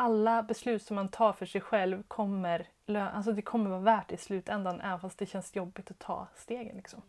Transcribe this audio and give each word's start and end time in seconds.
alla 0.00 0.42
beslut 0.42 0.82
som 0.82 0.94
man 0.96 1.08
tar 1.08 1.32
för 1.32 1.46
sig 1.46 1.60
själv 1.60 2.02
kommer, 2.08 2.68
alltså 2.86 3.32
det 3.32 3.42
kommer 3.42 3.70
vara 3.70 3.80
värt 3.80 4.08
det 4.08 4.14
i 4.14 4.18
slutändan 4.18 4.80
även 4.80 5.00
fast 5.00 5.18
det 5.18 5.26
känns 5.26 5.56
jobbigt 5.56 5.90
att 5.90 5.98
ta 5.98 6.28
stegen. 6.36 6.76
Liksom. 6.76 7.02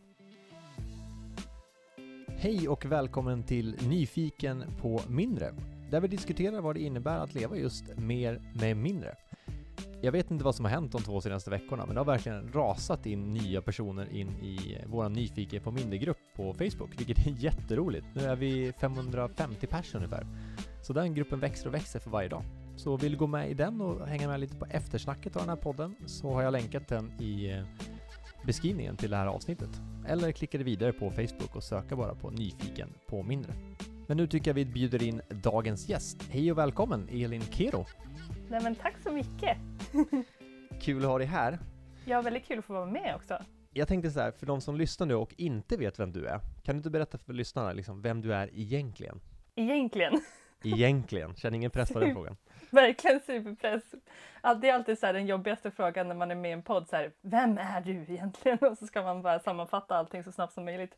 Hej 2.28 2.70
och 2.70 2.86
välkommen 2.86 3.44
till 3.44 3.78
Nyfiken 3.90 4.64
på 4.82 5.02
mindre, 5.08 5.54
där 5.92 6.02
vi 6.02 6.08
diskuterar 6.08 6.62
vad 6.62 6.76
det 6.76 6.82
innebär 6.82 7.18
att 7.18 7.34
leva 7.34 7.56
just 7.56 7.98
mer 7.98 8.42
med 8.62 8.78
mindre. 8.78 9.16
Jag 10.02 10.12
vet 10.12 10.32
inte 10.32 10.44
vad 10.44 10.56
som 10.56 10.66
har 10.66 10.72
hänt 10.72 10.92
de 10.92 11.02
två 11.02 11.22
senaste 11.22 11.50
veckorna, 11.50 11.86
men 11.86 11.96
det 11.96 12.00
har 12.00 12.06
verkligen 12.06 12.54
rasat 12.54 13.06
in 13.06 13.34
nya 13.34 13.62
personer 13.62 14.14
in 14.14 14.30
i 14.30 14.78
vår 14.88 15.10
Nyfiken 15.10 15.64
på 15.64 15.72
mindre-grupp 15.72 16.18
på 16.36 16.54
Facebook, 16.54 16.90
vilket 16.98 17.28
är 17.28 17.32
jätteroligt. 17.32 18.06
Nu 18.14 18.24
är 18.24 18.36
vi 18.36 18.74
550 18.74 19.68
personer 19.68 20.06
ungefär. 20.06 20.28
Så 20.84 20.94
den 20.94 21.14
gruppen 21.14 21.40
växer 21.40 21.68
och 21.68 21.74
växer 21.74 22.00
för 22.00 22.10
varje 22.10 22.30
dag. 22.30 22.44
Så 22.80 22.98
vill 22.98 23.12
du 23.12 23.18
gå 23.18 23.28
med 23.28 23.52
i 23.52 23.54
den 23.54 23.82
och 23.82 24.08
hänga 24.08 24.28
med 24.28 24.40
lite 24.40 24.56
på 24.56 24.66
eftersnacket 24.66 25.36
av 25.36 25.42
den 25.42 25.50
här 25.50 25.56
podden 25.56 25.96
så 26.06 26.34
har 26.34 26.44
jag 26.44 26.52
länkat 26.52 26.88
den 26.88 27.12
i 27.22 27.52
eh, 27.52 27.64
beskrivningen 28.46 28.98
till 28.98 29.12
det 29.12 29.18
här 29.18 29.28
avsnittet. 29.28 29.70
Eller 30.08 30.32
klicka 30.32 30.58
dig 30.58 30.66
vidare 30.66 30.94
på 30.94 31.12
Facebook 31.12 31.56
och 31.56 31.64
söka 31.64 31.96
bara 31.96 32.16
på 32.16 32.30
Nyfiken 32.30 32.94
på 33.08 33.24
mindre. 33.24 33.54
Men 34.08 34.18
nu 34.18 34.28
tycker 34.28 34.50
jag 34.50 34.56
vi 34.56 34.66
bjuder 34.66 35.04
in 35.04 35.22
dagens 35.30 35.90
gäst. 35.90 36.24
Hej 36.30 36.52
och 36.52 36.58
välkommen 36.58 37.10
Elin 37.12 37.42
Kero! 37.42 37.86
Nej 38.50 38.64
men 38.64 38.76
tack 38.76 38.96
så 39.04 39.12
mycket! 39.12 39.58
Kul 40.82 41.04
att 41.04 41.10
ha 41.10 41.18
dig 41.18 41.28
här. 41.28 41.60
Ja, 42.06 42.22
väldigt 42.22 42.46
kul 42.46 42.60
att 42.60 42.66
få 42.66 42.74
vara 42.74 42.86
med 42.86 43.16
också. 43.16 43.44
Jag 43.74 43.88
tänkte 43.88 44.12
så 44.12 44.20
här, 44.20 44.32
för 44.32 44.46
de 44.46 44.62
som 44.62 44.76
lyssnar 44.76 45.08
nu 45.08 45.16
och 45.16 45.34
inte 45.38 45.78
vet 45.78 46.00
vem 46.00 46.12
du 46.12 46.26
är, 46.26 46.40
kan 46.64 46.76
du 46.76 46.78
inte 46.78 46.90
berätta 46.90 47.18
för 47.18 47.34
lyssnarna 47.34 47.74
liksom 47.74 48.02
vem 48.02 48.22
du 48.22 48.34
är 48.34 48.50
egentligen? 48.54 49.22
Egentligen. 49.56 50.14
Egentligen, 50.64 51.36
känner 51.36 51.56
ingen 51.56 51.72
press 51.72 51.94
på 51.94 52.00
den 52.00 52.14
frågan. 52.14 52.38
Verkligen 52.72 53.20
superpress. 53.20 53.84
Det 54.62 54.70
är 54.70 54.74
alltid 54.74 55.00
så 55.00 55.06
här 55.06 55.14
den 55.14 55.28
jobbigaste 55.28 55.72
frågan 55.72 56.08
när 56.08 56.16
man 56.16 56.32
är 56.32 56.36
med 56.36 56.50
i 56.50 56.54
en 56.54 56.62
podd. 56.62 56.90
Så 56.90 56.96
här, 56.96 57.12
Vem 57.22 57.58
är 57.58 57.82
du 57.82 57.92
egentligen? 57.92 58.58
Och 58.62 58.78
så 58.78 58.88
ska 58.88 59.02
man 59.02 59.22
bara 59.22 59.40
sammanfatta 59.40 59.96
allting 59.96 60.24
så 60.24 60.32
snabbt 60.32 60.54
som 60.54 60.66
möjligt. 60.66 60.98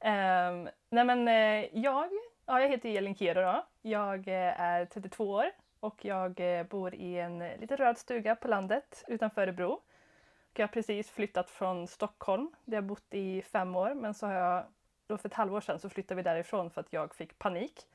Um, 0.00 0.68
nej 0.90 1.04
men 1.04 1.28
eh, 1.28 1.78
jag, 1.78 2.08
ja, 2.46 2.60
jag 2.60 2.68
heter 2.68 2.96
Elin 2.96 3.14
Kero 3.14 3.40
då. 3.40 3.66
Jag 3.82 4.28
eh, 4.28 4.60
är 4.60 4.84
32 4.84 5.30
år 5.30 5.50
och 5.80 6.04
jag 6.04 6.58
eh, 6.58 6.66
bor 6.66 6.94
i 6.94 7.18
en 7.18 7.38
liten 7.38 7.76
röd 7.76 7.98
stuga 7.98 8.36
på 8.36 8.48
landet 8.48 9.04
utanför 9.08 9.42
Örebro. 9.42 9.70
Och 9.70 10.58
jag 10.58 10.62
har 10.62 10.72
precis 10.72 11.10
flyttat 11.10 11.50
från 11.50 11.86
Stockholm 11.86 12.50
där 12.64 12.76
jag 12.76 12.84
bott 12.84 13.14
i 13.14 13.42
fem 13.42 13.76
år 13.76 13.94
men 13.94 14.14
så 14.14 14.26
har 14.26 14.34
jag 14.34 14.64
då 15.06 15.18
för 15.18 15.28
ett 15.28 15.34
halvår 15.34 15.60
sedan 15.60 15.78
så 15.78 15.88
flyttade 15.88 16.16
vi 16.16 16.22
därifrån 16.22 16.70
för 16.70 16.80
att 16.80 16.92
jag 16.92 17.14
fick 17.14 17.38
panik. 17.38 17.86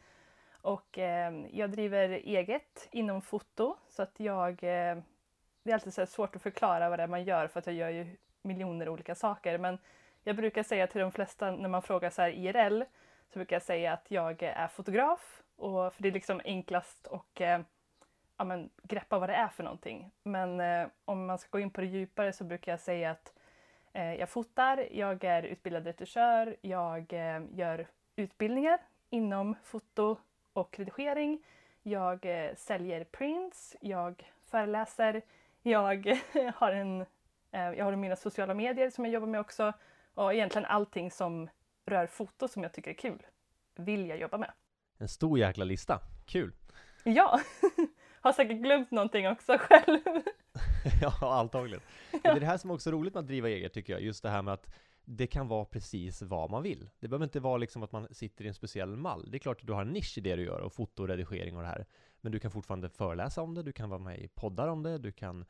Och 0.61 0.97
eh, 0.97 1.33
jag 1.52 1.71
driver 1.71 2.09
eget 2.09 2.88
inom 2.91 3.21
foto 3.21 3.75
så 3.89 4.02
att 4.02 4.19
jag... 4.19 4.52
Eh, 4.52 4.97
det 5.63 5.71
är 5.71 5.73
alltid 5.73 5.93
så 5.93 6.05
svårt 6.05 6.35
att 6.35 6.41
förklara 6.41 6.89
vad 6.89 6.99
det 6.99 7.03
är 7.03 7.07
man 7.07 7.23
gör 7.23 7.47
för 7.47 7.59
att 7.59 7.67
jag 7.67 7.75
gör 7.75 7.89
ju 7.89 8.16
miljoner 8.41 8.89
olika 8.89 9.16
saker. 9.16 9.57
Men 9.57 9.77
jag 10.23 10.35
brukar 10.35 10.63
säga 10.63 10.88
till 10.88 11.01
de 11.01 11.11
flesta 11.11 11.51
när 11.51 11.69
man 11.69 11.81
frågar 11.81 12.09
så 12.09 12.21
här 12.21 12.29
IRL 12.29 12.83
så 13.33 13.39
brukar 13.39 13.55
jag 13.55 13.63
säga 13.63 13.93
att 13.93 14.11
jag 14.11 14.43
är 14.43 14.67
fotograf. 14.67 15.43
Och, 15.55 15.93
för 15.93 16.03
det 16.03 16.09
är 16.09 16.13
liksom 16.13 16.41
enklast 16.45 17.07
och 17.07 17.41
eh, 17.41 17.61
ja, 18.38 18.44
men, 18.44 18.69
greppa 18.83 19.19
vad 19.19 19.29
det 19.29 19.35
är 19.35 19.47
för 19.47 19.63
någonting. 19.63 20.11
Men 20.23 20.59
eh, 20.59 20.88
om 21.05 21.25
man 21.25 21.38
ska 21.38 21.49
gå 21.51 21.59
in 21.59 21.71
på 21.71 21.81
det 21.81 21.88
djupare 21.88 22.33
så 22.33 22.44
brukar 22.44 22.71
jag 22.71 22.79
säga 22.79 23.11
att 23.11 23.33
eh, 23.94 24.13
jag 24.13 24.29
fotar, 24.29 24.88
jag 24.91 25.23
är 25.23 25.44
utbildad 25.44 25.85
retuschör, 25.85 26.55
jag 26.61 27.13
eh, 27.13 27.41
gör 27.51 27.88
utbildningar 28.16 28.79
inom 29.09 29.55
foto 29.63 30.17
och 30.53 30.80
redigering. 30.80 31.44
Jag 31.83 32.25
eh, 32.25 32.55
säljer 32.55 33.03
prints, 33.03 33.75
jag 33.81 34.31
föreläser, 34.45 35.22
jag 35.61 36.22
har, 36.56 36.72
en, 36.72 37.02
eh, 37.52 37.61
jag 37.61 37.86
har 37.86 37.95
mina 37.95 38.16
sociala 38.16 38.53
medier 38.53 38.89
som 38.89 39.06
jag 39.06 39.14
jobbar 39.14 39.28
med 39.28 39.41
också 39.41 39.73
och 40.14 40.33
egentligen 40.33 40.66
allting 40.66 41.11
som 41.11 41.50
rör 41.85 42.07
foto 42.07 42.47
som 42.47 42.63
jag 42.63 42.73
tycker 42.73 42.91
är 42.91 42.96
kul 42.96 43.25
vill 43.79 44.09
jag 44.09 44.18
jobba 44.18 44.38
med. 44.38 44.51
En 44.97 45.07
stor 45.07 45.40
jäkla 45.40 45.66
lista, 45.66 46.00
kul! 46.25 46.53
Ja, 47.03 47.40
har 48.22 48.34
säkert 48.34 48.57
glömt 48.57 48.91
någonting 48.91 49.28
också 49.28 49.57
själv. 49.59 50.00
ja, 51.02 51.40
antagligen. 51.40 51.81
Men 52.12 52.22
det 52.22 52.29
är 52.29 52.40
det 52.40 52.46
här 52.46 52.57
som 52.57 52.72
också 52.72 52.90
är 52.90 52.94
roligt 52.94 53.13
med 53.13 53.22
att 53.22 53.28
driva 53.28 53.50
eget 53.50 53.73
tycker 53.73 53.94
jag, 53.94 54.02
just 54.02 54.23
det 54.23 54.29
här 54.29 54.41
med 54.41 54.53
att 54.53 54.75
det 55.12 55.28
kan 55.28 55.47
vara 55.47 55.66
precis 55.66 56.22
vad 56.22 56.52
man 56.52 56.64
vill. 56.64 56.90
Det 57.00 57.08
behöver 57.08 57.24
inte 57.24 57.40
vara 57.40 57.58
liksom 57.58 57.84
att 57.84 57.92
man 57.92 58.08
sitter 58.12 58.46
i 58.46 58.47
en 58.47 58.53
speciell 58.53 58.96
mall. 58.96 59.31
Det 59.31 59.38
är 59.38 59.40
klart 59.40 59.62
att 59.62 59.68
du 59.68 59.74
har 59.74 59.81
en 59.81 59.88
nisch 59.88 60.18
i 60.18 60.22
det 60.22 60.36
du 60.36 60.44
gör, 60.44 60.59
och 60.59 60.74
foto, 60.74 61.08
redigering 61.08 61.56
och 61.56 61.62
det 61.62 61.68
här. 61.68 61.86
Men 62.22 62.31
du 62.31 62.40
kan 62.40 62.52
fortfarande 62.52 62.90
föreläsa 62.90 63.42
om 63.42 63.56
det, 63.56 63.64
du 63.64 63.72
kan 63.72 63.90
vara 63.90 64.00
med 64.00 64.20
i 64.20 64.28
poddar 64.28 64.68
om 64.68 64.84
det, 64.84 64.97
du 64.97 65.12
kan 65.12 65.46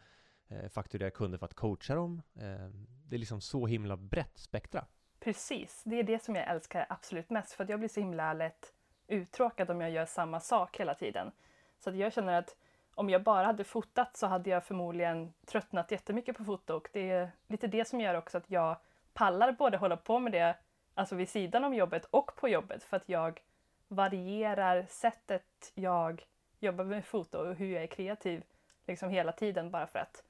eh, 0.47 0.69
fakturera 0.69 1.11
kunder 1.11 1.37
för 1.37 1.45
att 1.45 1.53
coacha 1.53 1.95
dem. 1.95 2.21
Eh, 2.35 2.69
det 3.05 3.15
är 3.15 3.17
liksom 3.17 3.41
så 3.41 3.67
himla 3.67 3.97
brett 3.97 4.37
spektra. 4.37 4.85
Precis, 5.19 5.81
det 5.85 5.99
är 5.99 6.03
det 6.03 6.23
som 6.23 6.35
jag 6.35 6.47
älskar 6.47 6.85
absolut 6.89 7.29
mest 7.29 7.51
för 7.51 7.63
att 7.63 7.69
jag 7.69 7.79
blir 7.79 7.89
så 7.89 7.99
himla 7.99 8.33
lätt 8.33 8.73
uttråkad 9.07 9.69
om 9.69 9.81
jag 9.81 9.91
gör 9.91 10.05
samma 10.05 10.39
sak 10.39 10.79
hela 10.79 10.93
tiden. 10.93 11.31
Så 11.79 11.89
att 11.89 11.95
jag 11.95 12.13
känner 12.13 12.33
att 12.33 12.55
om 12.95 13.09
jag 13.09 13.23
bara 13.23 13.45
hade 13.45 13.63
fotat 13.63 14.17
så 14.17 14.27
hade 14.27 14.49
jag 14.49 14.63
förmodligen 14.63 15.33
tröttnat 15.45 15.91
jättemycket 15.91 16.37
på 16.37 16.43
foto 16.43 16.73
och 16.73 16.89
det 16.93 17.09
är 17.09 17.31
lite 17.47 17.67
det 17.67 17.87
som 17.87 18.01
gör 18.01 18.15
också 18.15 18.37
att 18.37 18.51
jag 18.51 18.77
pallar 19.19 19.51
både 19.51 19.77
hålla 19.77 19.97
på 19.97 20.19
med 20.19 20.31
det 20.31 20.55
alltså 20.93 21.15
vid 21.15 21.29
sidan 21.29 21.63
om 21.63 21.73
jobbet 21.73 22.05
och 22.05 22.35
på 22.35 22.49
jobbet 22.49 22.83
för 22.83 22.97
att 22.97 23.09
jag 23.09 23.41
varierar 23.87 24.85
sättet 24.89 25.71
jag 25.75 26.25
jobbar 26.59 26.83
med 26.83 27.05
foto 27.05 27.37
och 27.37 27.55
hur 27.55 27.73
jag 27.73 27.83
är 27.83 27.87
kreativ 27.87 28.43
liksom 28.87 29.09
hela 29.09 29.31
tiden 29.31 29.71
bara 29.71 29.87
för 29.87 29.99
att 29.99 30.23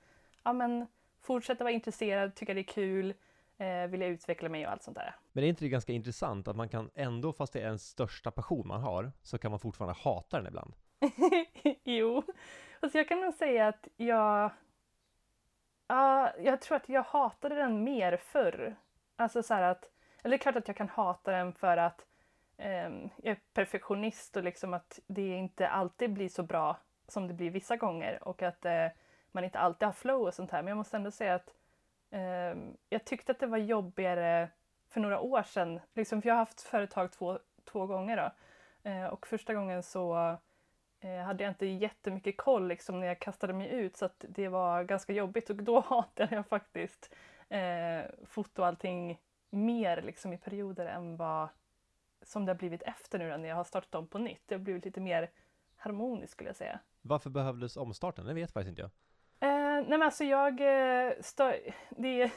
ja, 0.44 0.54
men, 0.54 0.88
fortsätta 1.22 1.64
vara 1.64 1.74
intresserad, 1.74 2.36
tycka 2.36 2.54
det 2.54 2.62
är 2.62 2.64
kul, 2.64 3.14
eh, 3.58 3.88
vilja 3.88 4.08
utveckla 4.08 4.50
mig 4.50 4.66
och 4.66 4.72
allt 4.72 4.84
sånt 4.84 4.98
där. 4.98 5.16
Men 5.32 5.44
är 5.44 5.48
inte 5.48 5.66
det 5.66 5.70
ganska 5.70 5.94
intressant 5.94 6.48
att 6.48 6.56
man 6.56 6.70
kan 6.70 6.90
ändå, 6.96 7.34
fast 7.34 7.54
det 7.54 7.60
är 7.60 7.66
ens 7.66 7.88
största 7.88 8.32
passion 8.32 8.68
man 8.68 8.82
har, 8.82 9.12
så 9.22 9.38
kan 9.38 9.52
man 9.52 9.60
fortfarande 9.60 10.00
hata 10.00 10.38
den 10.38 10.48
ibland? 10.48 10.74
jo, 11.84 12.24
alltså 12.80 12.98
jag 12.98 13.08
kan 13.08 13.22
nog 13.22 13.34
säga 13.34 13.68
att 13.68 13.88
jag 13.98 14.08
Ja, 14.08 14.52
uh, 15.92 16.46
jag 16.46 16.62
tror 16.62 16.78
att 16.78 16.90
jag 16.90 17.04
hatade 17.04 17.56
den 17.56 17.84
mer 17.84 18.18
förr. 18.18 18.76
Alltså 19.16 19.44
så 19.44 19.54
att, 19.54 19.90
eller 20.24 20.30
det 20.30 20.36
är 20.36 20.44
klart 20.44 20.56
att 20.56 20.68
jag 20.68 20.78
kan 20.78 20.90
hata 20.90 21.32
den 21.32 21.54
för 21.54 21.78
att 21.78 22.06
um, 22.58 23.10
jag 23.18 23.32
är 23.32 23.40
perfektionist 23.54 24.38
och 24.38 24.44
liksom 24.44 24.74
att 24.74 25.00
det 25.08 25.28
inte 25.28 25.70
alltid 25.70 26.14
blir 26.14 26.30
så 26.30 26.44
bra 26.44 26.78
som 27.08 27.28
det 27.28 27.34
blir 27.34 27.52
vissa 27.52 27.76
gånger 27.76 28.24
och 28.24 28.42
att 28.42 28.66
uh, 28.66 28.88
man 29.32 29.44
inte 29.44 29.60
alltid 29.60 29.86
har 29.86 29.94
flow 29.94 30.22
och 30.22 30.34
sånt 30.34 30.52
här. 30.52 30.62
Men 30.62 30.68
jag 30.68 30.78
måste 30.78 30.98
ändå 30.98 31.12
säga 31.12 31.36
att 31.36 31.54
um, 32.12 32.78
jag 32.90 33.06
tyckte 33.06 33.32
att 33.32 33.40
det 33.40 33.48
var 33.48 33.58
jobbigare 33.58 34.50
för 34.90 35.00
några 35.00 35.20
år 35.20 35.44
sedan. 35.44 35.80
Liksom, 35.94 36.22
för 36.22 36.30
jag 36.30 36.36
har 36.36 36.40
haft 36.40 36.62
företag 36.62 37.12
två, 37.12 37.40
två 37.66 37.86
gånger 37.86 38.18
då. 38.18 38.32
Uh, 38.90 39.06
och 39.06 39.28
första 39.28 39.54
gången 39.54 39.84
så 39.84 40.38
eh, 41.00 41.20
hade 41.20 41.44
jag 41.44 41.52
inte 41.52 41.66
jättemycket 41.66 42.38
koll 42.38 42.68
liksom, 42.68 43.00
när 43.00 43.08
jag 43.08 43.20
kastade 43.20 43.54
mig 43.54 43.70
ut 43.70 43.98
så 43.98 44.06
att 44.06 44.26
det 44.30 44.48
var 44.48 44.84
ganska 44.84 45.14
jobbigt 45.14 45.50
och 45.50 45.56
då 45.56 45.80
hatade 45.88 46.36
jag 46.36 46.48
faktiskt 46.48 47.16
eh, 47.50 48.02
foto 48.26 48.62
och 48.62 48.68
allting 48.68 49.20
mer 49.50 50.02
liksom, 50.02 50.34
i 50.34 50.38
perioder 50.38 50.86
än 50.86 51.18
vad 51.18 51.50
som 52.22 52.46
det 52.46 52.52
har 52.52 52.58
blivit 52.58 52.82
efter 52.82 53.20
nu 53.20 53.38
när 53.38 53.50
jag 53.50 53.56
har 53.56 53.64
startat 53.64 53.96
om 53.96 54.08
på 54.08 54.18
nytt. 54.18 54.42
Det 54.46 54.56
har 54.56 54.60
blivit 54.60 54.86
lite 54.86 55.00
mer 55.00 55.30
harmoniskt 55.76 56.32
skulle 56.32 56.50
jag 56.50 56.56
säga. 56.56 56.80
Varför 57.02 57.30
behövdes 57.30 57.78
omstarten? 57.78 58.26
Det 58.26 58.34
vet 58.34 58.52
faktiskt 58.52 58.70
inte 58.70 58.82
jag. 58.82 58.92
Eh, 59.40 59.74
nej 59.74 59.90
men 59.90 60.02
alltså 60.02 60.24
jag... 60.24 60.62
Eh, 60.62 61.14
det, 61.90 62.32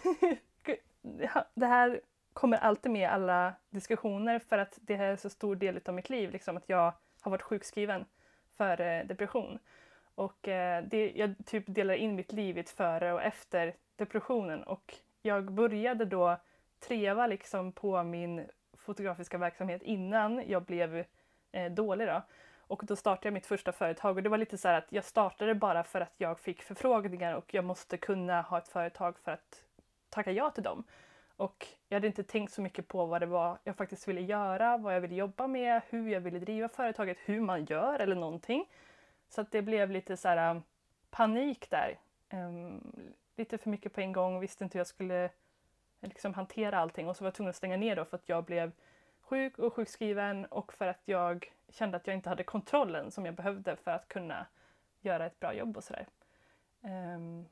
det 1.55 1.67
här 1.67 2.01
kommer 2.33 2.59
alltid 2.59 2.93
med 2.93 3.03
i 3.03 3.05
alla 3.05 3.55
diskussioner 3.71 4.39
för 4.39 4.59
att 4.59 4.79
det 4.83 4.95
är 4.95 5.11
en 5.11 5.19
så 5.19 5.31
stor 5.31 5.57
del 5.57 5.81
av 5.87 5.95
mitt 5.95 6.11
liv, 6.11 6.31
liksom, 6.31 6.57
att 6.57 6.69
jag 6.69 6.93
har 7.21 7.31
varit 7.31 7.43
sjukskriven 7.43 8.05
för 8.57 8.81
eh, 8.81 9.07
depression. 9.07 9.59
Och 10.15 10.49
eh, 10.49 10.85
det, 10.85 11.13
jag 11.15 11.35
typ 11.47 11.65
delar 11.67 11.95
in 11.95 12.15
mitt 12.15 12.33
liv 12.33 12.57
i 12.57 12.61
ett 12.61 12.71
före 12.71 13.13
och 13.13 13.23
efter 13.23 13.75
depressionen 13.97 14.63
och 14.63 14.95
jag 15.23 15.53
började 15.53 16.05
då 16.05 16.37
treva 16.81 17.27
liksom 17.27 17.73
på 17.73 18.03
min 18.03 18.47
fotografiska 18.77 19.39
verksamhet 19.39 19.83
innan 19.83 20.43
jag 20.49 20.65
blev 20.65 21.05
eh, 21.53 21.73
dålig. 21.73 22.07
Då. 22.09 22.23
Och 22.59 22.83
då 22.85 22.97
startade 22.97 23.27
jag 23.27 23.35
mitt 23.35 23.47
första 23.47 23.73
företag 23.73 24.17
och 24.17 24.23
det 24.23 24.29
var 24.29 24.39
lite 24.39 24.59
så 24.59 24.69
att 24.69 24.87
jag 24.89 25.05
startade 25.05 25.55
bara 25.55 25.85
för 25.85 26.01
att 26.01 26.15
jag 26.17 26.41
fick 26.41 26.63
förfrågningar 26.63 27.35
och 27.35 27.55
jag 27.55 27.65
måste 27.65 27.97
kunna 27.97 28.43
ha 28.43 28.59
ett 28.59 28.69
företag 28.69 29.19
för 29.19 29.33
att 29.33 29.65
tacka 30.11 30.33
ja 30.33 30.51
till 30.51 30.63
dem. 30.63 30.85
Och 31.43 31.67
jag 31.89 31.97
hade 31.97 32.07
inte 32.07 32.25
tänkt 32.25 32.53
så 32.53 32.63
mycket 32.63 32.89
på 32.89 33.07
vad 33.07 33.23
det 33.23 33.27
var 33.27 33.59
jag 33.65 33.77
faktiskt 33.77 34.09
ville 34.09 34.21
göra, 34.21 34.77
vad 34.77 34.95
jag 34.95 35.01
ville 35.01 35.15
jobba 35.15 35.47
med, 35.47 35.83
hur 35.89 36.09
jag 36.09 36.21
ville 36.21 36.39
driva 36.39 36.69
företaget, 36.69 37.19
hur 37.25 37.41
man 37.41 37.65
gör 37.65 37.99
eller 37.99 38.17
någonting. 38.17 38.69
Så 39.29 39.41
att 39.41 39.51
det 39.51 39.63
blev 39.63 39.91
lite 39.91 40.17
så 40.17 40.29
här 40.29 40.51
um, 40.51 40.63
panik 41.11 41.71
där. 41.71 41.99
Um, 42.33 42.95
lite 43.37 43.59
för 43.59 43.71
mycket 43.71 43.93
på 43.93 44.01
en 44.01 44.13
gång, 44.13 44.41
visste 44.41 44.65
inte 44.65 44.79
hur 44.79 44.81
jag 44.81 44.87
skulle 44.87 45.31
liksom 46.01 46.35
hantera 46.35 46.79
allting 46.79 47.09
och 47.09 47.17
så 47.17 47.25
var 47.25 47.27
jag 47.27 47.35
tvungen 47.35 47.51
att 47.51 47.57
stänga 47.57 47.77
ner 47.77 47.97
då 47.97 48.05
för 48.05 48.17
att 48.17 48.29
jag 48.29 48.45
blev 48.45 48.73
sjuk 49.21 49.59
och 49.59 49.75
sjukskriven 49.75 50.45
och 50.45 50.73
för 50.73 50.87
att 50.87 51.03
jag 51.05 51.53
kände 51.69 51.97
att 51.97 52.07
jag 52.07 52.17
inte 52.17 52.29
hade 52.29 52.45
kontrollen 52.45 53.11
som 53.11 53.27
jag 53.27 53.35
behövde 53.35 53.77
för 53.77 53.91
att 53.91 54.09
kunna 54.09 54.47
göra 55.01 55.27
ett 55.27 55.41
bra 55.41 55.55
jobb 55.55 55.77
och 55.77 55.85
sådär. 55.85 56.07
Um, 56.81 56.91
ehm, 56.91 57.47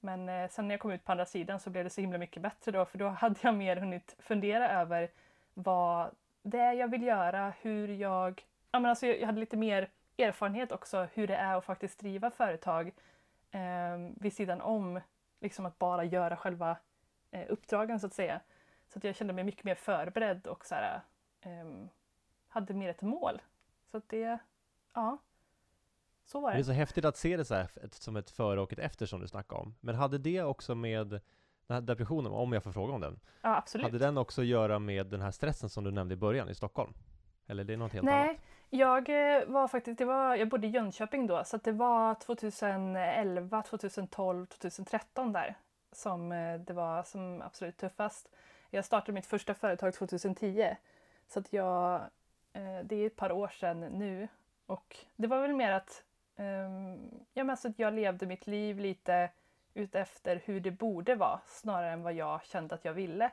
men 0.00 0.28
eh, 0.28 0.48
sen 0.48 0.68
när 0.68 0.74
jag 0.74 0.80
kom 0.80 0.90
ut 0.90 1.04
på 1.04 1.12
andra 1.12 1.26
sidan 1.26 1.60
så 1.60 1.70
blev 1.70 1.84
det 1.84 1.90
så 1.90 2.00
himla 2.00 2.18
mycket 2.18 2.42
bättre 2.42 2.72
då 2.72 2.84
för 2.84 2.98
då 2.98 3.08
hade 3.08 3.38
jag 3.42 3.54
mer 3.54 3.76
hunnit 3.76 4.16
fundera 4.18 4.70
över 4.80 5.10
vad 5.54 6.10
det 6.42 6.58
är 6.58 6.72
jag 6.72 6.88
vill 6.88 7.02
göra, 7.02 7.52
hur 7.60 7.88
jag... 7.88 8.46
Ja, 8.70 8.78
men 8.78 8.88
alltså 8.88 9.06
jag 9.06 9.26
hade 9.26 9.40
lite 9.40 9.56
mer 9.56 9.90
erfarenhet 10.18 10.72
också 10.72 11.08
hur 11.14 11.26
det 11.26 11.36
är 11.36 11.56
att 11.56 11.64
faktiskt 11.64 11.98
driva 11.98 12.30
företag 12.30 12.92
eh, 13.50 13.98
vid 14.16 14.32
sidan 14.32 14.60
om 14.60 15.00
liksom 15.40 15.66
att 15.66 15.78
bara 15.78 16.04
göra 16.04 16.36
själva 16.36 16.76
eh, 17.30 17.44
uppdragen 17.48 18.00
så 18.00 18.06
att 18.06 18.14
säga. 18.14 18.40
Så 18.88 18.98
att 18.98 19.04
jag 19.04 19.16
kände 19.16 19.32
mig 19.32 19.44
mycket 19.44 19.64
mer 19.64 19.74
förberedd 19.74 20.46
och 20.46 20.66
så 20.66 20.74
här, 20.74 21.00
eh, 21.40 21.86
hade 22.48 22.74
mer 22.74 22.88
ett 22.88 23.02
mål. 23.02 23.42
Så 23.90 23.96
att 23.96 24.08
det, 24.08 24.38
ja, 24.94 25.18
så 26.28 26.40
var 26.40 26.50
det. 26.50 26.56
Det 26.56 26.60
är 26.60 26.64
så 26.64 26.72
häftigt 26.72 27.04
att 27.04 27.16
se 27.16 27.36
det 27.36 27.44
så 27.44 27.54
här, 27.54 27.68
som 27.90 28.16
ett 28.16 28.30
före 28.30 28.60
och 28.60 28.72
ett 28.72 28.78
efter 28.78 29.06
som 29.06 29.20
du 29.20 29.28
snackade 29.28 29.60
om. 29.60 29.74
Men 29.80 29.94
hade 29.94 30.18
det 30.18 30.42
också 30.42 30.74
med 30.74 31.08
den 31.08 31.74
här 31.74 31.80
depressionen, 31.80 32.32
om 32.32 32.52
jag 32.52 32.62
får 32.62 32.72
fråga 32.72 32.92
om 32.92 33.00
den? 33.00 33.20
Ja, 33.42 33.56
absolut. 33.56 33.86
Hade 33.86 33.98
den 33.98 34.18
också 34.18 34.40
att 34.40 34.46
göra 34.46 34.78
med 34.78 35.06
den 35.06 35.20
här 35.20 35.30
stressen 35.30 35.68
som 35.68 35.84
du 35.84 35.90
nämnde 35.90 36.14
i 36.14 36.16
början 36.16 36.48
i 36.48 36.54
Stockholm? 36.54 36.92
Eller 37.46 37.64
det 37.64 37.72
är 37.72 37.76
något 37.76 37.92
helt 37.92 38.04
Nej, 38.04 38.28
annat? 38.28 38.36
jag 38.70 39.08
eh, 39.08 39.44
var 39.46 39.68
faktiskt, 39.68 39.98
det 39.98 40.04
var, 40.04 40.36
jag 40.36 40.48
bodde 40.48 40.66
i 40.66 40.70
Jönköping 40.70 41.26
då, 41.26 41.44
så 41.44 41.56
det 41.56 41.72
var 41.72 42.14
2011, 42.14 43.62
2012, 43.62 44.46
2013 44.46 45.32
där 45.32 45.56
som 45.92 46.32
eh, 46.32 46.60
det 46.60 46.72
var 46.72 47.02
som 47.02 47.42
absolut 47.42 47.76
tuffast. 47.76 48.30
Jag 48.70 48.84
startade 48.84 49.12
mitt 49.12 49.26
första 49.26 49.54
företag 49.54 49.94
2010, 49.94 50.76
så 51.28 51.40
att 51.40 51.52
jag, 51.52 51.94
eh, 52.52 52.78
det 52.84 52.96
är 52.96 53.06
ett 53.06 53.16
par 53.16 53.32
år 53.32 53.48
sedan 53.48 53.80
nu. 53.80 54.28
Och 54.66 54.96
det 55.16 55.26
var 55.26 55.42
väl 55.42 55.54
mer 55.54 55.72
att, 55.72 56.04
Ehm, 56.38 57.10
ja, 57.34 57.44
men 57.44 57.50
alltså 57.50 57.68
att 57.68 57.78
jag 57.78 57.94
levde 57.94 58.26
mitt 58.26 58.46
liv 58.46 58.78
lite 58.78 59.30
utefter 59.74 60.42
hur 60.44 60.60
det 60.60 60.70
borde 60.70 61.14
vara 61.14 61.40
snarare 61.46 61.92
än 61.92 62.02
vad 62.02 62.12
jag 62.12 62.44
kände 62.44 62.74
att 62.74 62.84
jag 62.84 62.92
ville. 62.92 63.30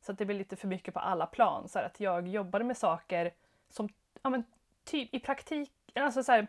Så 0.00 0.12
att 0.12 0.18
det 0.18 0.24
blev 0.24 0.38
lite 0.38 0.56
för 0.56 0.68
mycket 0.68 0.94
på 0.94 1.00
alla 1.00 1.26
plan. 1.26 1.68
Så 1.68 1.78
att 1.78 2.00
jag 2.00 2.28
jobbade 2.28 2.64
med 2.64 2.76
saker 2.76 3.34
som 3.68 3.88
ja, 4.22 4.30
men, 4.30 4.44
typ 4.84 5.14
i 5.14 5.20
praktik, 5.20 5.72
alltså 5.94 6.22
så 6.22 6.32
här, 6.32 6.46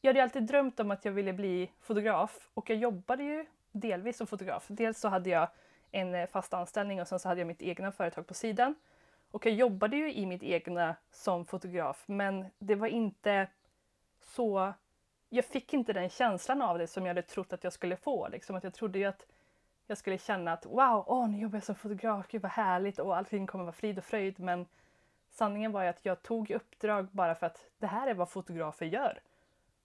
jag 0.00 0.08
hade 0.08 0.22
alltid 0.22 0.42
drömt 0.42 0.80
om 0.80 0.90
att 0.90 1.04
jag 1.04 1.12
ville 1.12 1.32
bli 1.32 1.72
fotograf 1.80 2.50
och 2.54 2.70
jag 2.70 2.78
jobbade 2.78 3.22
ju 3.22 3.46
delvis 3.72 4.16
som 4.16 4.26
fotograf. 4.26 4.64
Dels 4.68 5.00
så 5.00 5.08
hade 5.08 5.30
jag 5.30 5.48
en 5.90 6.14
eh, 6.14 6.26
fast 6.26 6.54
anställning 6.54 7.00
och 7.00 7.08
sen 7.08 7.18
så 7.18 7.28
hade 7.28 7.40
jag 7.40 7.48
mitt 7.48 7.62
egna 7.62 7.92
företag 7.92 8.26
på 8.26 8.34
sidan. 8.34 8.74
Och 9.30 9.46
jag 9.46 9.54
jobbade 9.54 9.96
ju 9.96 10.12
i 10.12 10.26
mitt 10.26 10.42
egna 10.42 10.96
som 11.10 11.46
fotograf 11.46 12.04
men 12.06 12.46
det 12.58 12.74
var 12.74 12.86
inte 12.86 13.48
så... 14.20 14.72
Jag 15.28 15.44
fick 15.44 15.72
inte 15.72 15.92
den 15.92 16.08
känslan 16.08 16.62
av 16.62 16.78
det 16.78 16.86
som 16.86 17.02
jag 17.02 17.10
hade 17.10 17.22
trott 17.22 17.52
att 17.52 17.64
jag 17.64 17.72
skulle 17.72 17.96
få. 17.96 18.28
Liksom 18.28 18.56
att 18.56 18.64
jag 18.64 18.74
trodde 18.74 18.98
ju 18.98 19.04
att 19.04 19.26
jag 19.86 19.98
skulle 19.98 20.18
känna 20.18 20.52
att 20.52 20.66
wow, 20.66 21.04
åh, 21.06 21.28
nu 21.28 21.38
jobbar 21.38 21.56
jag 21.56 21.64
som 21.64 21.74
fotograf, 21.74 22.28
gud 22.28 22.42
vad 22.42 22.50
härligt 22.50 22.98
och 22.98 23.16
allting 23.16 23.46
kommer 23.46 23.64
vara 23.64 23.72
frid 23.72 23.98
och 23.98 24.04
fröjd. 24.04 24.40
Men 24.40 24.66
sanningen 25.30 25.72
var 25.72 25.82
ju 25.82 25.88
att 25.88 26.04
jag 26.04 26.22
tog 26.22 26.50
uppdrag 26.50 27.08
bara 27.12 27.34
för 27.34 27.46
att 27.46 27.66
det 27.78 27.86
här 27.86 28.06
är 28.06 28.14
vad 28.14 28.30
fotografer 28.30 28.86
gör. 28.86 29.20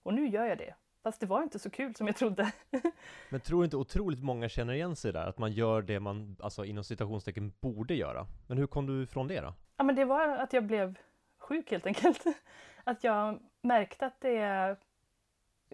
Och 0.02 0.14
nu 0.14 0.28
gör 0.28 0.46
jag 0.46 0.58
det. 0.58 0.74
Fast 1.02 1.20
det 1.20 1.26
var 1.26 1.42
inte 1.42 1.58
så 1.58 1.70
kul 1.70 1.94
som 1.94 2.06
jag 2.06 2.16
trodde. 2.16 2.52
Men 3.30 3.40
tror 3.40 3.64
inte 3.64 3.76
otroligt 3.76 4.22
många 4.22 4.48
känner 4.48 4.72
igen 4.72 4.96
sig 4.96 5.12
där? 5.12 5.26
Att 5.26 5.38
man 5.38 5.52
gör 5.52 5.82
det 5.82 6.00
man, 6.00 6.36
alltså 6.40 6.64
inom 6.64 6.84
citationstecken, 6.84 7.52
borde 7.60 7.94
göra? 7.94 8.26
Men 8.46 8.58
hur 8.58 8.66
kom 8.66 8.86
du 8.86 9.02
ifrån 9.02 9.28
det 9.28 9.40
då? 9.40 9.54
Ja 9.76 9.84
men 9.84 9.94
det 9.94 10.04
var 10.04 10.28
att 10.28 10.52
jag 10.52 10.64
blev 10.64 10.98
sjuk 11.38 11.70
helt 11.70 11.86
enkelt. 11.86 12.24
Att 12.84 13.04
jag 13.04 13.38
märkte 13.60 14.06
att 14.06 14.20
det 14.20 14.76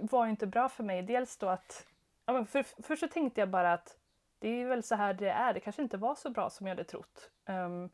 var 0.02 0.26
inte 0.26 0.46
bra 0.46 0.68
för 0.68 0.84
mig. 0.84 1.02
Dels 1.02 1.36
då 1.36 1.48
att, 1.48 1.86
ja, 2.26 2.32
men 2.32 2.46
för, 2.46 2.82
först 2.82 3.00
så 3.00 3.08
tänkte 3.08 3.40
jag 3.40 3.48
bara 3.48 3.72
att 3.72 3.96
det 4.38 4.48
är 4.48 4.66
väl 4.66 4.82
så 4.82 4.94
här 4.94 5.14
det 5.14 5.30
är. 5.30 5.54
Det 5.54 5.60
kanske 5.60 5.82
inte 5.82 5.96
var 5.96 6.14
så 6.14 6.30
bra 6.30 6.50
som 6.50 6.66
jag 6.66 6.74
hade 6.74 6.84
trott. 6.84 7.30
Um, 7.46 7.90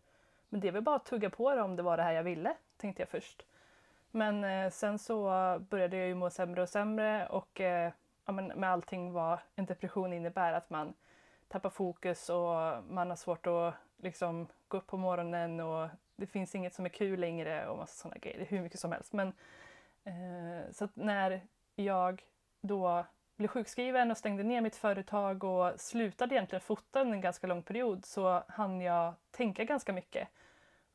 men 0.49 0.61
det 0.61 0.69
är 0.69 0.73
väl 0.73 0.83
bara 0.83 0.97
att 0.97 1.05
tugga 1.05 1.31
på 1.31 1.55
det 1.55 1.63
om 1.63 1.77
det 1.77 1.83
var 1.83 1.97
det 1.97 2.03
här 2.03 2.13
jag 2.13 2.23
ville, 2.23 2.57
tänkte 2.77 3.03
jag 3.03 3.09
först. 3.09 3.47
Men 4.11 4.45
eh, 4.45 4.71
sen 4.71 4.99
så 4.99 5.25
började 5.71 5.97
jag 5.97 6.09
ju 6.09 6.15
må 6.15 6.31
sämre 6.31 6.63
och 6.63 6.69
sämre 6.69 7.27
och 7.27 7.61
eh, 7.61 7.93
ja, 8.25 8.33
men 8.33 8.47
med 8.47 8.71
allting 8.71 9.13
vad 9.13 9.39
en 9.55 9.67
depression 9.67 10.13
innebär, 10.13 10.53
att 10.53 10.71
man 10.71 10.95
tappar 11.49 11.71
fokus 11.71 12.31
och 12.31 12.85
man 12.89 13.09
har 13.11 13.17
svårt 13.17 13.47
att 13.47 13.75
liksom 13.97 14.47
gå 14.69 14.77
upp 14.77 14.87
på 14.87 14.97
morgonen 14.97 15.61
och 15.61 15.89
det 16.17 16.27
finns 16.27 16.55
inget 16.55 16.75
som 16.75 16.85
är 16.85 16.89
kul 16.89 17.21
längre 17.21 17.69
och 17.69 17.79
massa 17.79 18.03
sådana 18.03 18.19
grejer. 18.19 18.45
Hur 18.45 18.61
mycket 18.61 18.81
som 18.81 18.93
helst. 18.93 19.13
Men, 19.13 19.29
eh, 20.05 20.73
så 20.73 20.89
när 20.95 21.41
jag 21.77 22.23
då 22.61 23.05
blev 23.37 23.49
sjukskriven 23.49 24.11
och 24.11 24.17
stängde 24.17 24.43
ner 24.43 24.61
mitt 24.61 24.77
företag 24.77 25.45
och 25.45 25.81
slutade 25.81 26.35
egentligen 26.35 26.61
fota 26.61 27.01
en 27.01 27.21
ganska 27.21 27.47
lång 27.47 27.63
period 27.63 28.05
så 28.05 28.45
hann 28.49 28.81
jag 28.81 29.15
tänka 29.31 29.65
ganska 29.65 29.93
mycket. 29.93 30.29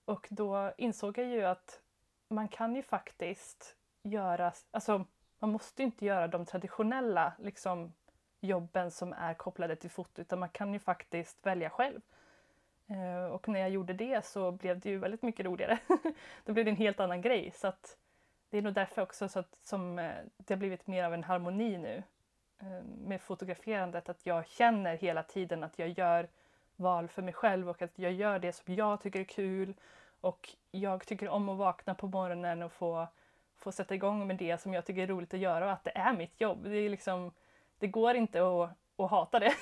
Och 0.06 0.28
då 0.30 0.74
insåg 0.78 1.18
jag 1.18 1.28
ju 1.28 1.46
att 1.46 1.82
man 2.28 2.48
kan 2.48 2.76
ju 2.76 2.84
faktiskt 2.84 3.76
göra, 4.04 4.52
alltså 4.72 5.06
man 5.40 5.52
måste 5.52 5.84
inte 5.84 6.06
göra 6.06 6.28
de 6.28 6.46
traditionella 6.46 7.34
liksom, 7.40 7.94
jobben 8.40 8.92
som 8.92 9.14
är 9.14 9.34
kopplade 9.34 9.76
till 9.76 9.90
foto 9.90 10.22
utan 10.22 10.40
man 10.40 10.50
kan 10.50 10.74
ju 10.74 10.80
faktiskt 10.80 11.46
välja 11.46 11.70
själv. 11.70 12.02
Eh, 12.88 13.26
och 13.26 13.48
när 13.48 13.60
jag 13.60 13.70
gjorde 13.70 13.94
det 13.94 14.26
så 14.26 14.52
blev 14.52 14.80
det 14.80 14.90
ju 14.90 14.98
väldigt 14.98 15.22
mycket 15.22 15.46
roligare. 15.46 15.80
Då 16.46 16.54
blev 16.54 16.66
det 16.66 16.72
en 16.72 16.78
helt 16.78 17.00
annan 17.00 17.22
grej 17.22 17.52
så 17.56 17.68
att 17.68 17.98
det 18.50 18.58
är 18.58 18.62
nog 18.62 18.74
därför 18.74 19.02
också 19.02 19.30
så 19.30 19.40
att, 19.40 19.58
som 19.64 20.00
eh, 20.00 20.12
det 20.38 20.54
har 20.54 20.60
blivit 20.60 20.88
mer 20.88 21.04
av 21.04 21.14
en 21.14 21.24
harmoni 21.24 21.78
nu 21.78 22.04
eh, 22.60 22.84
med 22.84 23.22
fotograferandet. 23.22 24.10
Att 24.10 24.26
jag 24.26 24.48
känner 24.48 24.98
hela 24.98 25.24
tiden 25.24 25.64
att 25.64 25.80
jag 25.80 25.90
gör 25.90 26.30
val 26.76 27.08
för 27.08 27.22
mig 27.22 27.34
själv 27.34 27.70
och 27.70 27.82
att 27.82 28.00
jag 28.00 28.14
gör 28.14 28.40
det 28.40 28.54
som 28.54 28.76
jag 28.76 29.02
tycker 29.02 29.20
är 29.20 29.24
kul 29.24 29.74
och 30.22 30.50
jag 30.72 31.06
tycker 31.06 31.30
om 31.30 31.50
att 31.50 31.58
vakna 31.58 31.96
på 31.96 32.08
morgonen 32.08 32.64
och 32.64 32.72
få, 32.72 33.08
få 33.58 33.72
sätta 33.72 33.96
igång 33.96 34.28
med 34.28 34.38
det 34.38 34.62
som 34.62 34.74
jag 34.74 34.86
tycker 34.86 35.02
är 35.02 35.08
roligt 35.08 35.34
att 35.34 35.40
göra 35.40 35.66
och 35.66 35.72
att 35.72 35.84
det 35.84 35.98
är 35.98 36.14
mitt 36.14 36.42
jobb. 36.42 36.64
Det, 36.64 36.78
är 36.78 36.90
liksom, 36.90 37.32
det 37.80 37.88
går 37.88 38.16
inte 38.16 38.42
att, 38.42 38.70
att 38.96 39.10
hata 39.10 39.40
det. 39.40 39.54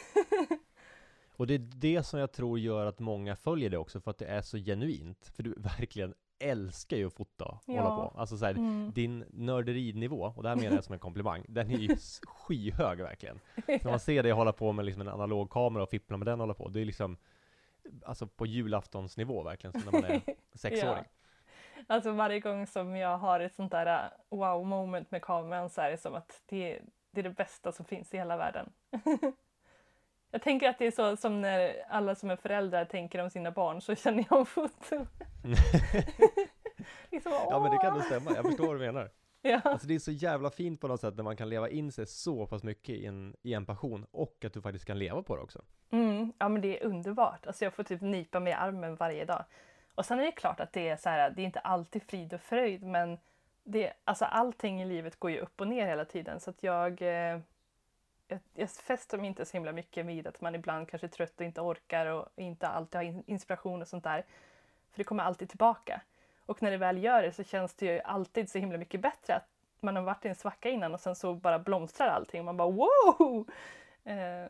och 1.36 1.48
det 1.48 1.54
är 1.54 1.60
det 1.60 2.04
som 2.04 2.20
jag 2.20 2.32
tror 2.32 2.60
gör 2.60 2.86
att 2.86 3.00
många 3.00 3.36
följer 3.36 3.70
det 3.70 3.78
också, 3.78 4.02
för 4.02 4.12
att 4.12 4.18
det 4.18 4.26
är 4.26 4.42
så 4.42 4.58
genuint. 4.58 5.32
För 5.36 5.44
du 5.44 5.54
verkligen 5.58 6.14
älskar 6.40 6.98
ju 6.98 7.08
att 7.08 7.14
fota 7.14 7.46
och 7.46 7.62
ja. 7.66 7.82
hålla 7.82 7.96
på. 7.96 8.20
Alltså 8.20 8.38
så 8.38 8.46
här, 8.46 8.54
mm. 8.54 8.92
din 8.92 9.26
nörderinivå, 9.30 10.34
och 10.36 10.44
det 10.44 10.50
här 10.50 10.56
menar 10.56 10.76
jag 10.76 10.84
som 10.84 10.94
en 10.94 11.00
komplimang, 11.00 11.46
den 11.48 11.72
är 11.72 11.78
ju 11.78 11.96
skyhög 12.28 12.98
verkligen. 12.98 13.40
När 13.68 13.90
man 13.90 14.00
ser 14.00 14.24
dig 14.24 14.32
hålla 14.32 14.54
på 14.54 14.72
med 14.72 14.86
liksom 14.86 15.02
en 15.02 15.08
analog 15.08 15.50
kamera 15.50 15.84
och 15.84 15.90
fippla 15.90 16.18
med 16.18 16.28
den 16.28 16.34
och 16.34 16.40
hålla 16.40 16.54
på, 16.54 16.70
det 16.70 16.82
är 16.82 16.86
liksom 16.86 17.18
alltså 18.06 18.28
på 18.28 18.46
julaftonsnivå 18.46 19.44
verkligen, 19.44 19.72
som 19.72 19.82
när 19.92 20.02
man 20.02 20.12
är 20.12 20.22
sexåring. 20.54 21.04
ja. 21.04 21.84
Alltså 21.88 22.12
varje 22.12 22.40
gång 22.40 22.68
som 22.68 22.96
jag 22.96 23.18
har 23.18 23.40
ett 23.40 23.56
sånt 23.56 23.72
där 23.72 24.12
uh, 24.32 24.38
wow 24.38 24.66
moment 24.66 25.12
med 25.12 25.22
kameran 25.22 25.70
så 25.70 25.82
är 25.82 25.92
det 25.92 25.98
som 25.98 26.16
att 26.16 26.42
det, 26.46 26.82
det 27.12 27.22
är 27.22 27.24
det 27.24 27.30
bästa 27.30 27.72
som 27.72 27.86
finns 27.86 28.14
i 28.14 28.18
hela 28.18 28.38
världen. 28.38 28.74
jag 30.38 30.44
tänker 30.44 30.70
att 30.70 30.80
det 30.80 30.88
är 30.88 30.92
så 30.92 31.18
som 31.18 31.42
när 31.42 31.76
alla 31.90 32.16
som 32.16 32.30
är 32.30 32.36
föräldrar 32.36 32.86
tänker 32.86 33.24
om 33.24 33.30
sina 33.30 33.52
barn, 33.52 33.82
så 33.82 33.96
känner 33.96 34.26
jag 34.30 34.40
om 34.40 34.46
foto. 34.46 35.06
liksom, 37.12 37.32
ja 37.50 37.60
men 37.60 37.72
det 37.72 37.78
kan 37.78 37.94
nog 37.94 38.04
stämma, 38.04 38.32
jag 38.36 38.46
förstår 38.46 38.68
vad 38.68 38.76
du 38.76 38.80
menar. 38.80 39.12
Ja. 39.42 39.62
Alltså 39.64 39.88
det 39.88 39.96
är 39.96 40.00
så 40.00 40.12
jävla 40.12 40.50
fint 40.50 40.82
på 40.82 40.88
något 40.88 41.02
sätt 41.02 41.16
när 41.16 41.24
man 41.24 41.38
kan 41.38 41.50
leva 41.50 41.70
in 41.70 41.92
sig 41.92 42.08
så 42.08 42.48
pass 42.48 42.64
mycket 42.64 42.96
i 42.96 43.06
en, 43.06 43.36
i 43.42 43.54
en 43.54 43.66
passion 43.66 44.06
och 44.12 44.46
att 44.46 44.54
du 44.54 44.62
faktiskt 44.62 44.86
kan 44.86 45.00
leva 45.00 45.24
på 45.24 45.36
det 45.36 45.42
också. 45.42 45.62
Mm, 45.90 46.34
ja 46.38 46.50
men 46.50 46.62
det 46.62 46.80
är 46.80 46.86
underbart. 46.86 47.48
Alltså 47.48 47.64
jag 47.64 47.74
får 47.74 47.84
typ 47.84 48.02
nypa 48.02 48.40
mig 48.40 48.52
i 48.52 48.56
armen 48.56 48.96
varje 48.96 49.26
dag. 49.26 49.46
Och 49.96 50.06
sen 50.06 50.20
är 50.20 50.24
det 50.24 50.32
klart 50.32 50.60
att 50.60 50.74
det 50.74 50.90
är 50.90 50.98
så 50.98 51.10
här, 51.10 51.30
det 51.30 51.42
är 51.42 51.46
inte 51.46 51.60
alltid 51.60 52.04
frid 52.04 52.34
och 52.34 52.42
fröjd 52.42 52.84
men 52.84 53.18
det, 53.64 53.94
alltså 54.04 54.26
allting 54.26 54.82
i 54.82 54.86
livet 54.86 55.20
går 55.20 55.32
ju 55.32 55.40
upp 55.40 55.62
och 55.62 55.68
ner 55.68 55.88
hela 55.88 56.06
tiden 56.06 56.40
så 56.40 56.50
att 56.50 56.64
jag, 56.64 57.02
eh, 57.02 57.40
jag, 58.28 58.40
jag 58.54 58.70
fäster 58.70 59.18
mig 59.18 59.28
inte 59.28 59.46
så 59.46 59.58
himla 59.58 59.72
mycket 59.72 60.06
vid 60.06 60.28
att 60.28 60.42
man 60.42 60.56
ibland 60.56 60.90
kanske 60.90 61.08
är 61.08 61.10
trött 61.10 61.40
och 61.40 61.46
inte 61.46 61.62
orkar 61.62 62.06
och 62.06 62.28
inte 62.36 62.68
alltid 62.68 63.02
har 63.02 63.24
inspiration 63.26 63.82
och 63.82 63.88
sånt 63.88 64.04
där. 64.04 64.26
För 64.92 64.98
det 64.98 65.04
kommer 65.04 65.24
alltid 65.24 65.50
tillbaka. 65.50 66.02
Och 66.46 66.62
när 66.62 66.72
det 66.72 66.78
väl 66.78 67.04
gör 67.04 67.22
det 67.22 67.32
så 67.32 67.44
känns 67.44 67.74
det 67.74 67.86
ju 67.86 68.00
alltid 68.00 68.50
så 68.50 68.58
himla 68.58 68.78
mycket 68.78 69.02
bättre 69.02 69.36
att 69.36 69.48
man 69.80 69.96
har 69.96 70.04
varit 70.04 70.26
i 70.26 70.28
en 70.28 70.36
svacka 70.36 70.70
innan 70.70 70.94
och 70.94 71.00
sen 71.00 71.16
så 71.16 71.34
bara 71.34 71.60
blomstrar 71.60 72.08
allting 72.08 72.40
och 72.42 72.46
man 72.46 72.58
bara 72.58 72.72
wow! 72.72 73.50
Eh, 74.04 74.50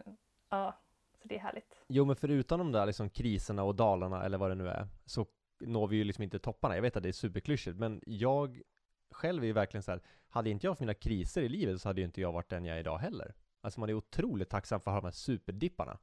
ja, 0.50 0.78
så 1.22 1.28
det 1.28 1.36
är 1.36 1.40
härligt. 1.40 1.84
Jo, 1.88 2.06
men 2.06 2.16
förutom 2.16 2.60
de 2.60 2.72
där 2.72 2.86
liksom 2.86 3.10
kriserna 3.10 3.64
och 3.64 3.76
dalarna 3.76 4.24
eller 4.24 4.38
vad 4.38 4.52
det 4.52 4.56
nu 4.56 4.70
är, 4.70 4.88
så 5.06 5.26
når 5.60 5.88
vi 5.88 5.98
ju 5.98 6.04
liksom 6.04 6.24
inte 6.24 6.40
topparna. 6.40 6.76
Jag 6.76 6.82
vet 6.82 6.98
att 6.98 7.04
det 7.04 7.10
är 7.10 7.14
superklyschigt, 7.14 7.78
men 7.78 8.02
jag 8.06 8.62
själv 9.12 9.44
är 9.44 9.48
ju 9.48 9.54
verkligen 9.54 9.84
så 9.84 9.92
här, 9.92 10.02
hade 10.30 10.50
inte 10.50 10.66
jag 10.66 10.72
haft 10.72 10.80
mina 10.80 10.94
kriser 10.94 11.42
i 11.42 11.50
livet 11.50 11.82
så 11.82 11.90
hade 11.90 12.02
ju 12.02 12.06
inte 12.06 12.22
jag 12.22 12.32
varit 12.32 12.50
den 12.50 12.66
jag 12.66 12.76
är 12.76 12.80
idag 12.80 12.98
heller. 12.98 13.34
Alltså 13.62 13.80
man 13.80 13.90
är 13.90 13.94
otroligt 13.94 14.50
tacksam 14.50 14.80
för 14.80 14.92
att 14.92 14.96
ha 14.96 15.02
de 15.02 15.08
här 15.08 15.12
superdipparna. 15.12 15.98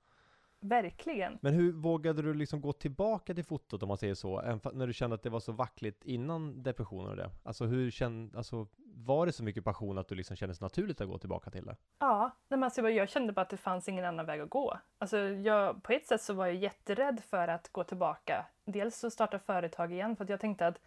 verkligen. 0.60 1.38
Men 1.42 1.54
hur 1.54 1.72
vågade 1.72 2.22
du 2.22 2.34
liksom 2.34 2.60
gå 2.60 2.72
tillbaka 2.72 3.34
till 3.34 3.44
fotot 3.44 3.82
om 3.82 3.88
man 3.88 3.98
säger 3.98 4.14
så, 4.14 4.58
när 4.72 4.86
du 4.86 4.92
kände 4.92 5.14
att 5.14 5.22
det 5.22 5.30
var 5.30 5.40
så 5.40 5.52
vackligt 5.52 6.04
innan 6.04 6.62
depressionen 6.62 7.10
och 7.10 7.16
det? 7.16 7.30
Alltså 7.42 7.64
hur 7.64 7.90
kände, 7.90 8.36
alltså 8.38 8.66
var 8.96 9.26
det 9.26 9.32
så 9.32 9.44
mycket 9.44 9.64
passion 9.64 9.98
att 9.98 10.08
du 10.08 10.14
liksom 10.14 10.36
kändes 10.36 10.60
naturligt 10.60 11.00
att 11.00 11.08
gå 11.08 11.18
tillbaka 11.18 11.50
till 11.50 11.64
det? 11.64 11.76
Ja, 11.98 12.30
nej, 12.48 12.58
men 12.58 12.64
alltså, 12.64 12.90
jag 12.90 13.08
kände 13.08 13.32
bara 13.32 13.42
att 13.42 13.50
det 13.50 13.56
fanns 13.56 13.88
ingen 13.88 14.04
annan 14.04 14.26
väg 14.26 14.40
att 14.40 14.50
gå. 14.50 14.78
Alltså, 14.98 15.18
jag, 15.18 15.82
på 15.82 15.92
ett 15.92 16.06
sätt 16.06 16.22
så 16.22 16.34
var 16.34 16.46
jag 16.46 16.54
jätterädd 16.54 17.20
för 17.20 17.48
att 17.48 17.72
gå 17.72 17.84
tillbaka. 17.84 18.46
Dels 18.64 19.04
att 19.04 19.12
starta 19.12 19.38
företag 19.38 19.92
igen 19.92 20.16
för 20.16 20.24
att 20.24 20.30
jag 20.30 20.40
tänkte 20.40 20.66
att 20.66 20.80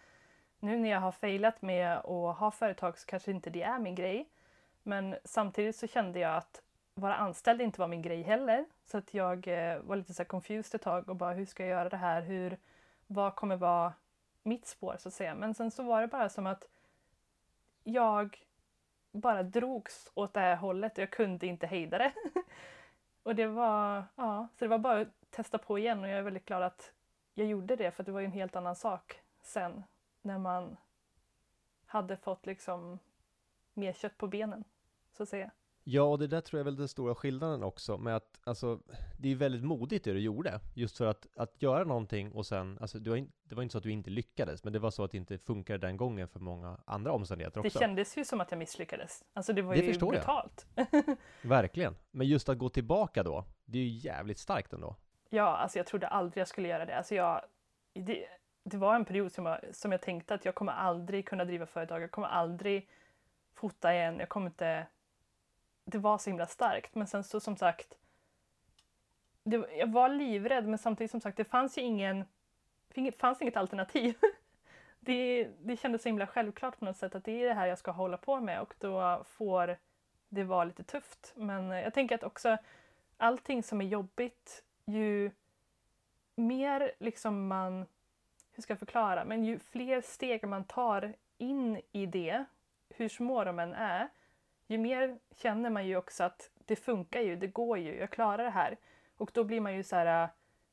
nu 0.60 0.78
när 0.78 0.90
jag 0.90 1.00
har 1.00 1.12
failat 1.12 1.62
med 1.62 1.98
att 1.98 2.38
ha 2.38 2.52
företag 2.52 2.98
så 2.98 3.06
kanske 3.06 3.32
inte 3.32 3.50
det 3.50 3.64
är 3.64 3.80
min 3.80 3.96
grej. 3.96 4.30
Men 4.88 5.16
samtidigt 5.24 5.76
så 5.76 5.88
kände 5.88 6.20
jag 6.20 6.36
att 6.36 6.62
vara 6.94 7.16
anställd 7.16 7.62
inte 7.62 7.80
var 7.80 7.88
min 7.88 8.02
grej 8.02 8.22
heller. 8.22 8.66
Så 8.86 8.98
att 8.98 9.14
jag 9.14 9.48
eh, 9.48 9.80
var 9.80 9.96
lite 9.96 10.14
så 10.14 10.24
här 10.24 10.28
confused 10.28 10.76
ett 10.76 10.82
tag 10.82 11.10
och 11.10 11.16
bara 11.16 11.34
hur 11.34 11.46
ska 11.46 11.64
jag 11.64 11.70
göra 11.70 11.90
det 11.90 11.98
här? 11.98 12.22
Hur, 12.22 12.58
vad 13.08 13.36
kommer 13.36 13.56
vara 13.56 13.94
mitt 14.44 14.68
spår 14.68 14.96
så 15.00 15.08
att 15.08 15.14
säga? 15.14 15.36
Men 15.36 15.54
sen 15.54 15.72
så 15.72 15.84
var 15.84 16.02
det 16.02 16.08
bara 16.08 16.30
som 16.30 16.48
att 16.48 16.68
jag 17.84 18.46
bara 19.12 19.44
drogs 19.44 20.12
åt 20.14 20.34
det 20.34 20.40
här 20.40 20.56
hållet 20.56 20.98
och 20.98 21.02
jag 21.02 21.12
kunde 21.12 21.48
inte 21.48 21.68
hejda 21.68 21.98
det. 21.98 22.14
och 23.24 23.36
det 23.36 23.48
var, 23.48 24.04
ja, 24.16 24.48
så 24.54 24.66
det 24.66 24.70
var 24.70 24.78
bara 24.78 25.02
att 25.02 25.08
testa 25.30 25.58
på 25.58 25.80
igen 25.80 26.04
och 26.04 26.10
jag 26.10 26.18
är 26.18 26.24
väldigt 26.24 26.46
glad 26.46 26.64
att 26.64 26.92
jag 27.34 27.48
gjorde 27.48 27.76
det 27.76 27.92
för 27.92 28.04
det 28.04 28.12
var 28.12 28.20
ju 28.20 28.26
en 28.26 28.32
helt 28.32 28.56
annan 28.56 28.76
sak 28.76 29.22
sen 29.42 29.84
när 30.22 30.38
man 30.38 30.78
hade 31.86 32.18
fått 32.18 32.46
liksom 32.46 33.00
mer 33.74 33.94
kött 33.94 34.18
på 34.18 34.28
benen, 34.28 34.64
så 35.18 35.24
att 35.24 35.30
säga. 35.30 35.52
Ja, 35.90 36.02
och 36.04 36.20
det 36.20 36.28
där 36.28 36.42
tror 36.42 36.58
jag 36.58 36.62
är 36.62 36.66
väl 36.66 36.76
den 36.76 36.88
stora 36.88 37.16
skillnaden 37.16 37.64
också 37.64 37.98
med 37.98 38.16
att, 38.16 38.40
alltså, 38.44 38.80
det 39.18 39.32
är 39.32 39.36
väldigt 39.36 39.64
modigt 39.64 40.04
det 40.04 40.14
du 40.14 40.20
gjorde. 40.20 40.60
Just 40.74 40.98
för 40.98 41.06
att, 41.06 41.28
att 41.36 41.62
göra 41.62 41.84
någonting 41.84 42.32
och 42.32 42.46
sen, 42.46 42.78
alltså, 42.82 43.00
du 43.00 43.18
in, 43.18 43.32
det 43.44 43.56
var 43.56 43.64
inte 43.64 43.72
så 43.72 43.78
att 43.78 43.84
du 43.84 43.92
inte 43.92 44.10
lyckades, 44.10 44.64
men 44.64 44.74
det 44.74 44.80
var 44.80 44.92
så 44.92 45.04
att 45.04 45.12
det 45.12 45.18
inte 45.18 45.38
funkade 45.38 45.88
den 45.88 45.98
gången 45.98 46.28
för 46.28 46.40
många 46.40 46.78
andra 46.86 47.12
omständigheter 47.12 47.62
Det 47.62 47.68
också. 47.68 47.80
kändes 47.80 48.18
ju 48.18 48.26
som 48.26 48.42
att 48.42 48.52
jag 48.52 48.58
misslyckades. 48.58 49.24
Alltså 49.34 49.54
det 49.54 49.62
var 49.62 49.76
Det 49.76 49.82
ju 49.82 49.88
förstår 49.88 50.16
jag. 50.16 50.22
brutalt. 50.24 50.68
Verkligen. 51.42 51.96
Men 52.12 52.28
just 52.28 52.50
att 52.50 52.58
gå 52.58 52.70
tillbaka 52.70 53.24
då, 53.24 53.46
det 53.66 53.78
är 53.80 53.84
ju 53.84 53.90
jävligt 54.10 54.38
starkt 54.40 54.74
ändå. 54.74 54.96
Ja, 55.30 55.58
alltså 55.58 55.80
jag 55.80 55.86
trodde 55.86 56.08
aldrig 56.08 56.42
jag 56.42 56.48
skulle 56.48 56.68
göra 56.68 56.86
det. 56.86 56.98
Alltså 56.98 57.16
jag, 57.16 57.42
det, 57.94 58.26
det 58.64 58.78
var 58.78 58.96
en 58.96 59.06
period 59.06 59.32
som 59.32 59.46
jag, 59.46 59.60
som 59.76 59.92
jag 59.92 60.02
tänkte 60.02 60.34
att 60.34 60.46
jag 60.46 60.56
kommer 60.56 60.72
aldrig 60.74 61.28
kunna 61.28 61.46
driva 61.46 61.66
företag. 61.66 62.02
Jag 62.02 62.12
kommer 62.12 62.28
aldrig 62.28 62.90
fota 63.56 63.94
igen. 63.94 64.20
Jag 64.20 64.30
kommer 64.30 64.48
inte... 64.48 64.88
Det 65.90 65.98
var 65.98 66.18
så 66.18 66.30
himla 66.30 66.48
starkt. 66.48 66.96
Men 66.96 67.08
sen 67.08 67.24
så 67.24 67.40
som 67.40 67.56
sagt, 67.56 67.98
det, 69.44 69.68
jag 69.78 69.92
var 69.92 70.10
livrädd 70.10 70.68
men 70.68 70.78
samtidigt 70.78 71.12
som 71.12 71.22
sagt 71.22 71.38
det 71.38 71.44
fanns 71.44 71.78
ju 71.78 71.82
ingen, 71.82 72.26
det 72.94 73.20
fanns 73.20 73.42
inget 73.42 73.58
alternativ. 73.58 74.16
Det, 75.00 75.50
det 75.62 75.78
kändes 75.78 76.02
så 76.02 76.10
himla 76.10 76.28
självklart 76.28 76.80
på 76.80 76.86
något 76.86 76.98
sätt 76.98 77.16
att 77.16 77.24
det 77.24 77.44
är 77.44 77.48
det 77.48 77.54
här 77.54 77.68
jag 77.68 77.78
ska 77.78 77.92
hålla 77.92 78.18
på 78.18 78.40
med 78.40 78.62
och 78.62 78.74
då 78.80 79.24
får 79.26 79.78
det 80.30 80.44
vara 80.44 80.64
lite 80.64 80.84
tufft. 80.84 81.34
Men 81.36 81.70
jag 81.70 81.94
tänker 81.94 82.16
att 82.16 82.24
också 82.24 82.58
allting 83.18 83.64
som 83.64 83.82
är 83.82 83.86
jobbigt 83.86 84.64
ju 84.86 85.32
mer 86.36 86.92
liksom 87.00 87.48
man, 87.48 87.86
hur 88.52 88.64
ska 88.64 88.72
jag 88.72 88.80
förklara, 88.80 89.26
men 89.26 89.46
ju 89.46 89.60
fler 89.60 90.02
steg 90.02 90.48
man 90.48 90.64
tar 90.64 91.14
in 91.38 91.82
i 91.92 92.06
det, 92.06 92.46
hur 92.90 93.10
små 93.10 93.44
de 93.44 93.60
än 93.60 93.74
är, 93.74 94.10
ju 94.68 94.78
mer 94.78 95.20
känner 95.36 95.70
man 95.70 95.88
ju 95.88 95.98
också 95.98 96.24
att 96.24 96.50
det 96.66 96.76
funkar 96.76 97.22
ju, 97.22 97.36
det 97.36 97.48
går 97.48 97.78
ju, 97.78 97.96
jag 97.96 98.10
klarar 98.10 98.44
det 98.44 98.50
här. 98.50 98.78
Och 99.18 99.32
då 99.34 99.44
blir 99.44 99.62
man 99.62 99.76
ju 99.76 99.84
så 99.84 99.96
här, 99.96 100.30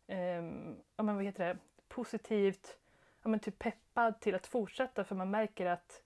ehm, 0.07 0.77
ja 0.97 1.03
men 1.03 1.15
vad 1.15 1.25
heter 1.25 1.45
det, 1.45 1.59
positivt, 1.89 2.79
ja 3.23 3.29
men 3.29 3.41
typ 3.41 3.59
peppad 3.59 4.21
till 4.21 4.35
att 4.35 4.47
fortsätta 4.47 5.05
för 5.05 5.15
man 5.15 5.31
märker 5.31 5.67
att 5.67 6.03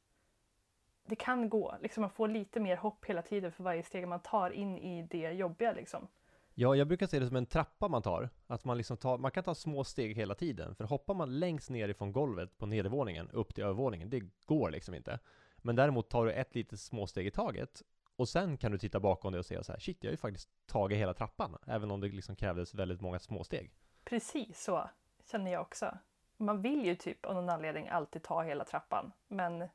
det 1.06 1.16
kan 1.16 1.48
gå. 1.48 1.74
Liksom 1.82 2.00
man 2.00 2.10
får 2.10 2.28
lite 2.28 2.60
mer 2.60 2.76
hopp 2.76 3.04
hela 3.04 3.22
tiden 3.22 3.52
för 3.52 3.64
varje 3.64 3.82
steg 3.82 4.08
man 4.08 4.20
tar 4.20 4.50
in 4.50 4.78
i 4.78 5.02
det 5.02 5.30
jobbiga 5.32 5.72
liksom. 5.72 6.08
Ja, 6.54 6.74
jag 6.74 6.88
brukar 6.88 7.06
se 7.06 7.18
det 7.18 7.26
som 7.26 7.36
en 7.36 7.46
trappa 7.46 7.88
man 7.88 8.02
tar. 8.02 8.30
Att 8.46 8.64
man 8.64 8.76
liksom 8.76 8.96
tar, 8.96 9.18
man 9.18 9.30
kan 9.30 9.44
ta 9.44 9.54
små 9.54 9.84
steg 9.84 10.16
hela 10.16 10.34
tiden. 10.34 10.74
För 10.74 10.84
hoppar 10.84 11.14
man 11.14 11.38
längst 11.38 11.70
ner 11.70 11.88
ifrån 11.88 12.12
golvet 12.12 12.58
på 12.58 12.66
nedervåningen 12.66 13.30
upp 13.30 13.54
till 13.54 13.64
övervåningen, 13.64 14.10
det 14.10 14.22
går 14.46 14.70
liksom 14.70 14.94
inte. 14.94 15.18
Men 15.62 15.76
däremot 15.76 16.08
tar 16.10 16.24
du 16.26 16.32
ett 16.32 16.54
litet 16.54 16.80
småsteg 16.80 17.26
i 17.26 17.30
taget 17.30 17.82
och 18.16 18.28
sen 18.28 18.56
kan 18.56 18.72
du 18.72 18.78
titta 18.78 19.00
bakom 19.00 19.32
dig 19.32 19.38
och 19.38 19.46
se 19.46 19.64
så 19.64 19.72
här, 19.72 19.78
shit, 19.80 19.96
jag 20.00 20.08
har 20.08 20.12
ju 20.12 20.16
faktiskt 20.16 20.48
tagit 20.66 20.98
hela 20.98 21.14
trappan, 21.14 21.56
även 21.66 21.90
om 21.90 22.00
det 22.00 22.08
liksom 22.08 22.36
krävdes 22.36 22.74
väldigt 22.74 23.00
många 23.00 23.18
småsteg. 23.18 23.70
Precis 24.04 24.62
så 24.64 24.90
känner 25.30 25.52
jag 25.52 25.60
också. 25.62 25.98
Man 26.36 26.62
vill 26.62 26.84
ju 26.86 26.94
typ 26.94 27.24
av 27.26 27.34
någon 27.34 27.48
anledning 27.48 27.88
alltid 27.88 28.22
ta 28.22 28.42
hela 28.42 28.64
trappan, 28.64 29.12
men 29.28 29.68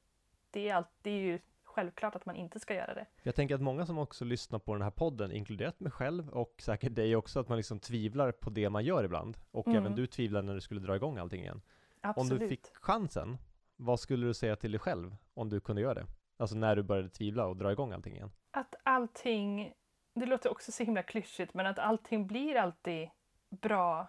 det 0.52 0.70
är, 0.70 0.76
all, 0.76 0.84
det 1.02 1.10
är 1.10 1.20
ju 1.20 1.40
självklart 1.64 2.16
att 2.16 2.26
man 2.26 2.36
inte 2.36 2.60
ska 2.60 2.74
göra 2.76 2.94
det. 2.94 3.06
Jag 3.24 3.36
tänker 3.36 3.56
att 3.56 3.62
många 3.62 3.86
som 3.86 3.98
också 3.98 4.26
lyssnar 4.26 4.60
på 4.60 4.74
den 4.74 4.82
här 4.82 4.92
podden, 4.92 5.32
inkluderat 5.32 5.80
mig 5.80 5.92
själv 5.92 6.30
och 6.30 6.56
säkert 6.62 6.96
dig 6.96 7.16
också, 7.16 7.40
att 7.40 7.48
man 7.50 7.58
liksom 7.58 7.80
tvivlar 7.80 8.32
på 8.32 8.50
det 8.50 8.70
man 8.70 8.86
gör 8.86 9.04
ibland. 9.04 9.38
Och 9.52 9.68
Mm. 9.68 9.80
även 9.80 9.96
du 9.96 10.08
tvivlar 10.08 10.42
när 10.42 10.54
du 10.54 10.62
skulle 10.62 10.80
dra 10.82 10.96
igång 10.96 11.18
allting 11.18 11.42
igen. 11.42 11.62
Absolut. 12.02 12.32
Om 12.32 12.40
du 12.40 12.50
fick 12.50 12.76
chansen, 12.76 13.38
vad 13.76 14.00
skulle 14.00 14.28
du 14.28 14.34
säga 14.34 14.56
till 14.56 14.72
dig 14.72 14.80
själv 14.80 15.16
om 15.34 15.50
du 15.50 15.60
kunde 15.60 15.82
göra 15.82 15.94
det? 15.94 16.06
Alltså 16.38 16.56
när 16.56 16.76
du 16.76 16.84
började 16.84 17.10
tvivla 17.10 17.46
och 17.46 17.58
dra 17.58 17.72
igång 17.72 17.92
allting 17.92 18.16
igen. 18.16 18.32
Att 18.52 18.76
allting, 18.84 19.74
det 20.14 20.26
låter 20.26 20.52
också 20.52 20.72
så 20.72 20.84
himla 20.84 21.04
klyschigt, 21.04 21.54
men 21.54 21.66
att 21.66 21.80
allting 21.80 22.28
blir 22.28 22.56
alltid 22.56 23.10
bra 23.50 24.08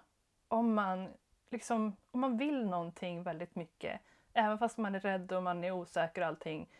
om 0.49 0.75
man, 0.75 1.09
liksom, 1.51 1.97
om 2.11 2.21
man 2.21 2.37
vill 2.37 2.67
någonting 2.67 3.23
väldigt 3.23 3.55
mycket. 3.55 4.01
Även 4.33 4.59
fast 4.59 4.79
man 4.79 4.95
är 4.95 5.01
rädd 5.01 5.33
och 5.33 5.43
man 5.43 5.65
är 5.65 5.71
osäker 5.71 6.21
och 6.23 6.27
allting, 6.27 6.71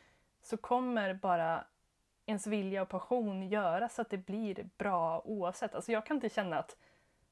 så 0.43 0.57
kommer 0.57 1.15
bara 1.15 1.65
ens 2.27 2.47
vilja 2.47 2.83
och 2.83 2.89
passion 2.89 3.49
göra 3.49 3.89
så 3.89 4.03
att 4.03 4.11
det 4.11 4.19
blir 4.19 4.69
bra 4.79 5.23
oavsett. 5.25 5.75
Alltså 5.75 5.93
jag 5.93 6.07
kan 6.07 6.17
inte 6.17 6.29
känna 6.29 6.59
att 6.59 6.77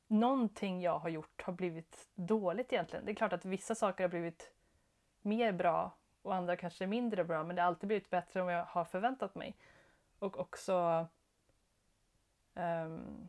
någonting 0.07 0.81
jag 0.81 0.99
har 0.99 1.09
gjort 1.09 1.43
har 1.43 1.53
blivit 1.53 2.09
dåligt 2.15 2.73
egentligen. 2.73 3.05
Det 3.05 3.13
är 3.13 3.15
klart 3.15 3.33
att 3.33 3.45
vissa 3.45 3.75
saker 3.75 4.05
har 4.05 4.09
blivit 4.09 4.53
mer 5.23 5.53
bra 5.53 5.91
och 6.23 6.35
andra 6.35 6.57
kanske 6.57 6.87
mindre 6.87 7.25
bra, 7.25 7.45
men 7.45 7.57
det 7.57 7.63
har 7.63 7.67
alltid 7.67 7.87
blivit 7.87 8.11
bättre 8.11 8.41
än 8.41 8.47
vad 8.47 8.55
jag 8.55 8.65
har 8.65 8.85
förväntat 8.85 9.35
mig. 9.35 9.57
Och 10.19 10.39
också... 10.41 11.07
Um, 12.55 13.29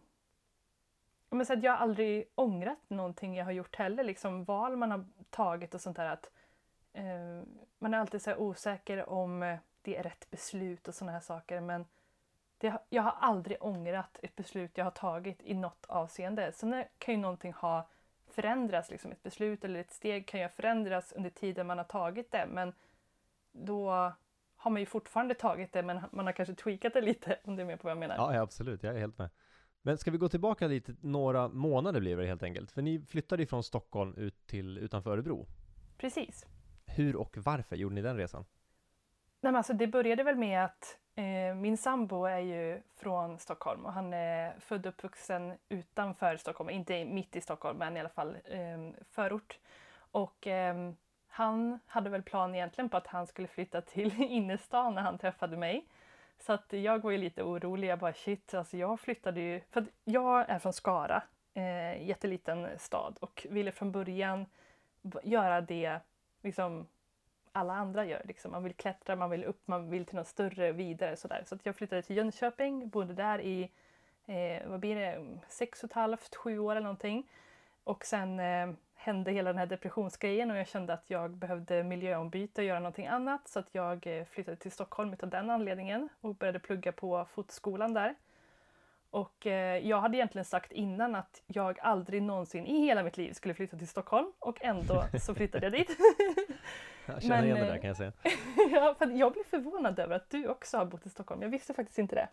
men 1.29 1.45
så 1.45 1.53
att 1.53 1.63
jag 1.63 1.71
har 1.71 1.77
aldrig 1.77 2.25
ångrat 2.35 2.79
någonting 2.87 3.35
jag 3.35 3.45
har 3.45 3.51
gjort 3.51 3.75
heller. 3.75 4.03
Liksom 4.03 4.43
val 4.43 4.75
man 4.75 4.91
har 4.91 5.05
tagit 5.29 5.73
och 5.73 5.81
sånt 5.81 5.97
där. 5.97 6.05
Att, 6.05 6.31
eh, 6.93 7.43
man 7.79 7.93
är 7.93 7.97
alltid 7.97 8.21
så 8.21 8.29
här 8.29 8.41
osäker 8.41 9.09
om 9.09 9.57
det 9.81 9.97
är 9.97 10.03
rätt 10.03 10.31
beslut 10.31 10.87
och 10.87 10.95
såna 10.95 11.11
här 11.11 11.19
saker. 11.19 11.61
Men 11.61 11.85
det, 12.57 12.73
jag 12.89 13.03
har 13.03 13.15
aldrig 13.19 13.57
ångrat 13.63 14.19
ett 14.21 14.35
beslut 14.35 14.77
jag 14.77 14.85
har 14.85 14.91
tagit 14.91 15.41
i 15.41 15.53
något 15.53 15.85
avseende. 15.85 16.51
Sen 16.51 16.83
kan 16.97 17.13
ju 17.13 17.19
någonting 17.19 17.53
ha 17.53 17.87
förändrats. 18.33 18.91
Liksom 18.91 19.11
ett 19.11 19.23
beslut 19.23 19.63
eller 19.63 19.79
ett 19.79 19.91
steg 19.91 20.27
kan 20.27 20.39
ju 20.39 20.43
ha 20.43 20.49
förändrats 20.49 21.11
under 21.11 21.29
tiden 21.29 21.67
man 21.67 21.77
har 21.77 21.85
tagit 21.85 22.31
det. 22.31 22.45
Men 22.49 22.73
då 23.51 23.89
har 24.55 24.71
man 24.71 24.79
ju 24.79 24.85
fortfarande 24.85 25.33
tagit 25.33 25.73
det 25.73 25.83
men 25.83 26.01
man 26.11 26.25
har 26.25 26.33
kanske 26.33 26.55
tweakat 26.55 26.93
det 26.93 27.01
lite 27.01 27.39
om 27.43 27.55
du 27.55 27.61
är 27.61 27.67
med 27.67 27.79
på 27.79 27.83
vad 27.83 27.91
jag 27.91 27.97
menar. 27.97 28.15
Ja, 28.15 28.41
absolut, 28.41 28.83
jag 28.83 28.95
är 28.95 28.99
helt 28.99 29.17
med. 29.17 29.29
Men 29.81 29.97
ska 29.97 30.11
vi 30.11 30.17
gå 30.17 30.29
tillbaka 30.29 30.67
lite, 30.67 30.95
några 31.01 31.47
månader 31.47 31.99
blir 31.99 32.17
det 32.17 32.25
helt 32.25 32.43
enkelt. 32.43 32.71
För 32.71 32.81
ni 32.81 33.05
flyttade 33.05 33.43
ifrån 33.43 33.63
Stockholm 33.63 34.15
ut 34.17 34.47
till 34.47 34.77
utanför 34.77 35.11
Örebro. 35.11 35.47
Precis. 35.97 36.45
Hur 36.85 37.15
och 37.15 37.37
varför 37.37 37.75
gjorde 37.75 37.95
ni 37.95 38.01
den 38.01 38.17
resan? 38.17 38.45
Nej, 39.41 39.51
men 39.51 39.55
alltså, 39.55 39.73
det 39.73 39.87
började 39.87 40.23
väl 40.23 40.35
med 40.35 40.65
att 40.65 40.99
Eh, 41.15 41.55
min 41.55 41.77
sambo 41.77 42.25
är 42.25 42.39
ju 42.39 42.81
från 42.95 43.39
Stockholm 43.39 43.85
och 43.85 43.93
han 43.93 44.13
är 44.13 44.59
född 44.59 44.85
och 44.85 44.93
uppvuxen 44.93 45.53
utanför 45.69 46.37
Stockholm, 46.37 46.69
inte 46.69 47.05
mitt 47.05 47.35
i 47.35 47.41
Stockholm 47.41 47.77
men 47.77 47.97
i 47.97 47.99
alla 47.99 48.09
fall 48.09 48.37
ehm, 48.45 48.95
förort. 49.11 49.59
Och 49.95 50.47
ehm, 50.47 50.95
han 51.27 51.79
hade 51.85 52.09
väl 52.09 52.23
plan 52.23 52.55
egentligen 52.55 52.89
på 52.89 52.97
att 52.97 53.07
han 53.07 53.27
skulle 53.27 53.47
flytta 53.47 53.81
till 53.81 54.21
innerstan 54.21 54.95
när 54.95 55.01
han 55.01 55.17
träffade 55.17 55.57
mig. 55.57 55.85
Så 56.39 56.53
att 56.53 56.73
jag 56.73 57.03
var 57.03 57.11
ju 57.11 57.17
lite 57.17 57.43
orolig, 57.43 57.87
jag 57.87 57.99
bara 57.99 58.13
shit, 58.13 58.53
alltså 58.53 58.77
jag 58.77 58.99
flyttade 58.99 59.41
ju, 59.41 59.61
för 59.71 59.81
att 59.81 59.87
jag 60.03 60.49
är 60.49 60.59
från 60.59 60.73
Skara, 60.73 61.23
eh, 61.53 62.07
jätteliten 62.07 62.67
stad 62.77 63.17
och 63.19 63.47
ville 63.49 63.71
från 63.71 63.91
början 63.91 64.45
göra 65.23 65.61
det 65.61 65.99
liksom 66.41 66.87
alla 67.53 67.73
andra 67.73 68.05
gör. 68.05 68.21
Liksom. 68.25 68.51
Man 68.51 68.63
vill 68.63 68.73
klättra, 68.73 69.15
man 69.15 69.29
vill 69.29 69.43
upp, 69.43 69.61
man 69.65 69.89
vill 69.89 70.05
till 70.05 70.15
något 70.15 70.27
större, 70.27 70.71
vidare 70.71 71.15
sådär. 71.15 71.43
Så 71.45 71.57
jag 71.63 71.75
flyttade 71.75 72.01
till 72.01 72.17
Jönköping, 72.17 72.89
bodde 72.89 73.13
där 73.13 73.41
i, 73.41 73.69
eh, 74.25 74.67
vad 74.69 74.79
blir 74.79 74.95
det, 74.95 75.25
sex 75.47 75.83
och 75.83 75.89
ett 75.89 75.93
halvt, 75.93 76.35
sju 76.35 76.59
år 76.59 76.71
eller 76.71 76.81
någonting. 76.81 77.29
Och 77.83 78.05
sen 78.05 78.39
eh, 78.39 78.69
hände 78.95 79.31
hela 79.31 79.49
den 79.49 79.59
här 79.59 79.65
depressionsgrejen 79.65 80.51
och 80.51 80.57
jag 80.57 80.67
kände 80.67 80.93
att 80.93 81.09
jag 81.09 81.31
behövde 81.31 81.83
miljöombyte 81.83 82.61
och 82.61 82.67
göra 82.67 82.79
någonting 82.79 83.07
annat. 83.07 83.47
Så 83.47 83.59
att 83.59 83.69
jag 83.71 84.07
eh, 84.07 84.25
flyttade 84.25 84.57
till 84.57 84.71
Stockholm 84.71 85.13
utav 85.13 85.29
den 85.29 85.49
anledningen 85.49 86.09
och 86.21 86.35
började 86.35 86.59
plugga 86.59 86.91
på 86.91 87.25
fotoskolan 87.33 87.93
där. 87.93 88.15
Och 89.09 89.47
eh, 89.47 89.87
jag 89.87 90.01
hade 90.01 90.17
egentligen 90.17 90.45
sagt 90.45 90.71
innan 90.71 91.15
att 91.15 91.41
jag 91.47 91.79
aldrig 91.79 92.23
någonsin 92.23 92.65
i 92.65 92.85
hela 92.85 93.03
mitt 93.03 93.17
liv 93.17 93.33
skulle 93.33 93.53
flytta 93.53 93.77
till 93.77 93.87
Stockholm 93.87 94.31
och 94.39 94.63
ändå 94.63 95.03
så 95.21 95.35
flyttade 95.35 95.65
jag 95.65 95.73
dit. 95.73 95.89
Jag 97.05 97.21
känner 97.21 97.35
Men, 97.35 97.45
igen 97.45 97.57
det 97.57 97.65
där 97.65 97.75
eh, 97.75 97.81
kan 97.81 97.87
jag 97.87 97.97
säga. 97.97 98.11
ja, 98.71 98.95
för 98.97 99.07
jag 99.07 99.33
blev 99.33 99.43
förvånad 99.43 99.99
över 99.99 100.15
att 100.15 100.29
du 100.29 100.47
också 100.47 100.77
har 100.77 100.85
bott 100.85 101.05
i 101.05 101.09
Stockholm. 101.09 101.41
Jag 101.41 101.49
visste 101.49 101.73
faktiskt 101.73 101.99
inte 101.99 102.15
det. 102.15 102.27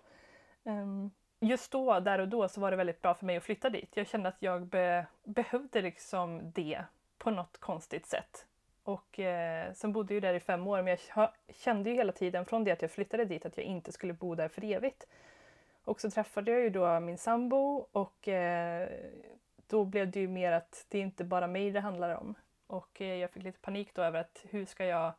Ehm, 0.70 1.10
just 1.40 1.72
då, 1.72 2.00
där 2.00 2.18
och 2.18 2.28
då, 2.28 2.48
så 2.48 2.60
var 2.60 2.70
det 2.70 2.76
väldigt 2.76 3.02
bra 3.02 3.14
för 3.14 3.26
mig 3.26 3.36
att 3.36 3.42
flytta 3.42 3.70
dit. 3.70 3.96
Jag 3.96 4.06
kände 4.06 4.28
att 4.28 4.36
jag 4.38 4.66
be 4.66 5.06
behövde 5.24 5.82
liksom 5.82 6.52
det 6.54 6.84
på 7.18 7.30
något 7.30 7.58
konstigt 7.58 8.06
sätt. 8.06 8.46
Och 8.82 9.18
eh, 9.18 9.72
sen 9.72 9.92
bodde 9.92 10.14
jag 10.14 10.22
där 10.22 10.34
i 10.34 10.40
fem 10.40 10.66
år, 10.66 10.82
men 10.82 10.96
jag 11.14 11.28
kände 11.48 11.90
ju 11.90 11.96
hela 11.96 12.12
tiden 12.12 12.44
från 12.44 12.64
det 12.64 12.70
att 12.70 12.82
jag 12.82 12.90
flyttade 12.90 13.24
dit 13.24 13.46
att 13.46 13.56
jag 13.56 13.66
inte 13.66 13.92
skulle 13.92 14.12
bo 14.12 14.34
där 14.34 14.48
för 14.48 14.64
evigt. 14.64 15.06
Och 15.84 16.00
så 16.00 16.10
träffade 16.10 16.50
jag 16.50 16.60
ju 16.60 16.70
då 16.70 17.00
min 17.00 17.18
sambo 17.18 17.86
och 17.92 18.28
eh, 18.28 18.88
då 19.66 19.84
blev 19.84 20.10
det 20.10 20.20
ju 20.20 20.28
mer 20.28 20.52
att 20.52 20.86
det 20.88 20.98
är 20.98 21.02
inte 21.02 21.24
bara 21.24 21.46
mig 21.46 21.70
det 21.70 21.80
handlar 21.80 22.16
om. 22.16 22.34
Och 22.70 23.00
eh, 23.00 23.14
jag 23.14 23.30
fick 23.30 23.42
lite 23.42 23.58
panik 23.58 23.94
då 23.94 24.02
över 24.02 24.20
att 24.20 24.44
hur 24.50 24.64
ska 24.64 24.84
jag 24.84 25.12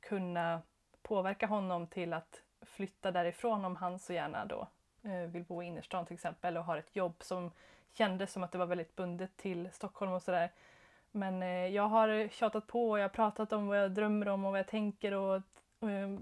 kunna 0.00 0.62
påverka 1.02 1.46
honom 1.46 1.86
till 1.86 2.12
att 2.12 2.42
flytta 2.62 3.10
därifrån 3.10 3.64
om 3.64 3.76
han 3.76 3.98
så 3.98 4.12
gärna 4.12 4.44
då 4.44 4.68
eh, 5.02 5.30
vill 5.30 5.44
bo 5.44 5.62
i 5.62 5.66
innerstan 5.66 6.06
till 6.06 6.14
exempel 6.14 6.56
och 6.56 6.64
har 6.64 6.76
ett 6.76 6.96
jobb 6.96 7.14
som 7.20 7.50
kändes 7.92 8.32
som 8.32 8.42
att 8.42 8.52
det 8.52 8.58
var 8.58 8.66
väldigt 8.66 8.96
bundet 8.96 9.36
till 9.36 9.70
Stockholm 9.72 10.12
och 10.12 10.22
sådär. 10.22 10.50
Men 11.10 11.42
eh, 11.42 11.66
jag 11.66 11.88
har 11.88 12.28
tjatat 12.28 12.66
på 12.66 12.90
och 12.90 12.98
jag 12.98 13.04
har 13.04 13.08
pratat 13.08 13.52
om 13.52 13.66
vad 13.66 13.78
jag 13.78 13.90
drömmer 13.90 14.28
om 14.28 14.44
och 14.44 14.50
vad 14.50 14.58
jag 14.58 14.68
tänker 14.68 15.12
och, 15.12 15.42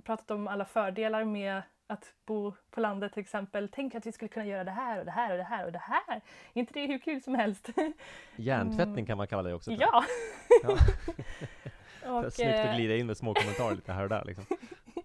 pratat 0.04 0.30
om 0.30 0.48
alla 0.48 0.64
fördelar 0.64 1.24
med 1.24 1.62
att 1.86 2.14
bo 2.26 2.54
på 2.70 2.80
landet 2.80 3.12
till 3.12 3.20
exempel. 3.20 3.68
Tänk 3.72 3.94
att 3.94 4.06
vi 4.06 4.12
skulle 4.12 4.28
kunna 4.28 4.46
göra 4.46 4.64
det 4.64 4.70
här 4.70 4.98
och 4.98 5.04
det 5.04 5.10
här 5.10 5.30
och 5.30 5.36
det 5.36 5.44
här 5.44 5.66
och 5.66 5.72
det 5.72 5.78
här. 5.78 6.16
Är 6.54 6.60
inte 6.60 6.72
det 6.72 6.86
hur 6.86 6.98
kul 6.98 7.22
som 7.22 7.34
helst? 7.34 7.68
Hjärntvättning 8.36 9.06
kan 9.06 9.16
man 9.16 9.26
kalla 9.26 9.42
det 9.42 9.54
också. 9.54 9.72
ja! 9.72 10.04
Ja. 10.62 10.70
och, 12.24 12.32
Snyggt 12.32 12.50
att 12.50 12.66
eh, 12.66 12.74
glida 12.76 12.96
in 12.96 13.06
med 13.06 13.16
små 13.16 13.34
kommentarer 13.34 13.74
lite 13.74 13.92
här 13.92 14.02
och 14.02 14.08
där 14.08 14.24
liksom. 14.24 14.44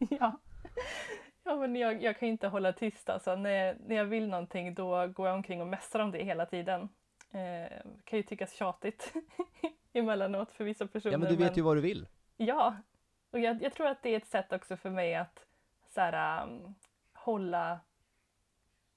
ja. 0.10 0.39
ja, 1.43 1.55
men 1.55 1.75
jag, 1.75 2.03
jag 2.03 2.19
kan 2.19 2.29
inte 2.29 2.48
hålla 2.48 2.74
tyst 2.74 3.10
alltså. 3.10 3.36
När, 3.36 3.77
när 3.88 3.96
jag 3.96 4.05
vill 4.05 4.27
någonting 4.29 4.74
då 4.74 5.07
går 5.07 5.27
jag 5.27 5.36
omkring 5.36 5.62
och 5.62 5.67
mässar 5.67 6.00
om 6.00 6.12
det 6.12 6.24
hela 6.24 6.46
tiden. 6.46 6.89
Eh, 7.31 7.77
kan 8.03 8.17
ju 8.17 8.24
tyckas 8.24 8.53
tjatigt 8.53 9.13
emellanåt 9.93 10.51
för 10.51 10.63
vissa 10.63 10.88
personer. 10.88 11.12
Ja 11.13 11.17
men 11.17 11.29
du 11.29 11.36
vet 11.36 11.57
ju 11.57 11.62
vad 11.62 11.77
du 11.77 11.81
vill. 11.81 12.07
Ja, 12.38 12.75
och 13.31 13.39
jag, 13.39 13.63
jag 13.63 13.74
tror 13.74 13.88
att 13.88 14.03
det 14.03 14.10
är 14.10 14.17
ett 14.17 14.27
sätt 14.27 14.53
också 14.53 14.77
för 14.77 14.89
mig 14.89 15.15
att 15.15 15.46
så 15.97 16.01
här, 16.01 16.43
um, 16.43 16.75
hålla... 17.13 17.79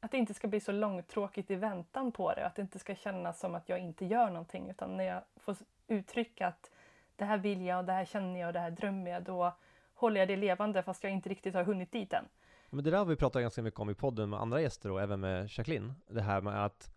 Att 0.00 0.10
det 0.10 0.18
inte 0.18 0.34
ska 0.34 0.48
bli 0.48 0.60
så 0.60 0.72
långtråkigt 0.72 1.50
i 1.50 1.54
väntan 1.54 2.12
på 2.12 2.34
det. 2.34 2.46
Att 2.46 2.54
det 2.54 2.62
inte 2.62 2.78
ska 2.78 2.94
kännas 2.94 3.40
som 3.40 3.54
att 3.54 3.68
jag 3.68 3.78
inte 3.78 4.04
gör 4.06 4.26
någonting. 4.26 4.70
Utan 4.70 4.96
när 4.96 5.04
jag 5.04 5.22
får 5.36 5.56
uttrycka 5.86 6.46
att 6.46 6.70
det 7.16 7.24
här 7.24 7.38
vill 7.38 7.62
jag, 7.64 7.78
och 7.78 7.84
det 7.84 7.92
här 7.92 8.04
känner 8.04 8.40
jag 8.40 8.46
och 8.46 8.52
det 8.52 8.60
här 8.60 8.70
drömmer 8.70 9.10
jag. 9.10 9.22
Då 9.22 9.52
håller 9.94 10.20
jag 10.20 10.28
det 10.28 10.36
levande 10.36 10.82
fast 10.82 11.04
jag 11.04 11.12
inte 11.12 11.28
riktigt 11.28 11.54
har 11.54 11.64
hunnit 11.64 11.92
dit 11.92 12.12
än. 12.12 12.24
Men 12.70 12.84
det 12.84 12.90
där 12.90 12.98
har 12.98 13.04
vi 13.04 13.16
pratat 13.16 13.42
ganska 13.42 13.62
mycket 13.62 13.80
om 13.80 13.90
i 13.90 13.94
podden 13.94 14.30
med 14.30 14.40
andra 14.40 14.60
gäster 14.60 14.90
och 14.90 15.00
även 15.00 15.20
med 15.20 15.48
Jacqueline. 15.50 15.94
Det 16.08 16.22
här 16.22 16.40
med 16.40 16.64
att 16.64 16.92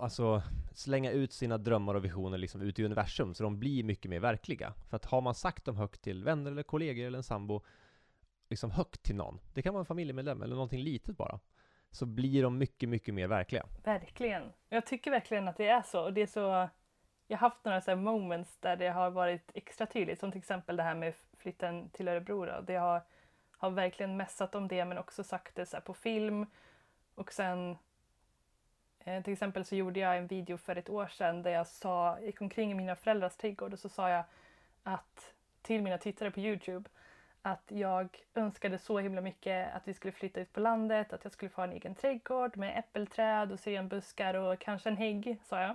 alltså 0.00 0.42
slänga 0.74 1.10
ut 1.10 1.32
sina 1.32 1.58
drömmar 1.58 1.94
och 1.94 2.04
visioner 2.04 2.38
liksom 2.38 2.62
ut 2.62 2.78
i 2.78 2.84
universum 2.84 3.34
så 3.34 3.42
de 3.42 3.58
blir 3.58 3.84
mycket 3.84 4.10
mer 4.10 4.20
verkliga. 4.20 4.72
För 4.88 4.96
att 4.96 5.04
har 5.04 5.20
man 5.20 5.34
sagt 5.34 5.64
dem 5.64 5.76
högt 5.76 6.02
till 6.02 6.24
vänner 6.24 6.50
eller 6.50 6.62
kollegor 6.62 7.06
eller 7.06 7.18
en 7.18 7.22
sambo, 7.22 7.62
liksom 8.48 8.70
högt 8.70 9.02
till 9.02 9.16
någon, 9.16 9.40
det 9.54 9.62
kan 9.62 9.74
vara 9.74 9.80
en 9.80 9.86
familjemedlem 9.86 10.42
eller 10.42 10.54
någonting 10.54 10.82
litet 10.82 11.16
bara, 11.16 11.40
så 11.90 12.06
blir 12.06 12.42
de 12.42 12.58
mycket, 12.58 12.88
mycket 12.88 13.14
mer 13.14 13.28
verkliga. 13.28 13.66
Verkligen. 13.84 14.52
Jag 14.68 14.86
tycker 14.86 15.10
verkligen 15.10 15.48
att 15.48 15.56
det 15.56 15.68
är 15.68 15.82
så. 15.82 16.04
Och 16.04 16.12
det 16.12 16.20
är 16.20 16.26
så 16.26 16.68
jag 17.28 17.38
har 17.38 17.48
haft 17.48 17.64
några 17.64 17.80
så 17.80 17.90
här 17.90 17.96
moments 17.96 18.56
där 18.60 18.76
det 18.76 18.88
har 18.88 19.10
varit 19.10 19.50
extra 19.54 19.86
tydligt. 19.86 20.20
Som 20.20 20.32
till 20.32 20.38
exempel 20.38 20.76
det 20.76 20.82
här 20.82 20.94
med 20.94 21.14
flytten 21.38 21.90
till 21.90 22.08
Örebro. 22.08 22.44
Då. 22.44 22.60
Det 22.60 22.74
har, 22.74 23.02
har 23.50 23.70
verkligen 23.70 24.16
mässat 24.16 24.54
om 24.54 24.68
det 24.68 24.84
men 24.84 24.98
också 24.98 25.24
sagt 25.24 25.54
det 25.54 25.66
så 25.66 25.76
här 25.76 25.82
på 25.82 25.94
film. 25.94 26.46
Och 27.14 27.32
sen 27.32 27.76
eh, 28.98 29.22
till 29.22 29.32
exempel 29.32 29.64
så 29.64 29.76
gjorde 29.76 30.00
jag 30.00 30.18
en 30.18 30.26
video 30.26 30.56
för 30.56 30.76
ett 30.76 30.90
år 30.90 31.06
sedan 31.06 31.42
där 31.42 31.50
jag 31.50 31.66
sa, 31.66 32.20
gick 32.20 32.40
omkring 32.40 32.70
i 32.70 32.74
mina 32.74 32.96
föräldrars 32.96 33.36
trädgård 33.36 33.72
och 33.72 33.78
så 33.78 33.88
sa 33.88 34.10
jag 34.10 34.24
att 34.82 35.34
till 35.62 35.82
mina 35.82 35.98
tittare 35.98 36.30
på 36.30 36.40
Youtube 36.40 36.90
att 37.42 37.64
jag 37.68 38.24
önskade 38.34 38.78
så 38.78 38.98
himla 38.98 39.20
mycket 39.20 39.74
att 39.74 39.88
vi 39.88 39.94
skulle 39.94 40.12
flytta 40.12 40.40
ut 40.40 40.52
på 40.52 40.60
landet, 40.60 41.12
att 41.12 41.24
jag 41.24 41.32
skulle 41.32 41.48
få 41.50 41.62
en 41.62 41.72
egen 41.72 41.94
trädgård 41.94 42.56
med 42.56 42.78
äppelträd 42.78 43.52
och 43.52 43.60
syrenbuskar 43.60 44.34
och 44.34 44.58
kanske 44.58 44.88
en 44.88 44.96
hägg, 44.96 45.38
sa 45.42 45.60
jag. 45.60 45.74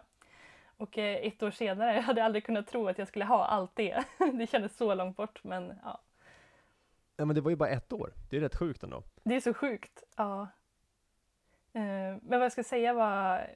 Och 0.78 0.97
eh, 0.97 1.28
ett 1.28 1.43
år 1.43 1.52
senare, 1.52 1.93
jag 1.95 2.02
hade 2.02 2.23
aldrig 2.23 2.45
kunnat 2.45 2.67
tro 2.67 2.88
att 2.88 2.97
jag 2.97 3.08
skulle 3.08 3.26
ha 3.26 3.45
allt 3.45 3.76
det. 3.76 4.04
Det 4.34 4.47
kändes 4.47 4.78
så 4.78 4.93
långt 4.93 5.17
bort, 5.17 5.43
men 5.43 5.73
ja. 5.84 6.02
Ja 7.15 7.26
men 7.26 7.36
det 7.36 7.41
var 7.41 7.49
ju 7.49 7.56
bara 7.56 7.69
ett 7.69 7.93
år, 7.93 8.13
det 8.30 8.38
är 8.38 8.41
rätt 8.41 8.56
sjukt 8.56 8.84
ändå. 8.84 9.04
Det 9.23 9.36
är 9.36 9.39
så 9.41 9.54
sjukt. 9.54 10.04
Ja. 10.15 10.41
Eh, 11.73 11.82
Men 11.82 12.21
vad 12.21 12.43
jag 12.43 12.52
ska 12.52 12.63
säga 12.63 12.93
var, 12.93 13.47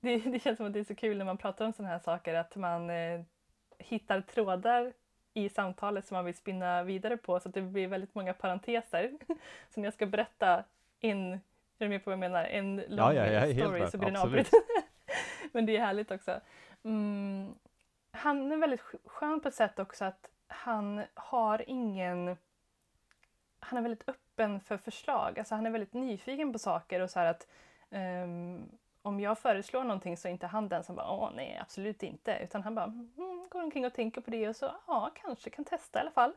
det, 0.00 0.18
det 0.30 0.38
känns 0.38 0.56
som 0.56 0.66
att 0.66 0.72
det 0.72 0.80
är 0.80 0.84
så 0.84 0.94
kul 0.94 1.18
när 1.18 1.24
man 1.24 1.38
pratar 1.38 1.64
om 1.64 1.72
sådana 1.72 1.92
här 1.92 1.98
saker 1.98 2.34
att 2.34 2.56
man 2.56 2.90
eh, 2.90 3.20
hittar 3.78 4.20
trådar 4.20 4.92
i 5.34 5.48
samtalet 5.48 6.06
som 6.06 6.14
man 6.14 6.24
vill 6.24 6.34
spinna 6.34 6.82
vidare 6.82 7.16
på 7.16 7.40
så 7.40 7.48
att 7.48 7.54
det 7.54 7.62
blir 7.62 7.88
väldigt 7.88 8.14
många 8.14 8.32
parenteser. 8.34 9.12
Så 9.70 9.80
när 9.80 9.84
jag 9.86 9.94
ska 9.94 10.06
berätta 10.06 10.64
en, 11.00 11.32
är 11.32 11.38
du 11.78 11.88
med 11.88 12.04
på 12.04 12.10
vad 12.10 12.12
jag 12.12 12.18
menar? 12.20 12.44
En 12.44 12.76
lång 12.88 13.14
Ja, 13.14 13.26
ja, 13.26 13.54
story 13.54 13.80
med. 13.80 13.90
så 13.90 13.98
blir 13.98 14.10
den 14.10 14.22
avbruten. 14.22 14.60
Men 15.52 15.66
det 15.66 15.76
är 15.76 15.80
härligt 15.80 16.10
också. 16.10 16.40
Mm, 16.84 17.54
han 18.10 18.52
är 18.52 18.56
väldigt 18.56 18.80
sk- 18.80 19.08
skön 19.08 19.40
på 19.40 19.48
ett 19.48 19.54
sätt 19.54 19.78
också 19.78 20.04
att 20.04 20.30
han 20.46 21.02
har 21.14 21.64
ingen 21.70 22.36
han 23.60 23.78
är 23.78 23.82
väldigt 23.82 24.08
öppen 24.08 24.60
för 24.60 24.76
förslag. 24.76 25.38
Alltså 25.38 25.54
han 25.54 25.66
är 25.66 25.70
väldigt 25.70 25.92
nyfiken 25.92 26.52
på 26.52 26.58
saker 26.58 27.00
och 27.00 27.10
så 27.10 27.20
att 27.20 27.46
ehm, 27.90 28.68
om 29.04 29.20
jag 29.20 29.38
föreslår 29.38 29.84
någonting 29.84 30.16
så 30.16 30.28
är 30.28 30.32
inte 30.32 30.46
han 30.46 30.68
den 30.68 30.84
som 30.84 30.96
bara 30.96 31.10
åh 31.10 31.30
nej 31.34 31.58
absolut 31.60 32.02
inte 32.02 32.38
utan 32.42 32.62
han 32.62 32.74
bara 32.74 32.84
mm, 32.84 33.46
går 33.50 33.62
omkring 33.62 33.86
och 33.86 33.92
tänker 33.92 34.20
på 34.20 34.30
det 34.30 34.48
och 34.48 34.56
så 34.56 34.70
ja 34.86 35.10
kanske 35.14 35.50
kan 35.50 35.64
testa 35.64 35.98
i 35.98 36.00
alla 36.00 36.10
fall. 36.10 36.32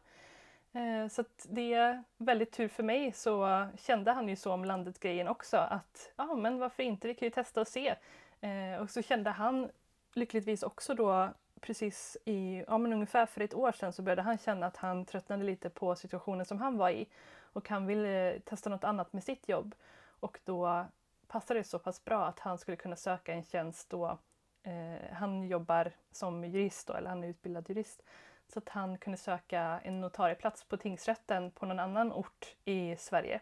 Eh, 0.73 1.07
så 1.07 1.21
att 1.21 1.45
det 1.49 1.73
är 1.73 2.03
väldigt 2.17 2.51
tur 2.51 2.67
för 2.67 2.83
mig 2.83 3.11
så 3.11 3.67
kände 3.77 4.11
han 4.11 4.29
ju 4.29 4.35
så 4.35 4.53
om 4.53 4.65
landet-grejen 4.65 5.27
också 5.27 5.57
att 5.57 6.11
ja 6.15 6.35
men 6.35 6.59
varför 6.59 6.83
inte, 6.83 7.07
vi 7.07 7.13
kan 7.13 7.25
ju 7.25 7.29
testa 7.29 7.61
och 7.61 7.67
se. 7.67 7.95
Eh, 8.41 8.81
och 8.81 8.89
så 8.89 9.01
kände 9.01 9.29
han 9.29 9.69
lyckligtvis 10.13 10.63
också 10.63 10.93
då 10.93 11.29
precis 11.61 12.17
i, 12.25 12.63
ja 12.67 12.77
men 12.77 12.93
ungefär 12.93 13.25
för 13.25 13.41
ett 13.41 13.53
år 13.53 13.71
sedan 13.71 13.93
så 13.93 14.01
började 14.01 14.21
han 14.21 14.37
känna 14.37 14.65
att 14.65 14.77
han 14.77 15.05
tröttnade 15.05 15.43
lite 15.43 15.69
på 15.69 15.95
situationen 15.95 16.45
som 16.45 16.57
han 16.57 16.77
var 16.77 16.89
i 16.89 17.07
och 17.53 17.69
han 17.69 17.85
ville 17.85 18.39
testa 18.39 18.69
något 18.69 18.83
annat 18.83 19.13
med 19.13 19.23
sitt 19.23 19.49
jobb. 19.49 19.75
Och 20.19 20.39
då 20.43 20.85
passade 21.27 21.59
det 21.59 21.63
så 21.63 21.79
pass 21.79 22.05
bra 22.05 22.25
att 22.25 22.39
han 22.39 22.57
skulle 22.57 22.77
kunna 22.77 22.95
söka 22.95 23.33
en 23.33 23.43
tjänst 23.43 23.89
då 23.89 24.17
eh, 24.63 25.13
han 25.13 25.47
jobbar 25.47 25.91
som 26.11 26.43
jurist 26.43 26.87
då, 26.87 26.93
eller 26.93 27.09
han 27.09 27.23
är 27.23 27.27
utbildad 27.27 27.69
jurist. 27.69 28.03
Så 28.47 28.59
att 28.59 28.69
han 28.69 28.97
kunde 28.97 29.17
söka 29.17 29.79
en 29.83 30.01
notarieplats 30.01 30.63
på 30.63 30.77
tingsrätten 30.77 31.51
på 31.51 31.65
någon 31.65 31.79
annan 31.79 32.13
ort 32.13 32.55
i 32.65 32.95
Sverige. 32.95 33.39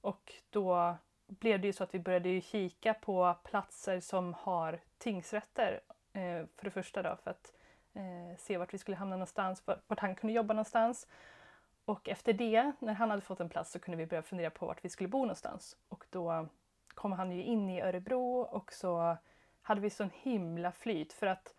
Och 0.00 0.32
då 0.50 0.96
blev 1.26 1.60
det 1.60 1.66
ju 1.66 1.72
så 1.72 1.84
att 1.84 1.94
vi 1.94 1.98
började 1.98 2.28
ju 2.28 2.40
kika 2.40 2.94
på 2.94 3.36
platser 3.44 4.00
som 4.00 4.34
har 4.34 4.80
tingsrätter. 4.98 5.80
Eh, 6.12 6.46
för 6.56 6.64
det 6.64 6.70
första 6.70 7.02
då 7.02 7.16
för 7.16 7.30
att 7.30 7.52
eh, 7.94 8.38
se 8.38 8.58
vart 8.58 8.74
vi 8.74 8.78
skulle 8.78 8.96
hamna 8.96 9.16
någonstans, 9.16 9.66
vart 9.66 9.82
vart 9.86 10.00
han 10.00 10.14
kunde 10.14 10.32
jobba 10.32 10.54
någonstans. 10.54 11.06
Och 11.84 12.08
efter 12.08 12.32
det, 12.32 12.72
när 12.78 12.94
han 12.94 13.10
hade 13.10 13.22
fått 13.22 13.40
en 13.40 13.48
plats, 13.48 13.72
så 13.72 13.78
kunde 13.78 13.98
vi 13.98 14.06
börja 14.06 14.22
fundera 14.22 14.50
på 14.50 14.66
vart 14.66 14.84
vi 14.84 14.88
skulle 14.88 15.08
bo 15.08 15.18
någonstans. 15.18 15.76
Och 15.88 16.06
då 16.10 16.48
kom 16.94 17.12
han 17.12 17.32
ju 17.32 17.42
in 17.42 17.70
i 17.70 17.80
Örebro 17.80 18.40
och 18.40 18.72
så 18.72 19.16
hade 19.62 19.80
vi 19.80 19.90
sån 19.90 20.10
himla 20.22 20.72
flyt 20.72 21.12
för 21.12 21.26
att 21.26 21.54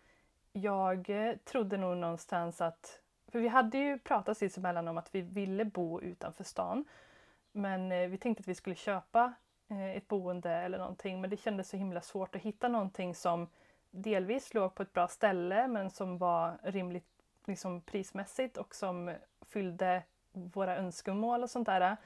jag 0.52 1.10
eh, 1.10 1.36
trodde 1.36 1.76
nog 1.76 1.96
någonstans 1.96 2.60
att... 2.60 3.00
För 3.28 3.38
vi 3.38 3.48
hade 3.48 3.78
ju 3.78 3.98
pratat 3.98 4.38
sinsemellan 4.38 4.88
om 4.88 4.98
att 4.98 5.14
vi 5.14 5.20
ville 5.22 5.64
bo 5.64 6.00
utanför 6.00 6.44
stan. 6.44 6.84
Men 7.52 7.92
eh, 7.92 8.08
vi 8.08 8.18
tänkte 8.18 8.40
att 8.40 8.48
vi 8.48 8.54
skulle 8.54 8.76
köpa 8.76 9.32
eh, 9.68 9.96
ett 9.96 10.08
boende 10.08 10.50
eller 10.50 10.78
någonting 10.78 11.20
men 11.20 11.30
det 11.30 11.36
kändes 11.36 11.68
så 11.68 11.76
himla 11.76 12.00
svårt 12.00 12.36
att 12.36 12.42
hitta 12.42 12.68
någonting 12.68 13.14
som 13.14 13.48
delvis 13.90 14.54
låg 14.54 14.74
på 14.74 14.82
ett 14.82 14.92
bra 14.92 15.08
ställe 15.08 15.68
men 15.68 15.90
som 15.90 16.18
var 16.18 16.58
rimligt 16.62 17.08
liksom, 17.46 17.80
prismässigt 17.80 18.56
och 18.56 18.74
som 18.74 19.14
fyllde 19.42 20.02
våra 20.32 20.76
önskemål 20.76 21.42
och 21.42 21.50
sånt 21.50 21.66
där. 21.66 21.96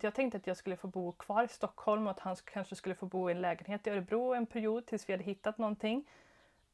Så 0.00 0.06
jag 0.06 0.14
tänkte 0.14 0.36
att 0.36 0.46
jag 0.46 0.56
skulle 0.56 0.76
få 0.76 0.86
bo 0.88 1.12
kvar 1.12 1.44
i 1.44 1.48
Stockholm 1.48 2.06
och 2.06 2.10
att 2.10 2.20
han 2.20 2.34
sk- 2.34 2.50
kanske 2.52 2.74
skulle 2.76 2.94
få 2.94 3.06
bo 3.06 3.28
i 3.30 3.32
en 3.32 3.40
lägenhet 3.40 3.86
i 3.86 3.90
Örebro 3.90 4.34
en 4.34 4.46
period 4.46 4.86
tills 4.86 5.08
vi 5.08 5.12
hade 5.12 5.24
hittat 5.24 5.58
någonting. 5.58 6.04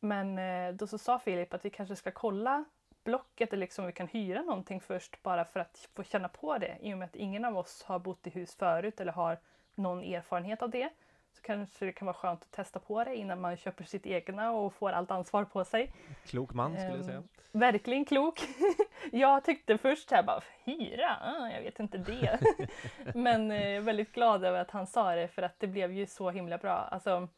Men 0.01 0.39
eh, 0.39 0.75
då 0.75 0.87
så 0.87 0.99
sa 0.99 1.19
Filip 1.19 1.55
att 1.55 1.65
vi 1.65 1.71
kanske 1.71 1.97
ska 1.97 2.11
kolla 2.11 2.65
Blocket 3.05 3.53
eller 3.53 3.61
liksom 3.61 3.87
vi 3.87 3.93
kan 3.93 4.07
hyra 4.09 4.43
någonting 4.43 4.81
först 4.81 5.23
bara 5.23 5.45
för 5.45 5.61
att 5.61 5.89
få 5.95 6.03
känna 6.03 6.29
på 6.29 6.59
det 6.59 6.77
i 6.81 6.95
och 6.95 6.99
med 6.99 7.07
att 7.07 7.17
ingen 7.17 7.45
av 7.45 7.59
oss 7.59 7.83
har 7.83 7.99
bott 7.99 8.27
i 8.27 8.31
hus 8.31 8.55
förut 8.55 9.01
eller 9.01 9.13
har 9.13 9.39
någon 9.75 10.03
erfarenhet 10.03 10.63
av 10.63 10.71
det. 10.71 10.91
så 11.33 11.43
kanske 11.43 11.85
det 11.87 11.93
kan 11.93 12.07
vara 12.07 12.15
skönt 12.17 12.43
att 12.43 12.51
testa 12.51 12.79
på 12.79 13.05
det 13.05 13.17
innan 13.17 13.41
man 13.41 13.57
köper 13.57 13.85
sitt 13.85 14.07
egna 14.07 14.51
och 14.53 14.75
får 14.75 14.93
allt 14.93 15.11
ansvar 15.11 15.45
på 15.45 15.65
sig. 15.65 15.93
Klok 16.27 16.55
man 16.55 16.73
skulle 16.73 16.97
jag 16.97 17.05
säga. 17.05 17.17
Ehm, 17.19 17.29
verkligen 17.53 18.05
klok. 18.05 18.41
jag 19.13 19.45
tyckte 19.45 19.79
först 19.79 20.11
här 20.11 20.23
bara, 20.23 20.43
hyra? 20.65 21.17
Ah, 21.23 21.49
jag 21.49 21.63
vet 21.63 21.81
inte 21.81 21.99
det. 21.99 22.41
Men 23.15 23.51
eh, 23.51 23.81
väldigt 23.81 24.13
glad 24.13 24.45
över 24.45 24.61
att 24.61 24.71
han 24.71 24.87
sa 24.87 25.15
det 25.15 25.29
för 25.29 25.43
att 25.43 25.61
det 25.61 25.67
blev 25.67 25.93
ju 25.93 26.07
så 26.07 26.31
himla 26.31 26.59
bra. 26.59 26.77
Alltså, 26.77 27.29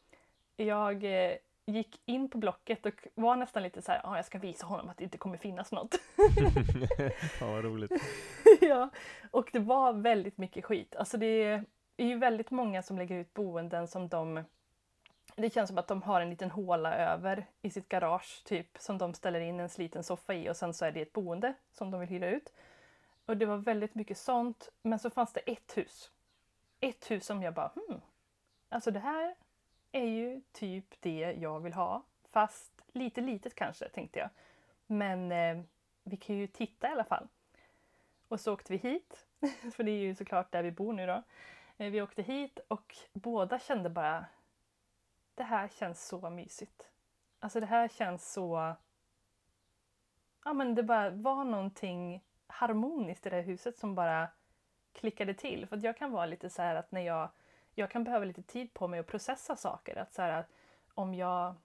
jag 0.55 1.03
eh, 1.03 1.35
gick 1.65 2.01
in 2.05 2.29
på 2.29 2.37
Blocket 2.37 2.85
och 2.85 3.07
var 3.15 3.35
nästan 3.35 3.63
lite 3.63 3.81
så 3.81 3.91
här, 3.91 4.01
ah, 4.03 4.15
jag 4.15 4.25
ska 4.25 4.39
visa 4.39 4.65
honom 4.65 4.89
att 4.89 4.97
det 4.97 5.03
inte 5.03 5.17
kommer 5.17 5.37
finnas 5.37 5.71
något. 5.71 5.95
ja, 7.39 7.51
vad 7.51 7.63
roligt. 7.63 7.91
ja, 8.61 8.89
och 9.31 9.49
det 9.53 9.59
var 9.59 9.93
väldigt 9.93 10.37
mycket 10.37 10.65
skit. 10.65 10.95
Alltså 10.95 11.17
det 11.17 11.65
är 11.97 12.05
ju 12.05 12.17
väldigt 12.17 12.51
många 12.51 12.83
som 12.83 12.97
lägger 12.97 13.15
ut 13.15 13.33
boenden 13.33 13.87
som 13.87 14.07
de 14.07 14.43
det 15.35 15.53
känns 15.53 15.67
som 15.67 15.77
att 15.77 15.87
de 15.87 16.01
har 16.01 16.21
en 16.21 16.29
liten 16.29 16.51
håla 16.51 16.95
över 16.95 17.45
i 17.61 17.69
sitt 17.69 17.89
garage 17.89 18.43
typ 18.45 18.77
som 18.79 18.97
de 18.97 19.13
ställer 19.13 19.39
in 19.39 19.59
en 19.59 19.69
sliten 19.69 20.03
soffa 20.03 20.33
i 20.33 20.49
och 20.49 20.57
sen 20.57 20.73
så 20.73 20.85
är 20.85 20.91
det 20.91 21.01
ett 21.01 21.13
boende 21.13 21.53
som 21.71 21.91
de 21.91 21.99
vill 21.99 22.09
hyra 22.09 22.29
ut. 22.29 22.53
Och 23.25 23.37
det 23.37 23.45
var 23.45 23.57
väldigt 23.57 23.95
mycket 23.95 24.17
sånt. 24.17 24.69
Men 24.81 24.99
så 24.99 25.09
fanns 25.09 25.33
det 25.33 25.39
ett 25.39 25.77
hus. 25.77 26.11
Ett 26.79 27.11
hus 27.11 27.25
som 27.25 27.43
jag 27.43 27.53
bara 27.53 27.71
hmm. 27.75 28.01
Alltså 28.69 28.91
det 28.91 28.99
här 28.99 29.35
är 29.91 30.05
ju 30.05 30.41
typ 30.51 31.01
det 31.01 31.35
jag 31.39 31.59
vill 31.59 31.73
ha. 31.73 32.03
Fast 32.31 32.81
lite 32.91 33.21
litet 33.21 33.55
kanske 33.55 33.89
tänkte 33.89 34.19
jag. 34.19 34.29
Men 34.87 35.31
eh, 35.31 35.63
vi 36.03 36.17
kan 36.17 36.35
ju 36.35 36.47
titta 36.47 36.89
i 36.89 36.91
alla 36.91 37.03
fall. 37.03 37.27
Och 38.27 38.39
så 38.39 38.53
åkte 38.53 38.73
vi 38.73 38.77
hit. 38.77 39.25
För 39.75 39.83
det 39.83 39.91
är 39.91 39.99
ju 39.99 40.15
såklart 40.15 40.51
där 40.51 40.63
vi 40.63 40.71
bor 40.71 40.93
nu 40.93 41.07
då. 41.07 41.23
Eh, 41.77 41.91
vi 41.91 42.01
åkte 42.01 42.21
hit 42.21 42.59
och 42.67 42.95
båda 43.13 43.59
kände 43.59 43.89
bara 43.89 44.25
det 45.35 45.43
här 45.43 45.67
känns 45.67 46.07
så 46.07 46.29
mysigt. 46.29 46.89
Alltså 47.39 47.59
det 47.59 47.65
här 47.65 47.87
känns 47.87 48.33
så... 48.33 48.75
Ja 50.45 50.53
men 50.53 50.75
det 50.75 50.83
bara 50.83 51.09
var 51.09 51.43
någonting 51.43 52.23
harmoniskt 52.47 53.25
i 53.25 53.29
det 53.29 53.35
här 53.35 53.43
huset 53.43 53.77
som 53.77 53.95
bara 53.95 54.27
klickade 54.93 55.33
till. 55.33 55.67
För 55.67 55.85
jag 55.85 55.97
kan 55.97 56.11
vara 56.11 56.25
lite 56.25 56.49
så 56.49 56.61
här 56.61 56.75
att 56.75 56.91
när 56.91 57.01
jag... 57.01 57.29
Jag 57.75 57.91
kan 57.91 58.03
behöva 58.03 58.25
lite 58.25 58.43
tid 58.43 58.73
på 58.73 58.87
mig 58.87 58.99
att 58.99 59.07
processa 59.07 59.55
saker. 59.55 59.95
Att 59.95 60.13
så 60.13 60.21
här, 60.21 60.45
om 60.93 61.13
jag 61.13 61.55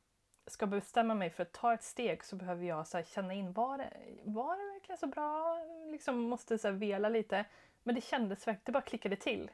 ska 0.46 0.66
bestämma 0.66 1.14
mig 1.14 1.30
för 1.30 1.42
att 1.42 1.52
ta 1.52 1.74
ett 1.74 1.82
steg 1.82 2.24
så 2.24 2.36
behöver 2.36 2.64
jag 2.64 2.86
så 2.86 3.02
känna 3.02 3.34
in 3.34 3.52
var 3.52 3.78
det, 3.78 3.92
var 4.24 4.56
det 4.56 4.72
verkligen 4.72 4.98
så 4.98 5.06
bra? 5.06 5.58
Liksom 5.90 6.20
måste 6.20 6.58
så 6.58 6.70
vela 6.70 7.08
lite. 7.08 7.44
Men 7.82 7.94
det 7.94 8.00
kändes 8.00 8.46
verkligen, 8.46 8.62
det 8.64 8.72
bara 8.72 8.82
klickade 8.82 9.16
till. 9.16 9.50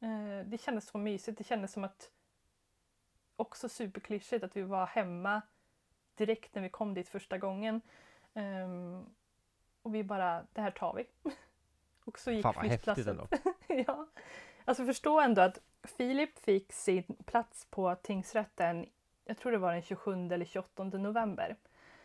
Eh, 0.00 0.46
det 0.46 0.58
kändes 0.58 0.86
så 0.86 0.98
mysigt. 0.98 1.38
Det 1.38 1.44
kändes 1.44 1.72
som 1.72 1.84
att 1.84 2.10
också 3.40 3.68
superklyschigt 3.68 4.44
att 4.44 4.56
vi 4.56 4.62
var 4.62 4.86
hemma 4.86 5.42
direkt 6.14 6.54
när 6.54 6.62
vi 6.62 6.68
kom 6.68 6.94
dit 6.94 7.08
första 7.08 7.38
gången. 7.38 7.80
Um, 8.34 9.06
och 9.82 9.94
vi 9.94 10.04
bara, 10.04 10.46
det 10.52 10.60
här 10.60 10.70
tar 10.70 10.94
vi. 10.94 11.30
och 12.04 12.18
så 12.18 12.30
gick 12.30 12.42
Fan 12.42 12.54
vad 12.56 12.66
häftigt 12.66 13.06
ändå. 13.06 13.28
ja. 13.68 14.06
Alltså 14.64 14.84
förstå 14.84 15.20
ändå 15.20 15.42
att 15.42 15.58
Filip 15.82 16.38
fick 16.38 16.72
sin 16.72 17.04
plats 17.26 17.66
på 17.70 17.94
tingsrätten, 17.94 18.86
jag 19.24 19.38
tror 19.38 19.52
det 19.52 19.58
var 19.58 19.72
den 19.72 19.82
27 19.82 20.32
eller 20.32 20.44
28 20.44 20.84
november. 20.84 21.56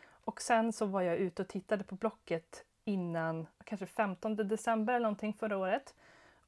Och 0.08 0.40
sen 0.40 0.72
så 0.72 0.86
var 0.86 1.02
jag 1.02 1.16
ute 1.16 1.42
och 1.42 1.48
tittade 1.48 1.84
på 1.84 1.94
Blocket 1.94 2.64
innan, 2.84 3.46
kanske 3.64 3.86
15 3.86 4.36
december 4.36 4.94
eller 4.94 5.02
någonting 5.02 5.34
förra 5.34 5.58
året. 5.58 5.94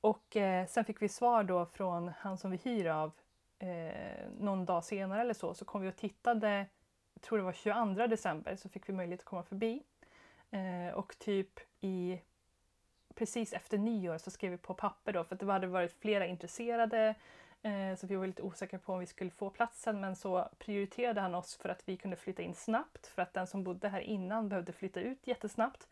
Och 0.01 0.37
eh, 0.37 0.67
sen 0.67 0.85
fick 0.85 1.03
vi 1.03 1.09
svar 1.09 1.45
då 1.45 1.67
från 1.67 2.09
han 2.19 2.39
som 2.39 2.51
vi 2.51 2.57
hyr 2.57 2.87
av 2.87 3.13
eh, 3.59 4.29
någon 4.39 4.65
dag 4.65 4.85
senare 4.85 5.21
eller 5.21 5.35
så, 5.35 5.55
så 5.55 5.65
kom 5.65 5.83
vi 5.83 5.89
och 5.89 5.97
tittade, 5.97 6.67
jag 7.15 7.23
tror 7.23 7.39
det 7.39 7.45
var 7.45 7.53
22 7.53 8.07
december, 8.07 8.57
så 8.57 8.69
fick 8.69 8.89
vi 8.89 8.93
möjlighet 8.93 9.21
att 9.21 9.27
komma 9.27 9.43
förbi. 9.43 9.83
Eh, 10.51 10.95
och 10.95 11.19
typ 11.19 11.61
i 11.81 12.21
precis 13.15 13.53
efter 13.53 13.79
nyår 13.79 14.19
så 14.19 14.31
skrev 14.31 14.51
vi 14.51 14.59
på 14.59 14.75
papper 14.75 15.13
då, 15.13 15.25
för 15.25 15.35
att 15.35 15.41
det 15.41 15.53
hade 15.53 15.67
varit 15.67 15.93
flera 15.93 16.27
intresserade 16.27 17.15
eh, 17.63 17.97
så 17.97 18.07
vi 18.07 18.17
var 18.17 18.27
lite 18.27 18.43
osäkra 18.43 18.79
på 18.79 18.93
om 18.93 19.01
vi 19.01 19.07
skulle 19.07 19.31
få 19.31 19.51
platsen 19.51 20.01
men 20.01 20.17
så 20.17 20.49
prioriterade 20.59 21.21
han 21.21 21.35
oss 21.35 21.57
för 21.57 21.69
att 21.69 21.83
vi 21.89 21.97
kunde 21.97 22.17
flytta 22.17 22.43
in 22.43 22.55
snabbt 22.55 23.07
för 23.07 23.23
att 23.23 23.35
den 23.35 23.47
som 23.47 23.65
bodde 23.65 23.89
här 23.89 24.01
innan 24.01 24.49
behövde 24.49 24.73
flytta 24.73 25.01
ut 25.01 25.27
jättesnabbt. 25.27 25.89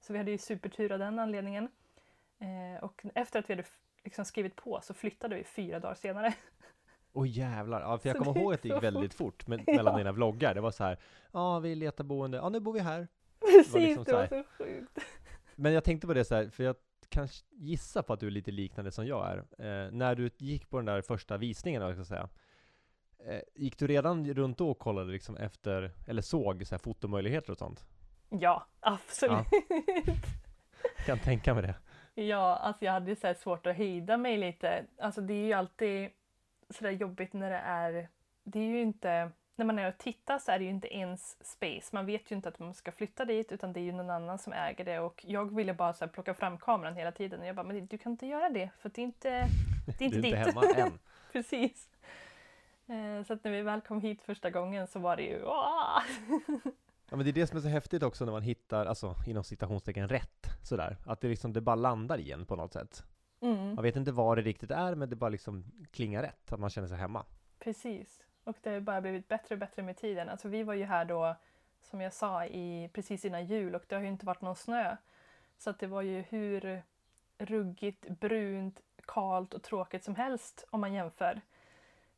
Så 0.00 0.12
vi 0.12 0.18
hade 0.18 0.30
ju 0.30 0.38
supertur 0.38 0.92
av 0.92 0.98
den 0.98 1.18
anledningen. 1.18 1.68
Eh, 2.38 2.84
och 2.84 3.04
efter 3.14 3.38
att 3.38 3.50
vi 3.50 3.54
hade 3.54 3.68
liksom 4.04 4.24
skrivit 4.24 4.56
på 4.56 4.80
så 4.82 4.94
flyttade 4.94 5.36
vi 5.36 5.44
fyra 5.44 5.80
dagar 5.80 5.94
senare. 5.94 6.34
Åh 7.16 7.22
oh, 7.22 7.28
jävlar, 7.28 7.80
ja, 7.80 7.98
för 7.98 8.08
jag 8.08 8.18
kommer 8.18 8.38
ihåg 8.38 8.54
att 8.54 8.62
det 8.62 8.68
gick 8.68 8.82
väldigt 8.82 9.14
fort 9.14 9.46
med, 9.46 9.64
mellan 9.66 9.92
ja. 9.92 9.98
dina 9.98 10.12
vloggar. 10.12 10.54
Det 10.54 10.60
var 10.60 10.70
så 10.70 10.84
här, 10.84 10.98
ja 11.32 11.40
ah, 11.40 11.58
vi 11.58 11.74
letar 11.74 12.04
boende, 12.04 12.36
ja 12.36 12.42
ah, 12.42 12.48
nu 12.48 12.60
bor 12.60 12.72
vi 12.72 12.80
här. 12.80 13.08
Precis, 13.40 13.72
det 13.72 13.80
var, 13.80 13.86
liksom 13.86 14.04
det 14.04 14.12
var 14.12 14.26
så, 14.26 14.42
så, 14.58 14.64
sjukt. 14.64 14.98
Men 15.54 15.72
jag 15.72 15.84
tänkte 15.84 16.06
på 16.06 16.14
det 16.14 16.24
så 16.24 16.34
här, 16.34 16.48
för 16.48 16.64
jag 16.64 16.76
kan 17.08 17.28
gissa 17.50 18.02
på 18.02 18.12
att 18.12 18.20
du 18.20 18.26
är 18.26 18.30
lite 18.30 18.50
liknande 18.50 18.90
som 18.90 19.06
jag 19.06 19.30
är. 19.30 19.38
Eh, 19.38 19.92
när 19.92 20.14
du 20.14 20.30
gick 20.38 20.70
på 20.70 20.76
den 20.76 20.86
där 20.86 21.02
första 21.02 21.36
visningen, 21.36 21.82
jag 21.82 21.94
ska 21.94 22.04
säga, 22.04 22.28
eh, 23.26 23.40
gick 23.54 23.78
du 23.78 23.86
redan 23.86 24.34
runt 24.34 24.58
då 24.58 24.70
och 24.70 24.78
kollade 24.78 25.12
liksom 25.12 25.36
efter, 25.36 25.90
eller 26.06 26.22
såg 26.22 26.66
så 26.66 26.74
här 26.74 26.78
fotomöjligheter 26.78 27.50
och 27.50 27.58
sånt? 27.58 27.84
Ja, 28.28 28.66
absolut. 28.80 29.46
Ja. 29.68 30.14
kan 31.06 31.18
tänka 31.18 31.54
mig 31.54 31.62
det. 31.62 31.74
Ja, 32.16 32.56
alltså 32.56 32.84
jag 32.84 32.92
hade 32.92 33.16
så 33.16 33.34
svårt 33.34 33.66
att 33.66 33.76
hejda 33.76 34.16
mig 34.16 34.36
lite. 34.36 34.84
Alltså 34.98 35.20
det 35.20 35.34
är 35.34 35.44
ju 35.44 35.52
alltid 35.52 36.10
sådär 36.74 36.90
jobbigt 36.90 37.32
när 37.32 37.50
det 37.50 37.56
är... 37.56 38.08
Det 38.44 38.58
är 38.58 38.64
ju 38.64 38.80
inte... 38.80 39.30
När 39.56 39.64
man 39.64 39.78
är 39.78 39.88
och 39.88 39.98
tittar 39.98 40.38
så 40.38 40.52
är 40.52 40.58
det 40.58 40.64
ju 40.64 40.70
inte 40.70 40.96
ens 40.96 41.46
space. 41.46 41.88
Man 41.92 42.06
vet 42.06 42.30
ju 42.30 42.36
inte 42.36 42.48
att 42.48 42.58
man 42.58 42.74
ska 42.74 42.92
flytta 42.92 43.24
dit 43.24 43.52
utan 43.52 43.72
det 43.72 43.80
är 43.80 43.84
ju 43.84 43.92
någon 43.92 44.10
annan 44.10 44.38
som 44.38 44.52
äger 44.52 44.84
det 44.84 44.98
och 44.98 45.24
jag 45.28 45.54
ville 45.54 45.74
bara 45.74 45.92
så 45.92 46.08
plocka 46.08 46.34
fram 46.34 46.58
kameran 46.58 46.96
hela 46.96 47.12
tiden 47.12 47.40
och 47.40 47.46
jag 47.46 47.56
bara, 47.56 47.66
men 47.66 47.86
du 47.86 47.98
kan 47.98 48.12
inte 48.12 48.26
göra 48.26 48.48
det 48.50 48.70
för 48.78 48.90
det 48.94 49.00
är 49.00 49.04
inte, 49.04 49.48
det 49.98 50.04
är 50.04 50.06
inte 50.06 50.18
du 50.18 50.18
är 50.18 50.22
ditt. 50.22 50.24
inte 50.24 50.60
hemma 50.60 50.86
än. 50.86 50.98
Precis. 51.32 51.88
Eh, 52.86 53.26
så 53.26 53.32
att 53.32 53.44
när 53.44 53.50
vi 53.50 53.62
väl 53.62 53.80
kom 53.80 54.00
hit 54.00 54.22
första 54.22 54.50
gången 54.50 54.86
så 54.86 54.98
var 54.98 55.16
det 55.16 55.22
ju 55.22 55.38
Ja 57.10 57.16
men 57.16 57.24
det 57.24 57.30
är 57.30 57.32
det 57.32 57.46
som 57.46 57.56
är 57.56 57.62
så 57.62 57.68
häftigt 57.68 58.02
också 58.02 58.24
när 58.24 58.32
man 58.32 58.42
hittar, 58.42 58.86
alltså 58.86 59.14
inom 59.26 59.44
citationstecken 59.44 60.08
rätt 60.08 60.46
sådär. 60.62 60.96
Att 61.06 61.20
det 61.20 61.28
liksom, 61.28 61.52
det 61.52 61.60
bara 61.60 61.76
landar 61.76 62.18
igen 62.18 62.46
på 62.46 62.56
något 62.56 62.72
sätt. 62.72 63.04
Mm. 63.40 63.74
Man 63.74 63.82
vet 63.82 63.96
inte 63.96 64.12
vad 64.12 64.38
det 64.38 64.42
riktigt 64.42 64.70
är, 64.70 64.94
men 64.94 65.10
det 65.10 65.16
bara 65.16 65.30
liksom 65.30 65.64
klingar 65.90 66.22
rätt, 66.22 66.52
att 66.52 66.60
man 66.60 66.70
känner 66.70 66.88
sig 66.88 66.96
hemma. 66.96 67.24
Precis. 67.58 68.24
Och 68.44 68.56
det 68.62 68.70
har 68.70 68.80
bara 68.80 69.00
blivit 69.00 69.28
bättre 69.28 69.54
och 69.54 69.58
bättre 69.58 69.82
med 69.82 69.96
tiden. 69.96 70.28
Alltså 70.28 70.48
vi 70.48 70.62
var 70.62 70.74
ju 70.74 70.84
här 70.84 71.04
då, 71.04 71.36
som 71.80 72.00
jag 72.00 72.12
sa, 72.12 72.46
i, 72.46 72.90
precis 72.92 73.24
innan 73.24 73.46
jul 73.46 73.74
och 73.74 73.82
det 73.88 73.94
har 73.94 74.02
ju 74.02 74.08
inte 74.08 74.26
varit 74.26 74.40
någon 74.40 74.56
snö. 74.56 74.96
Så 75.58 75.70
att 75.70 75.78
det 75.78 75.86
var 75.86 76.02
ju 76.02 76.20
hur 76.20 76.82
ruggigt, 77.38 78.08
brunt, 78.08 78.80
kalt 79.06 79.54
och 79.54 79.62
tråkigt 79.62 80.04
som 80.04 80.14
helst 80.14 80.64
om 80.70 80.80
man 80.80 80.92
jämför. 80.92 81.40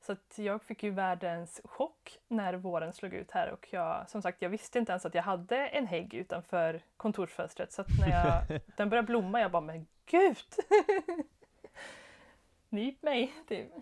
Så 0.00 0.12
att 0.12 0.38
jag 0.38 0.62
fick 0.62 0.82
ju 0.82 0.90
världens 0.90 1.60
chock 1.64 2.18
när 2.28 2.54
våren 2.54 2.92
slog 2.92 3.14
ut 3.14 3.30
här 3.30 3.50
och 3.50 3.68
jag, 3.70 4.10
som 4.10 4.22
sagt, 4.22 4.42
jag 4.42 4.50
visste 4.50 4.78
inte 4.78 4.92
ens 4.92 5.06
att 5.06 5.14
jag 5.14 5.22
hade 5.22 5.66
en 5.66 5.86
hägg 5.86 6.14
utanför 6.14 6.80
kontorsfönstret 6.96 7.72
så 7.72 7.80
att 7.82 7.88
när 8.00 8.08
jag, 8.10 8.60
den 8.76 8.88
började 8.90 9.06
blomma 9.06 9.40
jag 9.40 9.50
bara 9.50 9.60
men 9.60 9.86
gud! 10.06 10.36
Nyp 12.68 13.02
mig! 13.02 13.32
Typ. 13.48 13.72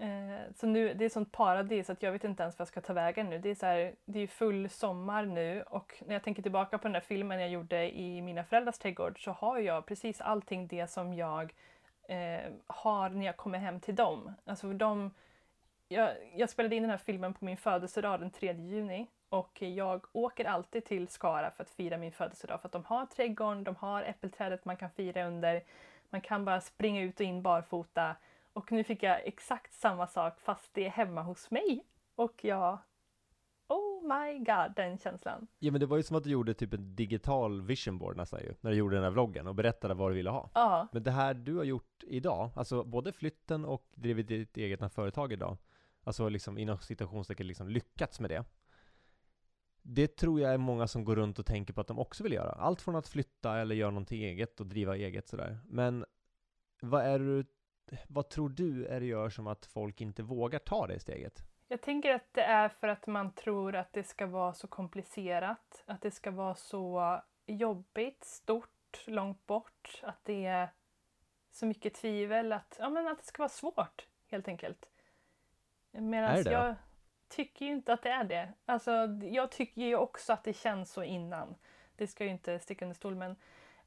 Eh, 0.00 0.52
så 0.56 0.66
nu, 0.66 0.94
det 0.94 1.04
är 1.04 1.08
sånt 1.08 1.32
paradis 1.32 1.90
att 1.90 2.02
jag 2.02 2.12
vet 2.12 2.24
inte 2.24 2.42
ens 2.42 2.58
vad 2.58 2.60
jag 2.60 2.68
ska 2.68 2.80
ta 2.80 2.92
vägen 2.92 3.30
nu. 3.30 3.38
Det 3.38 3.50
är, 3.50 3.54
så 3.54 3.66
här, 3.66 3.94
det 4.04 4.20
är 4.20 4.26
full 4.26 4.68
sommar 4.68 5.24
nu 5.24 5.62
och 5.62 6.02
när 6.06 6.14
jag 6.14 6.22
tänker 6.24 6.42
tillbaka 6.42 6.78
på 6.78 6.82
den 6.82 6.92
där 6.92 7.00
filmen 7.00 7.40
jag 7.40 7.50
gjorde 7.50 7.98
i 7.98 8.22
mina 8.22 8.44
föräldrars 8.44 8.78
trädgård 8.78 9.24
så 9.24 9.30
har 9.30 9.58
jag 9.58 9.86
precis 9.86 10.20
allting 10.20 10.66
det 10.66 10.86
som 10.86 11.14
jag 11.14 11.54
eh, 12.08 12.52
har 12.66 13.08
när 13.08 13.26
jag 13.26 13.36
kommer 13.36 13.58
hem 13.58 13.80
till 13.80 13.94
dem. 13.94 14.32
Alltså 14.44 14.72
de, 14.72 15.10
jag, 15.88 16.10
jag, 16.34 16.50
spelade 16.50 16.76
in 16.76 16.82
den 16.82 16.90
här 16.90 16.98
filmen 16.98 17.34
på 17.34 17.44
min 17.44 17.56
födelsedag 17.56 18.20
den 18.20 18.30
3 18.30 18.52
juni 18.52 19.06
och 19.30 19.62
jag 19.62 20.06
åker 20.12 20.44
alltid 20.44 20.84
till 20.84 21.08
Skara 21.08 21.50
för 21.50 21.62
att 21.62 21.70
fira 21.70 21.98
min 21.98 22.12
födelsedag 22.12 22.60
för 22.60 22.68
att 22.68 22.72
de 22.72 22.84
har 22.84 23.06
trädgården, 23.06 23.64
de 23.64 23.76
har 23.76 24.02
äppelträdet 24.02 24.64
man 24.64 24.76
kan 24.76 24.90
fira 24.90 25.26
under, 25.26 25.64
man 26.10 26.20
kan 26.20 26.44
bara 26.44 26.60
springa 26.60 27.02
ut 27.02 27.20
och 27.20 27.26
in 27.26 27.42
barfota 27.42 28.16
och 28.52 28.72
nu 28.72 28.84
fick 28.84 29.02
jag 29.02 29.26
exakt 29.26 29.72
samma 29.72 30.06
sak 30.06 30.40
fast 30.40 30.74
det 30.74 30.86
är 30.86 30.90
hemma 30.90 31.22
hos 31.22 31.50
mig. 31.50 31.84
Och 32.14 32.44
jag 32.44 32.78
Oh 33.68 34.02
my 34.02 34.38
god, 34.38 34.72
den 34.76 34.98
känslan. 34.98 35.46
Ja 35.58 35.72
men 35.72 35.80
det 35.80 35.86
var 35.86 35.96
ju 35.96 36.02
som 36.02 36.16
att 36.16 36.24
du 36.24 36.30
gjorde 36.30 36.54
typ 36.54 36.74
en 36.74 36.96
digital 36.96 37.62
vision 37.62 37.98
board 37.98 38.16
nästan 38.16 38.40
ju, 38.40 38.54
när 38.60 38.70
du 38.70 38.76
gjorde 38.76 38.96
den 38.96 39.04
här 39.04 39.10
vloggen 39.10 39.46
och 39.46 39.54
berättade 39.54 39.94
vad 39.94 40.10
du 40.10 40.14
ville 40.14 40.30
ha. 40.30 40.50
Ja. 40.54 40.88
Men 40.92 41.02
det 41.02 41.10
här 41.10 41.34
du 41.34 41.56
har 41.56 41.64
gjort 41.64 42.04
idag, 42.06 42.50
alltså 42.54 42.84
både 42.84 43.12
flytten 43.12 43.64
och 43.64 43.86
drivit 43.94 44.28
ditt 44.28 44.56
eget 44.56 44.94
företag 44.94 45.32
idag, 45.32 45.56
alltså 46.04 46.28
liksom 46.28 46.58
inom 46.58 46.78
citationstecken 46.78 47.46
liksom 47.46 47.68
lyckats 47.68 48.20
med 48.20 48.30
det. 48.30 48.44
Det 49.92 50.16
tror 50.16 50.40
jag 50.40 50.52
är 50.52 50.58
många 50.58 50.86
som 50.86 51.04
går 51.04 51.16
runt 51.16 51.38
och 51.38 51.46
tänker 51.46 51.74
på 51.74 51.80
att 51.80 51.86
de 51.86 51.98
också 51.98 52.22
vill 52.22 52.32
göra. 52.32 52.50
Allt 52.50 52.82
från 52.82 52.96
att 52.96 53.08
flytta 53.08 53.58
eller 53.58 53.74
göra 53.74 53.90
någonting 53.90 54.22
eget 54.22 54.60
och 54.60 54.66
driva 54.66 54.96
eget 54.96 55.28
sådär. 55.28 55.58
Men 55.64 56.04
vad 56.80 57.04
är 57.04 57.18
du 57.18 57.44
vad 58.08 58.28
tror 58.28 58.48
du 58.48 58.86
är 58.86 59.00
det 59.00 59.06
gör 59.06 59.28
som 59.28 59.46
att 59.46 59.66
folk 59.66 60.00
inte 60.00 60.22
vågar 60.22 60.58
ta 60.58 60.86
det 60.86 61.00
steget? 61.00 61.42
Jag 61.68 61.80
tänker 61.80 62.14
att 62.14 62.34
det 62.34 62.42
är 62.42 62.68
för 62.68 62.88
att 62.88 63.06
man 63.06 63.32
tror 63.32 63.76
att 63.76 63.92
det 63.92 64.02
ska 64.02 64.26
vara 64.26 64.52
så 64.52 64.68
komplicerat, 64.68 65.82
att 65.86 66.02
det 66.02 66.10
ska 66.10 66.30
vara 66.30 66.54
så 66.54 67.20
jobbigt, 67.46 68.24
stort, 68.24 69.04
långt 69.06 69.46
bort, 69.46 70.00
att 70.02 70.24
det 70.24 70.46
är 70.46 70.70
så 71.50 71.66
mycket 71.66 71.94
tvivel, 71.94 72.52
att, 72.52 72.76
ja, 72.78 72.88
men 72.88 73.08
att 73.08 73.18
det 73.18 73.24
ska 73.24 73.42
vara 73.42 73.48
svårt 73.48 74.06
helt 74.26 74.48
enkelt. 74.48 74.86
Medan 75.90 76.30
Är 76.30 76.36
det 76.36 76.42
det? 76.42 76.52
jag 76.52 76.74
tycker 77.30 77.66
ju 77.66 77.72
inte 77.72 77.92
att 77.92 78.02
det 78.02 78.10
är 78.10 78.24
det. 78.24 78.48
Alltså, 78.66 78.90
jag 79.22 79.50
tycker 79.50 79.82
ju 79.82 79.96
också 79.96 80.32
att 80.32 80.44
det 80.44 80.52
känns 80.52 80.92
så 80.92 81.02
innan. 81.02 81.54
Det 81.96 82.06
ska 82.06 82.24
ju 82.24 82.30
inte 82.30 82.58
sticka 82.58 82.84
under 82.84 82.94
stol 82.94 83.14
men 83.14 83.36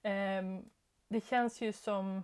ehm, 0.02 0.70
det 1.08 1.26
känns 1.26 1.62
ju 1.62 1.74
som 1.74 2.24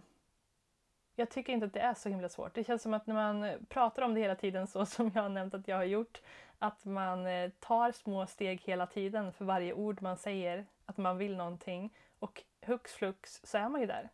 jag 1.15 1.29
tycker 1.29 1.53
inte 1.53 1.65
att 1.65 1.73
det 1.73 1.79
är 1.79 1.93
så 1.93 2.09
himla 2.09 2.29
svårt. 2.29 2.53
Det 2.53 2.63
känns 2.63 2.81
som 2.81 2.93
att 2.93 3.07
när 3.07 3.15
man 3.15 3.65
pratar 3.69 4.01
om 4.01 4.13
det 4.13 4.21
hela 4.21 4.35
tiden 4.35 4.67
så 4.67 4.85
som 4.85 5.11
jag 5.15 5.21
har 5.21 5.29
nämnt 5.29 5.53
att 5.53 5.67
jag 5.67 5.75
har 5.75 5.83
gjort, 5.83 6.21
att 6.59 6.85
man 6.85 7.27
eh, 7.27 7.49
tar 7.59 7.91
små 7.91 8.25
steg 8.25 8.61
hela 8.61 8.87
tiden 8.87 9.33
för 9.33 9.45
varje 9.45 9.73
ord 9.73 10.01
man 10.01 10.17
säger, 10.17 10.65
att 10.85 10.97
man 10.97 11.17
vill 11.17 11.37
någonting 11.37 11.93
och 12.19 12.43
hux 12.61 12.93
flux 12.93 13.41
så 13.43 13.57
är 13.57 13.69
man 13.69 13.81
ju 13.81 13.87
där. 13.87 14.09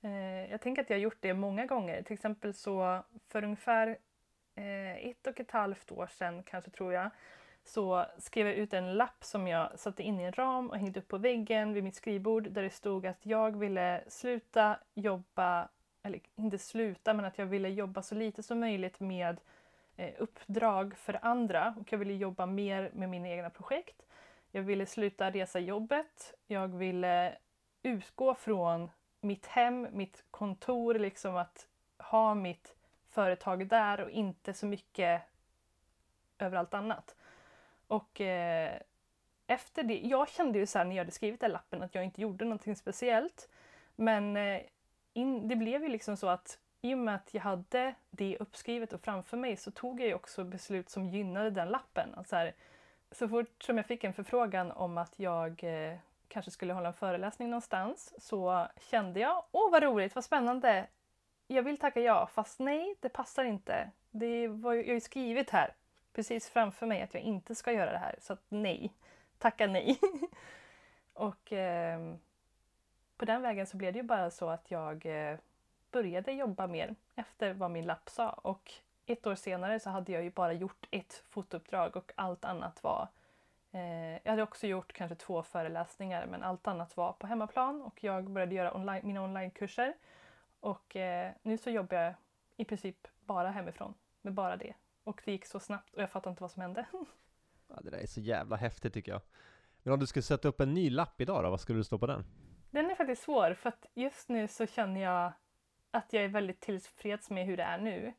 Eh, 0.00 0.50
jag 0.50 0.60
tänker 0.60 0.82
att 0.82 0.90
jag 0.90 0.96
har 0.96 1.02
gjort 1.02 1.20
det 1.20 1.34
många 1.34 1.66
gånger. 1.66 2.02
Till 2.02 2.14
exempel 2.14 2.54
så 2.54 3.02
för 3.28 3.44
ungefär 3.44 3.98
Eh, 4.54 5.06
ett 5.06 5.26
och 5.26 5.40
ett 5.40 5.50
halvt 5.50 5.92
år 5.92 6.06
sedan, 6.06 6.42
kanske 6.42 6.70
tror 6.70 6.92
jag, 6.92 7.10
så 7.64 8.06
skrev 8.18 8.46
jag 8.46 8.56
ut 8.56 8.72
en 8.72 8.94
lapp 8.94 9.24
som 9.24 9.48
jag 9.48 9.78
satte 9.78 10.02
in 10.02 10.20
i 10.20 10.22
en 10.22 10.32
ram 10.32 10.70
och 10.70 10.78
hängde 10.78 11.00
upp 11.00 11.08
på 11.08 11.18
väggen 11.18 11.72
vid 11.72 11.84
mitt 11.84 11.94
skrivbord 11.94 12.50
där 12.50 12.62
det 12.62 12.70
stod 12.70 13.06
att 13.06 13.26
jag 13.26 13.58
ville 13.58 14.04
sluta 14.08 14.78
jobba, 14.94 15.68
eller 16.02 16.20
inte 16.36 16.58
sluta, 16.58 17.14
men 17.14 17.24
att 17.24 17.38
jag 17.38 17.46
ville 17.46 17.68
jobba 17.68 18.02
så 18.02 18.14
lite 18.14 18.42
som 18.42 18.60
möjligt 18.60 19.00
med 19.00 19.40
eh, 19.96 20.14
uppdrag 20.18 20.96
för 20.96 21.18
andra 21.22 21.74
och 21.80 21.92
jag 21.92 21.98
ville 21.98 22.14
jobba 22.14 22.46
mer 22.46 22.90
med 22.94 23.08
mina 23.08 23.28
egna 23.28 23.50
projekt. 23.50 24.02
Jag 24.50 24.62
ville 24.62 24.86
sluta 24.86 25.30
resa 25.30 25.58
jobbet. 25.58 26.34
Jag 26.46 26.68
ville 26.68 27.36
utgå 27.82 28.34
från 28.34 28.90
mitt 29.20 29.46
hem, 29.46 29.88
mitt 29.92 30.24
kontor, 30.30 30.94
liksom 30.94 31.36
att 31.36 31.68
ha 31.98 32.34
mitt 32.34 32.76
företag 33.12 33.66
där 33.66 34.00
och 34.00 34.10
inte 34.10 34.54
så 34.54 34.66
mycket 34.66 35.22
överallt 36.38 36.74
annat. 36.74 37.16
Och 37.86 38.20
eh, 38.20 38.78
efter 39.46 39.82
det, 39.82 39.98
jag 39.98 40.28
kände 40.28 40.58
ju 40.58 40.66
så 40.66 40.78
här 40.78 40.84
när 40.84 40.96
jag 40.96 41.00
hade 41.00 41.12
skrivit 41.12 41.40
den 41.40 41.50
lappen 41.50 41.82
att 41.82 41.94
jag 41.94 42.04
inte 42.04 42.20
gjorde 42.20 42.44
någonting 42.44 42.76
speciellt. 42.76 43.48
Men 43.96 44.36
eh, 44.36 44.60
in, 45.12 45.48
det 45.48 45.56
blev 45.56 45.82
ju 45.82 45.88
liksom 45.88 46.16
så 46.16 46.28
att 46.28 46.58
i 46.80 46.94
och 46.94 46.98
med 46.98 47.14
att 47.14 47.34
jag 47.34 47.42
hade 47.42 47.94
det 48.10 48.36
uppskrivet 48.40 48.92
och 48.92 49.00
framför 49.00 49.36
mig 49.36 49.56
så 49.56 49.70
tog 49.70 50.00
jag 50.00 50.08
ju 50.08 50.14
också 50.14 50.44
beslut 50.44 50.90
som 50.90 51.08
gynnade 51.08 51.50
den 51.50 51.68
lappen. 51.68 52.14
Alltså 52.14 52.36
här, 52.36 52.54
så 53.10 53.28
fort 53.28 53.62
som 53.62 53.76
jag 53.76 53.86
fick 53.86 54.04
en 54.04 54.14
förfrågan 54.14 54.72
om 54.72 54.98
att 54.98 55.18
jag 55.18 55.64
eh, 55.64 55.96
kanske 56.28 56.50
skulle 56.50 56.72
hålla 56.72 56.88
en 56.88 56.94
föreläsning 56.94 57.50
någonstans 57.50 58.14
så 58.18 58.66
kände 58.80 59.20
jag, 59.20 59.44
åh 59.52 59.70
vad 59.72 59.82
roligt, 59.82 60.14
vad 60.14 60.24
spännande, 60.24 60.86
jag 61.52 61.62
vill 61.62 61.78
tacka 61.78 62.00
ja, 62.00 62.26
fast 62.26 62.58
nej, 62.58 62.94
det 63.00 63.08
passar 63.08 63.44
inte. 63.44 63.90
Det 64.10 64.48
var, 64.48 64.74
jag 64.74 64.86
har 64.86 64.94
ju 64.94 65.00
skrivit 65.00 65.50
här 65.50 65.74
precis 66.12 66.48
framför 66.48 66.86
mig 66.86 67.02
att 67.02 67.14
jag 67.14 67.22
inte 67.22 67.54
ska 67.54 67.72
göra 67.72 67.92
det 67.92 67.98
här, 67.98 68.16
så 68.20 68.32
att 68.32 68.44
nej, 68.48 68.92
tacka 69.38 69.66
nej. 69.66 69.98
och 71.14 71.52
eh, 71.52 72.14
på 73.16 73.24
den 73.24 73.42
vägen 73.42 73.66
så 73.66 73.76
blev 73.76 73.92
det 73.92 73.98
ju 73.98 74.02
bara 74.02 74.30
så 74.30 74.48
att 74.48 74.70
jag 74.70 75.06
eh, 75.06 75.38
började 75.90 76.32
jobba 76.32 76.66
mer 76.66 76.94
efter 77.14 77.52
vad 77.52 77.70
min 77.70 77.86
lapp 77.86 78.10
sa 78.10 78.30
och 78.30 78.72
ett 79.06 79.26
år 79.26 79.34
senare 79.34 79.80
så 79.80 79.90
hade 79.90 80.12
jag 80.12 80.22
ju 80.22 80.30
bara 80.30 80.52
gjort 80.52 80.86
ett 80.90 81.24
fotouppdrag 81.28 81.96
och 81.96 82.12
allt 82.14 82.44
annat 82.44 82.82
var 82.82 83.08
eh, 83.72 84.12
jag 84.12 84.30
hade 84.30 84.42
också 84.42 84.66
gjort 84.66 84.92
kanske 84.92 85.14
två 85.14 85.42
föreläsningar 85.42 86.26
men 86.26 86.42
allt 86.42 86.66
annat 86.66 86.96
var 86.96 87.12
på 87.12 87.26
hemmaplan 87.26 87.82
och 87.82 88.04
jag 88.04 88.30
började 88.30 88.54
göra 88.54 88.76
online, 88.76 89.06
mina 89.06 89.22
onlinekurser 89.22 89.94
och 90.62 90.96
eh, 90.96 91.32
nu 91.42 91.58
så 91.58 91.70
jobbar 91.70 91.96
jag 91.96 92.14
i 92.56 92.64
princip 92.64 93.08
bara 93.20 93.50
hemifrån 93.50 93.94
med 94.22 94.34
bara 94.34 94.56
det. 94.56 94.74
Och 95.04 95.22
det 95.24 95.32
gick 95.32 95.46
så 95.46 95.60
snabbt 95.60 95.94
och 95.94 96.02
jag 96.02 96.10
fattar 96.10 96.30
inte 96.30 96.42
vad 96.42 96.50
som 96.50 96.62
hände. 96.62 96.86
Ja, 97.68 97.80
det 97.80 97.90
där 97.90 97.98
är 97.98 98.06
så 98.06 98.20
jävla 98.20 98.56
häftigt 98.56 98.94
tycker 98.94 99.12
jag. 99.12 99.20
Men 99.82 99.92
om 99.92 100.00
du 100.00 100.06
skulle 100.06 100.22
sätta 100.22 100.48
upp 100.48 100.60
en 100.60 100.74
ny 100.74 100.90
lapp 100.90 101.20
idag 101.20 101.44
då, 101.44 101.50
vad 101.50 101.60
skulle 101.60 101.78
du 101.78 101.84
stå 101.84 101.98
på 101.98 102.06
den? 102.06 102.24
Den 102.70 102.90
är 102.90 102.94
faktiskt 102.94 103.22
svår 103.22 103.54
för 103.54 103.68
att 103.68 103.86
just 103.94 104.28
nu 104.28 104.48
så 104.48 104.66
känner 104.66 105.00
jag 105.00 105.32
att 105.90 106.12
jag 106.12 106.24
är 106.24 106.28
väldigt 106.28 106.60
tillfreds 106.60 107.30
med 107.30 107.46
hur 107.46 107.56
det 107.56 107.62
är 107.62 107.78
nu. 107.78 108.12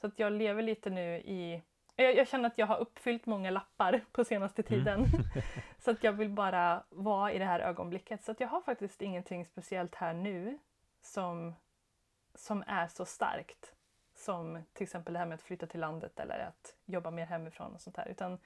Så 0.00 0.06
att 0.06 0.18
jag 0.18 0.32
lever 0.32 0.62
lite 0.62 0.90
nu 0.90 1.16
i... 1.16 1.62
Jag, 1.96 2.16
jag 2.16 2.28
känner 2.28 2.46
att 2.46 2.58
jag 2.58 2.66
har 2.66 2.78
uppfyllt 2.78 3.26
många 3.26 3.50
lappar 3.50 4.04
på 4.12 4.24
senaste 4.24 4.62
tiden. 4.62 5.06
så 5.78 5.90
att 5.90 6.04
jag 6.04 6.12
vill 6.12 6.30
bara 6.30 6.84
vara 6.88 7.32
i 7.32 7.38
det 7.38 7.44
här 7.44 7.60
ögonblicket. 7.60 8.24
Så 8.24 8.32
att 8.32 8.40
jag 8.40 8.48
har 8.48 8.60
faktiskt 8.60 9.02
ingenting 9.02 9.44
speciellt 9.44 9.94
här 9.94 10.14
nu 10.14 10.58
som, 11.00 11.54
som 12.34 12.64
är 12.66 12.88
så 12.88 13.04
starkt. 13.04 13.74
Som 14.14 14.62
till 14.72 14.84
exempel 14.84 15.12
det 15.12 15.18
här 15.18 15.26
med 15.26 15.34
att 15.34 15.42
flytta 15.42 15.66
till 15.66 15.80
landet 15.80 16.20
eller 16.20 16.38
att 16.38 16.74
jobba 16.84 17.10
mer 17.10 17.26
hemifrån 17.26 17.74
och 17.74 17.80
sånt 17.80 17.96
här. 17.96 18.08
Utan 18.08 18.38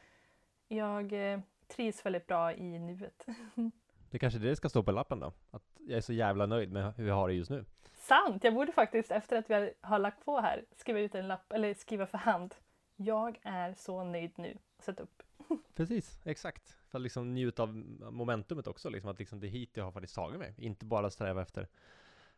jag 0.68 1.33
eh, 1.33 1.40
trivs 1.66 2.07
väldigt 2.07 2.27
bra 2.27 2.53
i 2.53 2.79
nuet. 2.79 3.27
Det 4.11 4.18
kanske 4.18 4.38
är 4.38 4.40
det 4.40 4.49
det 4.49 4.57
ska 4.57 4.68
stå 4.68 4.83
på 4.83 4.92
lappen 4.92 5.20
då? 5.20 5.33
Att 5.51 5.62
jag 5.79 5.97
är 5.97 6.01
så 6.01 6.12
jävla 6.12 6.47
nöjd 6.47 6.73
med 6.73 6.94
hur 6.97 7.09
jag 7.09 7.14
har 7.14 7.29
det 7.29 7.35
just 7.35 7.51
nu. 7.51 7.64
Sant! 7.94 8.44
Jag 8.44 8.55
borde 8.55 8.73
faktiskt 8.73 9.11
efter 9.11 9.37
att 9.37 9.51
vi 9.51 9.73
har 9.81 9.99
lagt 9.99 10.25
på 10.25 10.40
här 10.40 10.64
skriva 10.77 11.01
ut 11.01 11.14
en 11.14 11.29
lapp, 11.29 11.53
eller 11.53 11.75
skriva 11.75 12.07
för 12.07 12.18
hand. 12.18 12.55
Jag 12.97 13.38
är 13.42 13.75
så 13.75 14.05
nöjd 14.05 14.33
nu. 14.37 14.59
Sätt 14.79 15.01
upp. 15.01 15.23
Precis, 15.75 16.20
exakt. 16.25 16.77
För 16.88 16.99
att 16.99 17.03
liksom 17.03 17.35
njuta 17.35 17.62
av 17.62 17.75
momentumet 18.11 18.66
också, 18.66 18.90
liksom 18.90 19.11
att 19.11 19.18
liksom 19.18 19.40
det 19.40 19.47
är 19.47 19.49
hit 19.49 19.70
jag 19.77 19.85
har 19.85 19.92
faktiskt 19.92 20.14
tagit 20.14 20.38
mig. 20.38 20.55
Inte 20.59 20.85
bara 20.85 21.11
sträva 21.11 21.42
efter 21.42 21.68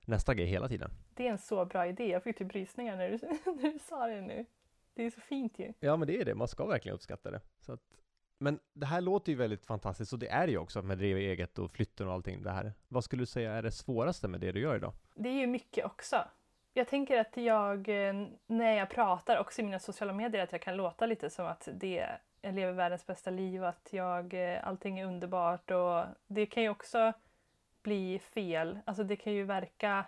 nästa 0.06 0.34
grej 0.34 0.46
hela 0.46 0.68
tiden. 0.68 0.90
Det 1.14 1.26
är 1.26 1.30
en 1.30 1.38
så 1.38 1.64
bra 1.64 1.86
idé. 1.86 2.06
Jag 2.06 2.22
fick 2.22 2.38
typ 2.38 2.52
rysningar 2.52 2.96
när 2.96 3.10
du, 3.10 3.16
när 3.62 3.72
du 3.72 3.78
sa 3.78 4.06
det 4.06 4.20
nu. 4.20 4.46
Det 4.94 5.02
är 5.02 5.10
så 5.10 5.20
fint 5.20 5.58
ju. 5.58 5.72
Ja, 5.80 5.96
men 5.96 6.08
det 6.08 6.20
är 6.20 6.24
det. 6.24 6.34
Man 6.34 6.48
ska 6.48 6.66
verkligen 6.66 6.94
uppskatta 6.94 7.30
det. 7.30 7.40
Så 7.60 7.72
att, 7.72 7.80
men 8.38 8.58
det 8.72 8.86
här 8.86 9.00
låter 9.00 9.32
ju 9.32 9.38
väldigt 9.38 9.66
fantastiskt 9.66 10.12
och 10.12 10.18
det 10.18 10.28
är 10.28 10.46
det 10.46 10.52
ju 10.52 10.58
också 10.58 10.82
med 10.82 10.98
driva 10.98 11.20
eget 11.20 11.58
och 11.58 11.70
flytten 11.70 12.08
och 12.08 12.12
allting 12.12 12.42
det 12.42 12.50
här. 12.50 12.72
Vad 12.88 13.04
skulle 13.04 13.22
du 13.22 13.26
säga 13.26 13.52
är 13.52 13.62
det 13.62 13.72
svåraste 13.72 14.28
med 14.28 14.40
det 14.40 14.52
du 14.52 14.60
gör 14.60 14.76
idag? 14.76 14.92
Det 15.14 15.28
är 15.28 15.40
ju 15.40 15.46
mycket 15.46 15.84
också. 15.84 16.24
Jag 16.72 16.88
tänker 16.88 17.20
att 17.20 17.36
jag, 17.36 17.88
eh, 17.88 18.14
när 18.46 18.72
jag 18.72 18.90
pratar 18.90 19.38
också 19.38 19.60
i 19.60 19.64
mina 19.64 19.78
sociala 19.78 20.12
medier, 20.12 20.42
att 20.42 20.52
jag 20.52 20.60
kan 20.60 20.76
låta 20.76 21.06
lite 21.06 21.30
som 21.30 21.46
att 21.46 21.68
det, 21.74 22.08
jag 22.40 22.54
lever 22.54 22.72
världens 22.72 23.06
bästa 23.06 23.30
liv, 23.30 23.64
att 23.64 23.88
jag, 23.90 24.34
eh, 24.34 24.68
allting 24.68 24.98
är 24.98 25.06
underbart 25.06 25.70
och 25.70 26.04
det 26.26 26.46
kan 26.46 26.62
ju 26.62 26.68
också 26.68 27.12
bli 27.86 28.18
fel. 28.18 28.78
Alltså 28.84 29.04
det 29.04 29.16
kan 29.16 29.32
ju 29.32 29.44
verka, 29.44 30.04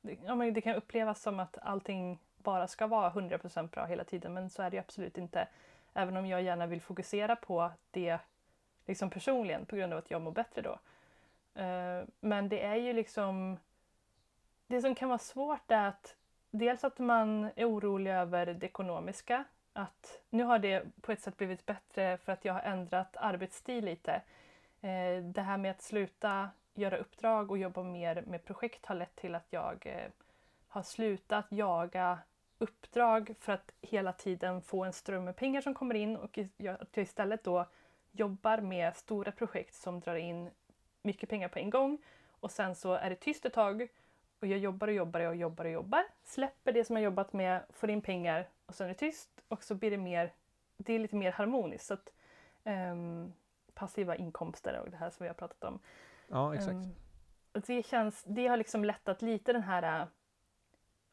det- 0.00 0.18
ja, 0.24 0.34
men 0.34 0.54
det 0.54 0.60
kan 0.60 0.74
upplevas 0.74 1.22
som 1.22 1.40
att 1.40 1.58
allting 1.62 2.18
bara 2.38 2.68
ska 2.68 2.86
vara 2.86 3.10
100% 3.10 3.70
bra 3.70 3.84
hela 3.84 4.04
tiden, 4.04 4.34
men 4.34 4.50
så 4.50 4.62
är 4.62 4.70
det 4.70 4.76
ju 4.76 4.80
absolut 4.80 5.18
inte. 5.18 5.48
Även 5.94 6.16
om 6.16 6.26
jag 6.26 6.42
gärna 6.42 6.66
vill 6.66 6.80
fokusera 6.80 7.36
på 7.36 7.70
det 7.90 8.18
liksom 8.86 9.10
personligen 9.10 9.66
på 9.66 9.76
grund 9.76 9.92
av 9.92 9.98
att 9.98 10.10
jag 10.10 10.22
mår 10.22 10.32
bättre 10.32 10.62
då. 10.62 10.78
Eh, 11.62 12.04
men 12.20 12.48
det 12.48 12.62
är 12.62 12.76
ju 12.76 12.92
liksom 12.92 13.58
det 14.66 14.80
som 14.80 14.94
kan 14.94 15.08
vara 15.08 15.18
svårt 15.18 15.70
är 15.70 15.88
att 15.88 16.16
dels 16.50 16.84
att 16.84 16.98
man 16.98 17.50
är 17.56 17.64
orolig 17.70 18.10
över 18.10 18.46
det 18.46 18.66
ekonomiska. 18.66 19.44
Att 19.72 20.20
nu 20.30 20.44
har 20.44 20.58
det 20.58 20.84
på 21.00 21.12
ett 21.12 21.20
sätt 21.20 21.36
blivit 21.36 21.66
bättre 21.66 22.18
för 22.18 22.32
att 22.32 22.44
jag 22.44 22.52
har 22.52 22.60
ändrat 22.60 23.16
arbetsstil 23.16 23.84
lite. 23.84 24.12
Eh, 24.80 25.22
det 25.22 25.42
här 25.42 25.56
med 25.56 25.70
att 25.70 25.82
sluta 25.82 26.50
göra 26.74 26.96
uppdrag 26.96 27.50
och 27.50 27.58
jobba 27.58 27.82
mer 27.82 28.24
med 28.26 28.44
projekt 28.44 28.86
har 28.86 28.94
lett 28.94 29.16
till 29.16 29.34
att 29.34 29.46
jag 29.50 29.86
eh, 29.86 30.10
har 30.68 30.82
slutat 30.82 31.46
jaga 31.48 32.18
uppdrag 32.58 33.34
för 33.40 33.52
att 33.52 33.72
hela 33.80 34.12
tiden 34.12 34.62
få 34.62 34.84
en 34.84 34.92
ström 34.92 35.24
med 35.24 35.36
pengar 35.36 35.60
som 35.60 35.74
kommer 35.74 35.94
in 35.94 36.16
och 36.16 36.38
att 36.38 36.46
jag 36.56 36.76
istället 36.94 37.44
då 37.44 37.66
jobbar 38.12 38.58
med 38.58 38.96
stora 38.96 39.32
projekt 39.32 39.74
som 39.74 40.00
drar 40.00 40.14
in 40.14 40.50
mycket 41.02 41.28
pengar 41.28 41.48
på 41.48 41.58
en 41.58 41.70
gång 41.70 41.98
och 42.40 42.50
sen 42.50 42.74
så 42.74 42.94
är 42.94 43.10
det 43.10 43.16
tyst 43.16 43.44
ett 43.44 43.52
tag 43.52 43.88
och 44.40 44.46
jag 44.46 44.58
jobbar 44.58 44.88
och 44.88 44.94
jobbar 44.94 45.20
och 45.20 45.36
jobbar 45.36 45.64
och 45.64 45.70
jobbar. 45.70 46.04
Släpper 46.24 46.72
det 46.72 46.84
som 46.84 46.96
jag 46.96 47.02
jobbat 47.02 47.32
med, 47.32 47.62
får 47.70 47.90
in 47.90 48.02
pengar 48.02 48.48
och 48.66 48.74
sen 48.74 48.84
är 48.84 48.88
det 48.88 48.98
tyst 48.98 49.30
och 49.48 49.64
så 49.64 49.74
blir 49.74 49.90
det 49.90 49.96
mer, 49.96 50.32
det 50.76 50.92
är 50.92 50.98
lite 50.98 51.16
mer 51.16 51.32
harmoniskt. 51.32 51.86
Så 51.86 51.94
att, 51.94 52.12
um, 52.64 53.32
passiva 53.74 54.16
inkomster 54.16 54.80
och 54.80 54.90
det 54.90 54.96
här 54.96 55.10
som 55.10 55.24
vi 55.24 55.28
har 55.28 55.34
pratat 55.34 55.64
om. 55.64 55.78
Ja, 56.32 56.54
exakt. 56.54 56.74
Um, 56.74 57.62
det, 57.66 57.86
känns, 57.86 58.24
det 58.24 58.46
har 58.46 58.56
liksom 58.56 58.84
lättat 58.84 59.22
lite 59.22 59.52
den 59.52 59.62
här 59.62 60.00
äh, 60.00 60.06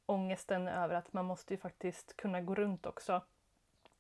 ångesten 0.06 0.68
över 0.68 0.96
att 0.96 1.14
man 1.14 1.26
måste 1.26 1.54
ju 1.54 1.58
faktiskt 1.58 2.18
kunna 2.18 2.42
gå 2.42 2.56
runt 2.56 2.86
också. 2.86 3.22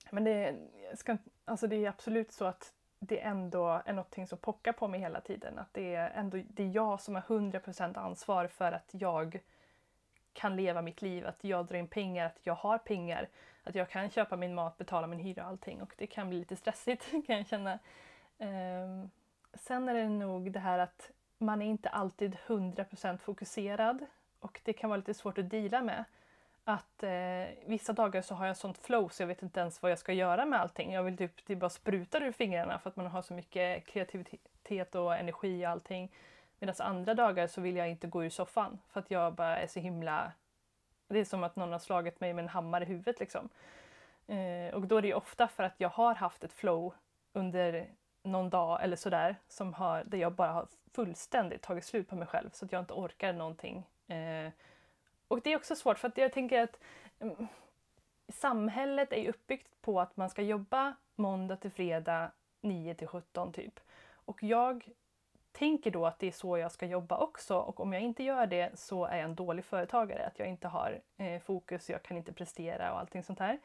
Men 0.09 0.23
det, 0.23 0.55
ska, 0.95 1.17
alltså 1.45 1.67
det 1.67 1.85
är 1.85 1.89
absolut 1.89 2.31
så 2.31 2.45
att 2.45 2.73
det 2.99 3.19
ändå 3.19 3.81
är 3.85 3.93
någonting 3.93 4.27
som 4.27 4.37
pockar 4.37 4.73
på 4.73 4.87
mig 4.87 4.99
hela 4.99 5.21
tiden. 5.21 5.59
Att 5.59 5.73
det 5.73 5.95
är 5.95 6.09
ändå 6.09 6.37
det 6.49 6.63
är 6.63 6.69
jag 6.69 7.01
som 7.01 7.15
har 7.15 7.21
100% 7.21 7.99
ansvar 7.99 8.47
för 8.47 8.71
att 8.71 8.89
jag 8.91 9.39
kan 10.33 10.55
leva 10.55 10.81
mitt 10.81 11.01
liv, 11.01 11.27
att 11.27 11.43
jag 11.43 11.65
drar 11.65 11.77
in 11.77 11.87
pengar, 11.87 12.25
att 12.25 12.39
jag 12.43 12.55
har 12.55 12.77
pengar, 12.77 13.29
att 13.63 13.75
jag 13.75 13.89
kan 13.89 14.09
köpa 14.09 14.35
min 14.35 14.55
mat, 14.55 14.77
betala 14.77 15.07
min 15.07 15.19
hyra 15.19 15.43
och 15.43 15.49
allting 15.49 15.81
och 15.81 15.93
det 15.97 16.07
kan 16.07 16.29
bli 16.29 16.39
lite 16.39 16.55
stressigt 16.55 17.11
kan 17.27 17.37
jag 17.37 17.47
känna. 17.47 17.79
Um, 18.37 19.09
sen 19.53 19.89
är 19.89 19.93
det 19.93 20.09
nog 20.09 20.51
det 20.51 20.59
här 20.59 20.79
att 20.79 21.11
man 21.37 21.61
är 21.61 21.65
inte 21.65 21.89
alltid 21.89 22.37
100% 22.47 23.17
fokuserad 23.17 24.05
och 24.39 24.61
det 24.63 24.73
kan 24.73 24.89
vara 24.89 24.97
lite 24.97 25.13
svårt 25.13 25.37
att 25.37 25.49
dela 25.49 25.81
med. 25.81 26.03
Att 26.63 27.03
eh, 27.03 27.45
vissa 27.65 27.93
dagar 27.93 28.21
så 28.21 28.35
har 28.35 28.47
jag 28.47 28.57
sånt 28.57 28.77
flow 28.77 29.09
så 29.09 29.23
jag 29.23 29.27
vet 29.27 29.43
inte 29.43 29.59
ens 29.59 29.81
vad 29.81 29.91
jag 29.91 29.99
ska 29.99 30.13
göra 30.13 30.45
med 30.45 30.61
allting. 30.61 30.93
Jag 30.93 31.03
vill 31.03 31.17
typ, 31.17 31.45
det 31.45 31.55
bara 31.55 31.69
sprutar 31.69 32.21
ur 32.21 32.31
fingrarna 32.31 32.79
för 32.79 32.89
att 32.89 32.95
man 32.95 33.05
har 33.05 33.21
så 33.21 33.33
mycket 33.33 33.85
kreativitet 33.85 34.95
och 34.95 35.15
energi 35.15 35.65
och 35.65 35.69
allting. 35.69 36.11
Medan 36.59 36.75
andra 36.79 37.13
dagar 37.13 37.47
så 37.47 37.61
vill 37.61 37.75
jag 37.75 37.89
inte 37.89 38.07
gå 38.07 38.23
ur 38.23 38.29
soffan 38.29 38.79
för 38.89 38.99
att 38.99 39.11
jag 39.11 39.33
bara 39.33 39.57
är 39.57 39.67
så 39.67 39.79
himla... 39.79 40.31
Det 41.07 41.19
är 41.19 41.25
som 41.25 41.43
att 41.43 41.55
någon 41.55 41.71
har 41.71 41.79
slagit 41.79 42.19
mig 42.19 42.33
med 42.33 42.43
en 42.43 42.49
hammare 42.49 42.83
i 42.83 42.87
huvudet 42.87 43.19
liksom. 43.19 43.49
Eh, 44.27 44.73
och 44.73 44.87
då 44.87 44.97
är 44.97 45.01
det 45.01 45.13
ofta 45.13 45.47
för 45.47 45.63
att 45.63 45.75
jag 45.77 45.89
har 45.89 46.15
haft 46.15 46.43
ett 46.43 46.53
flow 46.53 46.93
under 47.33 47.87
någon 48.23 48.49
dag 48.49 48.83
eller 48.83 48.95
sådär 48.95 49.35
som 49.47 49.73
har, 49.73 50.03
där 50.03 50.17
jag 50.17 50.33
bara 50.33 50.51
har 50.51 50.67
fullständigt 50.93 51.61
tagit 51.61 51.85
slut 51.85 52.07
på 52.09 52.15
mig 52.15 52.27
själv 52.27 52.49
så 52.53 52.65
att 52.65 52.71
jag 52.71 52.81
inte 52.81 52.93
orkar 52.93 53.33
någonting. 53.33 53.87
Eh, 54.07 54.51
och 55.27 55.41
det 55.41 55.53
är 55.53 55.55
också 55.57 55.75
svårt 55.75 55.99
för 55.99 56.07
att 56.07 56.17
jag 56.17 56.33
tänker 56.33 56.63
att 56.63 56.79
um, 57.19 57.47
samhället 58.27 59.13
är 59.13 59.29
uppbyggt 59.29 59.81
på 59.81 60.01
att 60.01 60.17
man 60.17 60.29
ska 60.29 60.41
jobba 60.41 60.93
måndag 61.15 61.55
till 61.55 61.71
fredag 61.71 62.31
9 62.61 62.95
till 62.95 63.07
17 63.07 63.53
typ. 63.53 63.79
Och 64.11 64.43
jag 64.43 64.89
tänker 65.51 65.91
då 65.91 66.05
att 66.05 66.19
det 66.19 66.27
är 66.27 66.31
så 66.31 66.57
jag 66.57 66.71
ska 66.71 66.85
jobba 66.85 67.17
också 67.17 67.57
och 67.57 67.79
om 67.79 67.93
jag 67.93 68.01
inte 68.01 68.23
gör 68.23 68.47
det 68.47 68.79
så 68.79 69.05
är 69.05 69.15
jag 69.15 69.25
en 69.25 69.35
dålig 69.35 69.65
företagare. 69.65 70.25
Att 70.25 70.39
jag 70.39 70.47
inte 70.47 70.67
har 70.67 71.01
eh, 71.17 71.41
fokus, 71.41 71.89
jag 71.89 72.03
kan 72.03 72.17
inte 72.17 72.33
prestera 72.33 72.93
och 72.93 72.99
allting 72.99 73.23
sånt 73.23 73.39
här. 73.39 73.59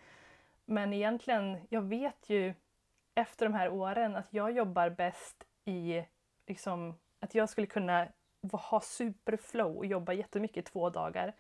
Men 0.65 0.93
egentligen, 0.93 1.59
jag 1.69 1.83
vet 1.83 2.31
ju 2.31 2.55
efter 3.15 3.47
de 3.47 3.55
här 3.55 3.69
åren 3.69 4.17
att 4.17 4.27
jag 4.31 4.53
jobbar 4.53 4.91
bäst 4.91 5.45
i 5.65 6.05
liksom, 6.47 6.95
att 7.21 7.35
jag 7.35 7.49
skulle 7.49 7.67
kunna 7.67 8.09
ha 8.53 8.81
superflow 8.81 9.77
och 9.77 9.87
jobba 9.87 10.13
jättemycket 10.13 10.69
i 10.69 10.71
två 10.71 10.91
dagar 10.91 11.35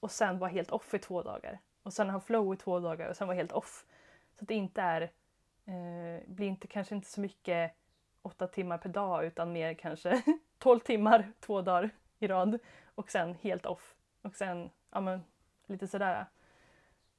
och 0.00 0.10
sen 0.10 0.38
vara 0.38 0.50
helt 0.50 0.70
off 0.70 0.94
i 0.94 0.98
två 0.98 1.22
dagar. 1.22 1.58
Och 1.82 1.92
sen 1.92 2.10
ha 2.10 2.20
flow 2.20 2.54
i 2.54 2.56
två 2.56 2.80
dagar 2.80 3.08
och 3.08 3.16
sen 3.16 3.28
vara 3.28 3.36
helt 3.36 3.52
off. 3.52 3.86
Så 4.34 4.44
att 4.44 4.48
det 4.48 4.54
inte 4.54 4.82
är, 4.82 5.02
eh, 5.64 6.22
blir 6.26 6.46
inte, 6.46 6.66
kanske 6.66 6.94
inte 6.94 7.08
så 7.08 7.20
mycket 7.20 7.72
åtta 8.22 8.46
timmar 8.46 8.78
per 8.78 8.88
dag 8.88 9.24
utan 9.24 9.52
mer 9.52 9.74
kanske 9.74 10.22
tolv 10.58 10.80
timmar 10.80 11.32
två 11.40 11.62
dagar 11.62 11.90
i 12.18 12.26
rad 12.26 12.58
och 12.94 13.10
sen 13.10 13.34
helt 13.34 13.66
off. 13.66 13.94
Och 14.22 14.36
sen, 14.36 14.70
ja 14.90 15.00
men 15.00 15.24
lite 15.66 15.88
sådär. 15.88 16.26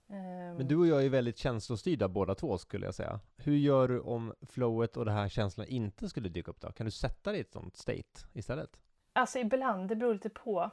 Men 0.07 0.67
du 0.67 0.75
och 0.75 0.87
jag 0.87 1.05
är 1.05 1.09
väldigt 1.09 1.37
känslostyrda 1.37 2.07
båda 2.07 2.35
två 2.35 2.57
skulle 2.57 2.85
jag 2.85 2.95
säga. 2.95 3.19
Hur 3.37 3.55
gör 3.55 3.87
du 3.87 3.99
om 3.99 4.33
flowet 4.41 4.97
och 4.97 5.05
det 5.05 5.11
här 5.11 5.29
känslan 5.29 5.67
inte 5.67 6.09
skulle 6.09 6.29
dyka 6.29 6.51
upp 6.51 6.61
då? 6.61 6.71
Kan 6.71 6.85
du 6.85 6.91
sätta 6.91 7.31
dig 7.31 7.39
i 7.39 7.41
ett 7.41 7.51
sånt 7.51 7.77
state 7.77 8.27
istället? 8.33 8.79
Alltså 9.13 9.39
ibland, 9.39 9.89
det 9.89 9.95
beror 9.95 10.13
lite 10.13 10.29
på. 10.29 10.71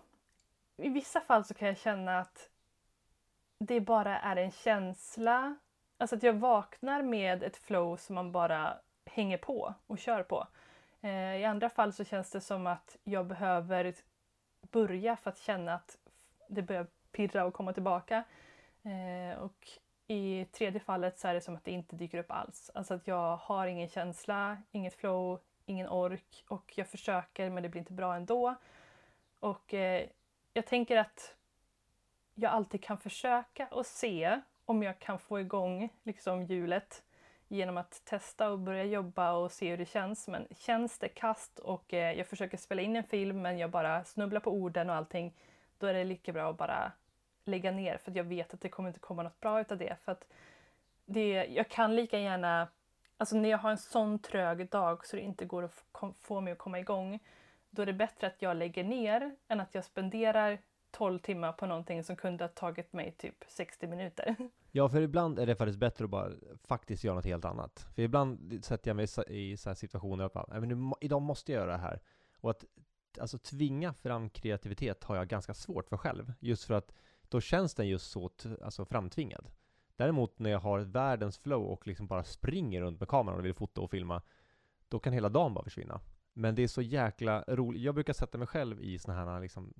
I 0.77 0.88
vissa 0.88 1.20
fall 1.20 1.44
så 1.44 1.55
kan 1.55 1.68
jag 1.68 1.79
känna 1.79 2.18
att 2.18 2.51
det 3.59 3.81
bara 3.81 4.18
är 4.18 4.37
en 4.37 4.51
känsla. 4.51 5.57
Alltså 5.99 6.16
att 6.16 6.23
jag 6.23 6.33
vaknar 6.33 7.03
med 7.03 7.42
ett 7.42 7.57
flow 7.57 7.97
som 7.97 8.14
man 8.14 8.33
bara 8.33 8.77
hänger 9.07 9.38
på 9.38 9.75
och 9.87 9.99
kör 9.99 10.23
på. 10.23 10.47
Eh, 11.01 11.37
I 11.37 11.44
andra 11.44 11.70
fall 11.70 11.92
så 11.92 12.05
känns 12.05 12.31
det 12.31 12.40
som 12.40 12.66
att 12.66 12.97
jag 13.05 13.27
behöver 13.27 13.94
börja 14.70 15.16
för 15.16 15.31
att 15.31 15.38
känna 15.38 15.75
att 15.75 15.99
det 16.49 16.62
börjar 16.62 16.87
pirra 17.12 17.44
och 17.44 17.55
komma 17.55 17.73
tillbaka. 17.73 18.25
Eh, 18.85 19.38
och 19.38 19.68
i 20.07 20.44
tredje 20.44 20.81
fallet 20.81 21.18
så 21.18 21.29
är 21.29 21.35
det 21.35 21.40
som 21.40 21.57
att 21.57 21.64
det 21.64 21.70
inte 21.70 21.97
dyker 21.97 22.18
upp 22.18 22.31
alls. 22.31 22.70
Alltså 22.75 22.94
att 22.94 23.07
jag 23.07 23.37
har 23.37 23.66
ingen 23.66 23.88
känsla, 23.88 24.59
inget 24.70 24.94
flow, 24.94 25.40
ingen 25.66 25.88
ork 25.88 26.44
och 26.49 26.73
jag 26.77 26.88
försöker 26.88 27.51
men 27.51 27.62
det 27.62 27.68
blir 27.68 27.81
inte 27.81 27.92
bra 27.92 28.16
ändå. 28.16 28.55
Och 29.40 29.75
eh, 29.75 30.07
jag 30.53 30.66
tänker 30.66 30.97
att 30.97 31.35
jag 32.35 32.53
alltid 32.53 32.83
kan 32.83 32.99
försöka 32.99 33.66
och 33.70 33.87
se 33.87 34.40
om 34.64 34.83
jag 34.83 34.99
kan 34.99 35.18
få 35.18 35.40
igång 35.40 35.88
liksom 36.03 36.44
hjulet 36.44 37.03
genom 37.49 37.77
att 37.77 38.05
testa 38.05 38.51
och 38.51 38.59
börja 38.59 38.85
jobba 38.85 39.33
och 39.33 39.53
se 39.53 39.70
hur 39.70 39.79
det 39.79 39.87
känns. 39.87 40.29
Men 40.29 40.47
känns 40.51 40.99
det 40.99 41.09
kast 41.09 41.59
och 41.59 41.94
eh, 41.94 42.18
jag 42.18 42.27
försöker 42.27 42.57
spela 42.57 42.83
in 42.83 42.97
en 42.97 43.05
film 43.05 43.42
men 43.42 43.59
jag 43.59 43.70
bara 43.70 44.05
snubblar 44.05 44.40
på 44.40 44.51
orden 44.51 44.90
och 44.90 44.97
allting, 44.97 45.35
då 45.79 45.87
är 45.87 45.94
det 45.94 46.05
lika 46.05 46.33
bra 46.33 46.51
att 46.51 46.57
bara 46.57 46.92
lägga 47.44 47.70
ner 47.70 47.98
för 47.98 48.16
jag 48.16 48.24
vet 48.24 48.54
att 48.54 48.61
det 48.61 48.68
kommer 48.68 48.88
inte 48.88 49.00
komma 49.00 49.22
något 49.22 49.40
bra 49.40 49.61
utav 49.61 49.78
det. 49.78 49.96
För 50.04 50.12
att 50.12 50.26
det, 51.07 51.30
jag 51.44 51.68
kan 51.68 51.96
lika 51.96 52.18
gärna, 52.18 52.68
alltså 53.16 53.37
när 53.37 53.48
jag 53.48 53.59
har 53.59 53.70
en 53.70 53.78
sån 53.78 54.18
trög 54.18 54.70
dag 54.70 55.07
så 55.07 55.16
det 55.16 55.22
inte 55.22 55.44
går 55.44 55.62
att 55.64 55.85
få 56.20 56.40
mig 56.40 56.52
att 56.52 56.59
komma 56.59 56.78
igång, 56.78 57.18
då 57.70 57.83
är 57.83 57.87
det 57.87 57.92
bättre 57.92 58.26
att 58.26 58.42
jag 58.42 58.57
lägger 58.57 58.85
ner 58.85 59.37
än 59.48 59.61
att 59.61 59.74
jag 59.74 59.85
spenderar 59.85 60.59
12 60.90 61.18
timmar 61.18 61.52
på 61.52 61.66
någonting 61.66 62.04
som 62.04 62.16
kunde 62.16 62.44
ha 62.44 62.48
tagit 62.48 62.92
mig 62.92 63.14
typ 63.18 63.44
60 63.48 63.87
minuter. 63.87 64.37
Ja, 64.76 64.88
för 64.88 65.00
ibland 65.00 65.38
är 65.38 65.46
det 65.46 65.57
faktiskt 65.57 65.78
bättre 65.78 66.04
att 66.04 66.11
bara 66.11 66.30
faktiskt 66.64 67.04
göra 67.04 67.14
något 67.14 67.24
helt 67.24 67.44
annat. 67.44 67.87
För 67.94 68.02
ibland 68.02 68.61
sätter 68.64 68.90
jag 68.90 68.96
mig 68.96 69.07
i 69.28 69.57
så 69.57 69.74
situationer 69.74 70.24
och 70.24 70.30
bara, 70.30 70.61
men 70.61 70.68
nu, 70.68 70.92
idag 71.00 71.22
måste 71.22 71.52
jag 71.52 71.61
göra 71.61 71.72
det 71.72 71.78
här. 71.78 72.00
Och 72.40 72.50
att 72.50 72.64
alltså, 73.20 73.38
tvinga 73.38 73.92
fram 73.92 74.30
kreativitet 74.30 75.04
har 75.04 75.16
jag 75.16 75.28
ganska 75.28 75.54
svårt 75.54 75.88
för 75.88 75.96
själv. 75.96 76.33
Just 76.40 76.64
för 76.64 76.74
att 76.74 76.94
då 77.35 77.40
känns 77.40 77.75
den 77.75 77.88
just 77.88 78.11
så 78.11 78.31
alltså, 78.62 78.85
framtvingad. 78.85 79.51
Däremot 79.97 80.38
när 80.38 80.51
jag 80.51 80.59
har 80.59 80.81
världens 80.81 81.38
flow 81.38 81.64
och 81.64 81.87
liksom 81.87 82.07
bara 82.07 82.25
springer 82.25 82.81
runt 82.81 83.01
med 83.01 83.09
kameran 83.09 83.38
och 83.38 83.44
vill 83.44 83.55
fota 83.55 83.81
och 83.81 83.90
filma, 83.90 84.23
då 84.88 84.99
kan 84.99 85.12
hela 85.12 85.29
dagen 85.29 85.55
bara 85.55 85.64
försvinna. 85.64 86.01
Men 86.33 86.55
det 86.55 86.62
är 86.62 86.68
så 86.68 86.83
jäkla 86.83 87.44
roligt. 87.49 87.83
Jag 87.83 87.94
brukar 87.94 88.12
sätta 88.12 88.38
mig 88.38 88.47
själv 88.47 88.81
i 88.81 88.99
såna 88.99 89.14
här 89.14 89.40
liksom, 89.40 89.75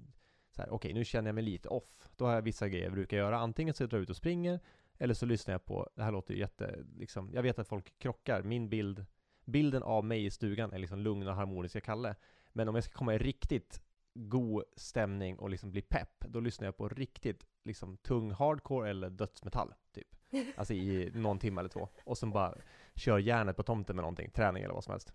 okej 0.53 0.71
okay, 0.71 0.93
nu 0.93 1.05
känner 1.05 1.29
jag 1.29 1.35
mig 1.35 1.45
lite 1.45 1.69
off. 1.69 2.09
Då 2.17 2.27
har 2.27 2.35
jag 2.35 2.43
vissa 2.43 2.69
grejer 2.69 2.85
jag 2.85 2.93
brukar 2.93 3.17
göra. 3.17 3.39
Antingen 3.39 3.75
så 3.75 3.87
drar 3.87 3.99
jag 3.99 4.03
ut 4.03 4.11
och 4.11 4.17
springer, 4.17 4.61
eller 4.99 5.15
så 5.15 5.27
lyssnar 5.27 5.55
jag 5.55 5.65
på, 5.65 5.91
det 5.95 6.03
här 6.03 6.13
låter 6.13 6.35
ju 6.35 6.41
jätte, 6.41 6.85
liksom, 6.97 7.31
jag 7.33 7.43
vet 7.43 7.59
att 7.59 7.69
folk 7.69 7.99
krockar. 7.99 8.43
Min 8.43 8.69
bild, 8.69 9.07
bilden 9.45 9.83
av 9.83 10.05
mig 10.05 10.25
i 10.25 10.31
stugan 10.31 10.73
är 10.73 10.79
liksom 10.79 10.99
lugna 10.99 11.31
och 11.31 11.37
harmoniska 11.37 11.81
Kalle. 11.81 12.15
Men 12.53 12.69
om 12.69 12.75
jag 12.75 12.85
ska 12.85 12.95
komma 12.95 13.15
i 13.15 13.19
riktigt 13.19 13.83
god 14.15 14.65
stämning 14.77 15.39
och 15.39 15.51
liksom 15.51 15.71
bli 15.71 15.83
pepp, 15.83 16.25
då 16.29 16.41
lyssnar 16.41 16.67
jag 16.67 16.77
på 16.77 16.89
riktigt 16.89 17.47
liksom 17.65 17.97
tung 17.97 18.31
hardcore 18.31 18.91
eller 18.91 19.11
dödsmetall, 19.11 19.75
typ. 19.93 20.09
Alltså 20.57 20.75
i 20.75 21.11
någon 21.15 21.39
timme 21.39 21.61
eller 21.61 21.69
två. 21.69 21.89
Och 22.05 22.19
sen 22.19 22.31
bara 22.31 22.55
kör 22.95 23.19
järnet 23.19 23.57
på 23.57 23.63
tomten 23.63 23.97
med 23.97 24.03
någonting, 24.03 24.31
träning 24.31 24.63
eller 24.63 24.75
vad 24.75 24.85
som 24.85 24.91
helst. 24.91 25.13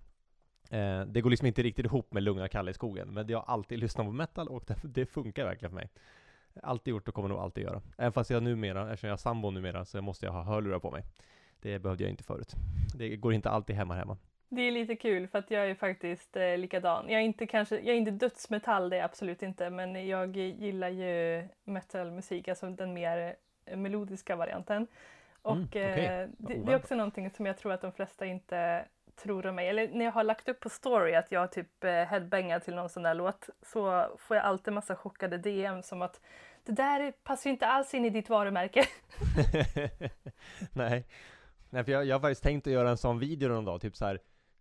Eh, 0.70 1.02
det 1.02 1.22
går 1.22 1.30
liksom 1.30 1.48
inte 1.48 1.64
riktigt 1.64 1.86
ihop 1.86 2.14
med 2.14 2.24
lugna 2.24 2.48
Kalle 2.48 2.72
i 2.72 2.74
skogen, 2.74 3.14
men 3.14 3.28
jag 3.28 3.38
har 3.38 3.54
alltid 3.54 3.80
lyssnat 3.80 4.08
på 4.08 4.12
metal 4.12 4.48
och 4.48 4.64
det, 4.68 4.76
det, 4.84 5.06
funkar 5.06 5.46
verkligen 5.46 5.70
för 5.70 5.76
mig. 5.76 5.90
Alltid 6.64 6.92
gjort 6.92 7.08
och 7.08 7.14
kommer 7.14 7.30
nog 7.30 7.40
alltid 7.40 7.64
göra. 7.64 7.82
Även 7.98 8.12
fast 8.12 8.30
jag 8.30 8.44
numera, 8.44 8.84
eftersom 8.84 9.08
jag 9.08 9.12
har 9.12 9.18
sambo 9.18 9.52
numera, 9.52 9.86
så 9.86 10.02
måste 10.02 10.26
jag 10.26 10.34
ha 10.34 10.44
hörlurar 10.44 10.80
på 10.80 10.92
mig. 10.92 11.04
Det 11.62 11.80
behövde 11.80 12.04
jag 12.04 12.12
inte 12.12 12.24
förut. 12.24 12.56
Det 12.96 13.18
går 13.18 13.34
inte 13.34 13.50
alltid 13.50 13.76
hemma 13.76 13.96
hemma. 13.96 14.18
Det 14.52 14.62
är 14.62 14.72
lite 14.72 14.96
kul 14.96 15.28
för 15.28 15.40
att 15.40 15.52
jag 15.52 15.70
är 15.70 15.76
faktiskt 15.76 16.38
eh, 16.38 16.58
likadan. 16.58 17.10
Jag 17.10 17.22
är 17.22 17.26
inte 17.26 17.48
kanske, 17.48 17.76
jag 17.76 17.88
är 17.88 18.00
inte 18.00 18.12
dödsmetall, 18.12 18.90
det 18.90 18.96
är 18.96 18.98
jag 18.98 19.06
absolut 19.06 19.44
inte, 19.44 19.70
men 19.70 20.08
jag 20.08 20.38
gillar 20.38 20.90
ju 20.90 21.48
metalmusik, 21.64 22.48
alltså 22.48 22.70
den 22.70 22.94
mer 22.94 23.36
eh, 23.66 23.78
melodiska 23.78 24.36
varianten. 24.36 24.78
Mm, 24.78 24.88
och 25.42 25.76
mm, 25.76 25.92
okay. 25.92 26.06
eh, 26.06 26.28
det, 26.38 26.54
det, 26.54 26.72
är 26.72 26.76
också 26.76 26.96
någonting 26.96 27.30
som 27.30 27.46
jag 27.46 27.58
tror 27.58 27.74
att 27.74 27.82
de 27.82 27.92
flesta 27.92 28.26
inte 28.26 28.86
tror 29.16 29.46
om 29.46 29.56
mig. 29.56 29.70
Eller 29.70 29.88
när 29.88 30.06
jag 30.06 30.12
har 30.12 30.24
lagt 30.24 30.50
upp 30.50 30.60
på 30.60 30.70
story 30.70 31.16
att 31.16 31.32
jag 31.32 31.52
typ 31.52 31.84
eh, 31.84 31.92
headbangar 31.92 32.60
till 32.60 32.76
någon 32.76 32.90
sån 32.90 33.04
där 33.04 33.14
låt 33.14 33.50
så 33.62 34.08
får 34.18 34.38
jag 34.38 34.46
alltid 34.46 34.74
massa 34.74 34.96
chockade 34.96 35.38
DM 35.38 35.84
som 35.84 36.02
att 36.02 36.22
det 36.64 36.72
där 36.72 37.14
passar 37.24 37.50
inte 37.50 37.68
alls 37.68 37.94
in 37.94 38.06
i 38.06 38.10
ditt 38.10 38.30
varumärke. 38.30 38.84
Nej. 40.74 41.06
Nej, 41.70 41.84
för 41.84 41.92
jag, 41.92 42.06
jag 42.06 42.16
har 42.16 42.22
faktiskt 42.22 42.44
tänkt 42.44 42.68
att 42.68 42.74
göra 42.74 42.90
en 42.90 42.98
sån 42.98 43.20
video 43.20 43.50
någon 43.50 43.66
dag, 43.66 43.82
typ 43.82 43.96
så 43.96 44.06
här 44.06 44.20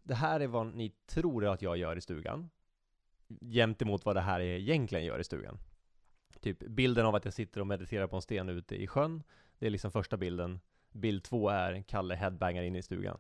det 0.08 0.14
här 0.14 0.40
är 0.40 0.46
vad 0.46 0.74
ni 0.74 0.90
tror 1.06 1.46
att 1.46 1.62
jag 1.62 1.76
gör 1.76 1.96
i 1.96 2.00
stugan, 2.00 2.50
jämt 3.40 3.82
emot 3.82 4.04
vad 4.04 4.16
det 4.16 4.20
här 4.20 4.40
är 4.40 4.58
egentligen 4.58 5.04
gör 5.04 5.18
i 5.18 5.24
stugan. 5.24 5.58
Typ 6.40 6.58
bilden 6.58 7.06
av 7.06 7.14
att 7.14 7.24
jag 7.24 7.34
sitter 7.34 7.60
och 7.60 7.66
mediterar 7.66 8.06
på 8.06 8.16
en 8.16 8.22
sten 8.22 8.48
ute 8.48 8.82
i 8.82 8.86
sjön, 8.86 9.22
det 9.58 9.66
är 9.66 9.70
liksom 9.70 9.90
första 9.90 10.16
bilden. 10.16 10.60
Bild 10.92 11.24
två 11.24 11.48
är 11.48 11.82
Kalle 11.82 12.14
headbangar 12.14 12.62
in 12.62 12.76
i 12.76 12.82
stugan. 12.82 13.18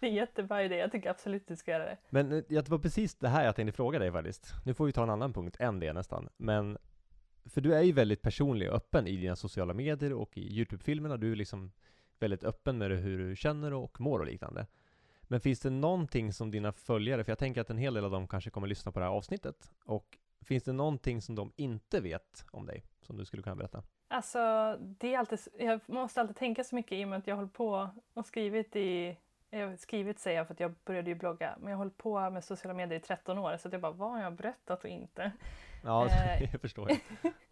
Det 0.00 0.06
är 0.06 0.10
en 0.10 0.16
jättebra 0.16 0.64
idé, 0.64 0.76
jag 0.76 0.92
tycker 0.92 1.10
absolut 1.10 1.48
du 1.48 1.56
ska 1.56 1.70
göra 1.70 1.84
det. 1.84 1.96
Men 2.10 2.32
eh, 2.32 2.42
det 2.48 2.68
var 2.68 2.78
precis 2.78 3.14
det 3.14 3.28
här 3.28 3.44
jag 3.44 3.56
tänkte 3.56 3.76
fråga 3.76 3.98
dig 3.98 4.12
faktiskt. 4.12 4.54
Nu 4.64 4.74
får 4.74 4.86
vi 4.86 4.92
ta 4.92 5.02
en 5.02 5.10
annan 5.10 5.32
punkt 5.32 5.56
än 5.60 5.80
det 5.80 5.92
nästan. 5.92 6.28
Men, 6.36 6.78
för 7.44 7.60
du 7.60 7.74
är 7.74 7.82
ju 7.82 7.92
väldigt 7.92 8.22
personlig 8.22 8.70
och 8.70 8.76
öppen 8.76 9.06
i 9.06 9.16
dina 9.16 9.36
sociala 9.36 9.74
medier 9.74 10.12
och 10.12 10.38
i 10.38 10.58
YouTube-filmerna. 10.58 11.16
Du 11.16 11.32
är 11.32 11.36
liksom 11.36 11.72
väldigt 12.18 12.44
öppen 12.44 12.78
med 12.78 12.90
hur 12.90 13.18
du 13.18 13.36
känner 13.36 13.72
och 13.72 14.00
mår 14.00 14.18
och 14.18 14.26
liknande. 14.26 14.66
Men 15.34 15.40
finns 15.40 15.60
det 15.60 15.70
någonting 15.70 16.32
som 16.32 16.50
dina 16.50 16.72
följare, 16.72 17.24
för 17.24 17.30
jag 17.30 17.38
tänker 17.38 17.60
att 17.60 17.70
en 17.70 17.78
hel 17.78 17.94
del 17.94 18.04
av 18.04 18.10
dem 18.10 18.28
kanske 18.28 18.50
kommer 18.50 18.66
lyssna 18.66 18.92
på 18.92 18.98
det 18.98 19.04
här 19.04 19.12
avsnittet, 19.12 19.72
och 19.84 20.18
Finns 20.44 20.62
det 20.62 20.72
någonting 20.72 21.22
som 21.22 21.34
de 21.34 21.52
inte 21.56 22.00
vet 22.00 22.46
om 22.50 22.66
dig 22.66 22.84
som 23.00 23.16
du 23.16 23.24
skulle 23.24 23.42
kunna 23.42 23.56
berätta? 23.56 23.82
Alltså, 24.08 24.38
det 24.80 25.14
är 25.14 25.18
alltid, 25.18 25.38
jag 25.58 25.80
måste 25.86 26.20
alltid 26.20 26.36
tänka 26.36 26.64
så 26.64 26.74
mycket 26.74 26.92
i 26.92 27.04
och 27.04 27.08
med 27.08 27.18
att 27.18 27.26
jag 27.26 27.36
håller 27.36 27.48
på 27.48 27.90
och 28.14 28.26
skrivit 28.26 28.76
i 28.76 29.16
jag 29.50 29.78
skrivit 29.78 30.18
säger 30.18 30.38
jag 30.38 30.46
för 30.46 30.54
att 30.54 30.60
jag 30.60 30.74
började 30.84 31.10
ju 31.10 31.14
blogga, 31.14 31.56
men 31.58 31.70
jag 31.70 31.76
har 31.76 31.84
hållit 31.84 31.96
på 31.96 32.30
med 32.30 32.44
sociala 32.44 32.74
medier 32.74 32.98
i 32.98 33.02
13 33.02 33.38
år 33.38 33.56
så 33.56 33.68
att 33.68 33.72
jag 33.72 33.80
bara, 33.80 33.92
vad 33.92 34.10
har 34.10 34.20
jag 34.20 34.32
berättat 34.32 34.84
och 34.84 34.90
inte? 34.90 35.32
Ja, 35.84 36.06
Eh, 36.40 36.42
jag 36.52 36.60
förstår 36.60 36.90
jag. 36.90 37.00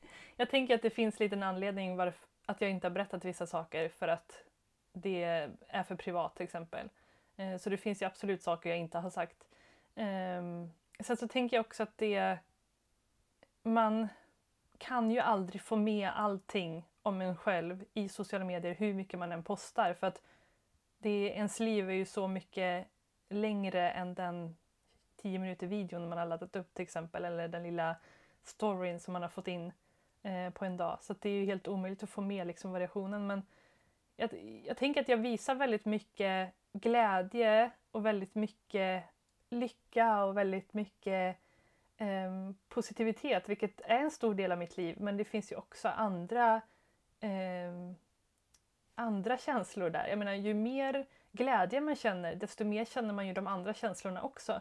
Jag 0.36 0.50
tänker 0.50 0.74
att 0.74 0.82
det 0.82 0.90
finns 0.90 1.20
lite 1.20 1.36
en 1.36 1.42
anledning 1.42 1.96
varför 1.96 2.26
att 2.46 2.60
jag 2.60 2.70
inte 2.70 2.86
har 2.86 2.92
berättat 2.92 3.24
vissa 3.24 3.46
saker 3.46 3.88
för 3.88 4.08
att 4.08 4.44
det 4.92 5.22
är 5.68 5.82
för 5.82 5.96
privat 5.96 6.36
till 6.36 6.44
exempel. 6.44 6.88
Eh, 7.43 7.59
så 7.59 7.70
det 7.70 7.76
finns 7.76 8.03
ju 8.03 8.07
absolut 8.07 8.43
saker 8.43 8.70
jag 8.70 8.78
inte 8.78 8.99
har 8.99 9.11
sagt. 9.11 9.45
Ehm, 9.95 10.70
sen 11.01 11.16
så 11.16 11.28
tänker 11.28 11.57
jag 11.57 11.66
också 11.66 11.82
att 11.82 11.99
det... 11.99 12.38
Man 13.62 14.09
kan 14.78 15.11
ju 15.11 15.18
aldrig 15.18 15.62
få 15.62 15.76
med 15.76 16.11
allting 16.14 16.84
om 17.03 17.20
en 17.20 17.36
själv 17.36 17.84
i 17.95 18.09
sociala 18.09 18.45
medier 18.45 18.74
hur 18.74 18.95
mycket 18.95 19.18
man 19.18 19.32
än 19.32 19.45
postar 19.45 19.95
för 19.95 20.07
att 20.07 20.22
det, 20.99 21.28
ens 21.28 21.61
liv 21.61 21.90
är 21.90 21.95
ju 21.95 22.05
så 22.05 22.28
mycket 22.28 22.86
längre 23.28 23.90
än 23.90 24.14
den 24.14 24.57
10 25.16 25.38
minuter 25.38 25.66
videon 25.66 26.09
man 26.09 26.18
har 26.18 26.26
laddat 26.26 26.57
upp 26.57 26.74
till 26.74 26.82
exempel 26.82 27.24
eller 27.24 27.49
den 27.49 27.62
lilla 27.62 27.97
storyn 28.43 29.01
som 29.01 29.12
man 29.12 29.22
har 29.22 29.28
fått 29.28 29.49
in 29.49 29.72
eh, 30.22 30.51
på 30.51 30.64
en 30.64 30.76
dag. 30.76 30.99
Så 31.03 31.12
att 31.12 31.20
det 31.20 31.28
är 31.28 31.32
ju 31.32 31.45
helt 31.45 31.68
omöjligt 31.68 32.03
att 32.03 32.11
få 32.11 32.20
med 32.20 32.47
liksom, 32.47 32.72
variationen. 32.72 33.26
Men 33.26 33.43
jag, 34.16 34.30
jag 34.66 34.76
tänker 34.76 35.01
att 35.01 35.09
jag 35.09 35.16
visar 35.16 35.55
väldigt 35.55 35.84
mycket 35.84 36.55
glädje 36.72 37.70
och 37.90 38.06
väldigt 38.06 38.34
mycket 38.34 39.04
lycka 39.50 40.24
och 40.24 40.36
väldigt 40.36 40.74
mycket 40.74 41.36
ehm, 41.96 42.54
positivitet, 42.68 43.48
vilket 43.48 43.80
är 43.80 43.98
en 43.98 44.10
stor 44.10 44.34
del 44.34 44.52
av 44.52 44.58
mitt 44.58 44.76
liv. 44.76 44.96
Men 45.00 45.16
det 45.16 45.24
finns 45.24 45.52
ju 45.52 45.56
också 45.56 45.88
andra, 45.88 46.60
ehm, 47.20 47.94
andra 48.94 49.38
känslor 49.38 49.90
där. 49.90 50.08
Jag 50.08 50.18
menar, 50.18 50.32
ju 50.32 50.54
mer 50.54 51.06
glädje 51.32 51.80
man 51.80 51.96
känner, 51.96 52.34
desto 52.34 52.64
mer 52.64 52.84
känner 52.84 53.14
man 53.14 53.26
ju 53.26 53.32
de 53.32 53.46
andra 53.46 53.74
känslorna 53.74 54.22
också. 54.22 54.60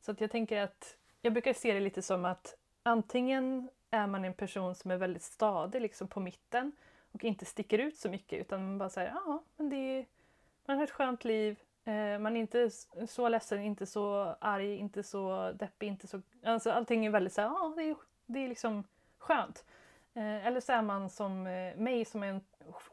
Så 0.00 0.10
att 0.10 0.20
jag 0.20 0.30
tänker 0.30 0.60
att 0.60 0.96
jag 1.20 1.32
brukar 1.32 1.52
se 1.52 1.72
det 1.72 1.80
lite 1.80 2.02
som 2.02 2.24
att 2.24 2.56
antingen 2.82 3.68
är 3.90 4.06
man 4.06 4.24
en 4.24 4.34
person 4.34 4.74
som 4.74 4.90
är 4.90 4.96
väldigt 4.96 5.22
stadig 5.22 5.82
liksom 5.82 6.08
på 6.08 6.20
mitten 6.20 6.72
och 7.12 7.24
inte 7.24 7.44
sticker 7.44 7.78
ut 7.78 7.96
så 7.96 8.08
mycket 8.08 8.40
utan 8.40 8.66
man 8.66 8.78
bara 8.78 8.90
säger 8.90 9.10
ja, 9.10 9.42
men 9.56 9.70
det 9.70 9.76
är, 9.76 10.06
man 10.66 10.76
har 10.76 10.84
ett 10.84 10.90
skönt 10.90 11.24
liv, 11.24 11.58
eh, 11.84 12.18
man 12.18 12.36
är 12.36 12.40
inte 12.40 12.70
så 13.08 13.28
ledsen, 13.28 13.62
inte 13.62 13.86
så 13.86 14.36
arg, 14.40 14.76
inte 14.76 15.02
så 15.02 15.52
deppig, 15.52 15.86
inte 15.86 16.06
så... 16.06 16.22
Alltså 16.44 16.70
allting 16.70 17.06
är 17.06 17.10
väldigt 17.10 17.32
så 17.32 17.40
här, 17.40 17.48
ja, 17.48 17.72
det 17.76 17.82
är, 17.82 17.96
det 18.26 18.44
är 18.44 18.48
liksom 18.48 18.84
skönt. 19.18 19.64
Eh, 20.14 20.46
eller 20.46 20.60
så 20.60 20.72
är 20.72 20.82
man 20.82 21.10
som 21.10 21.46
eh, 21.46 21.76
mig 21.76 22.04
som 22.04 22.22
är 22.22 22.26
en 22.26 22.40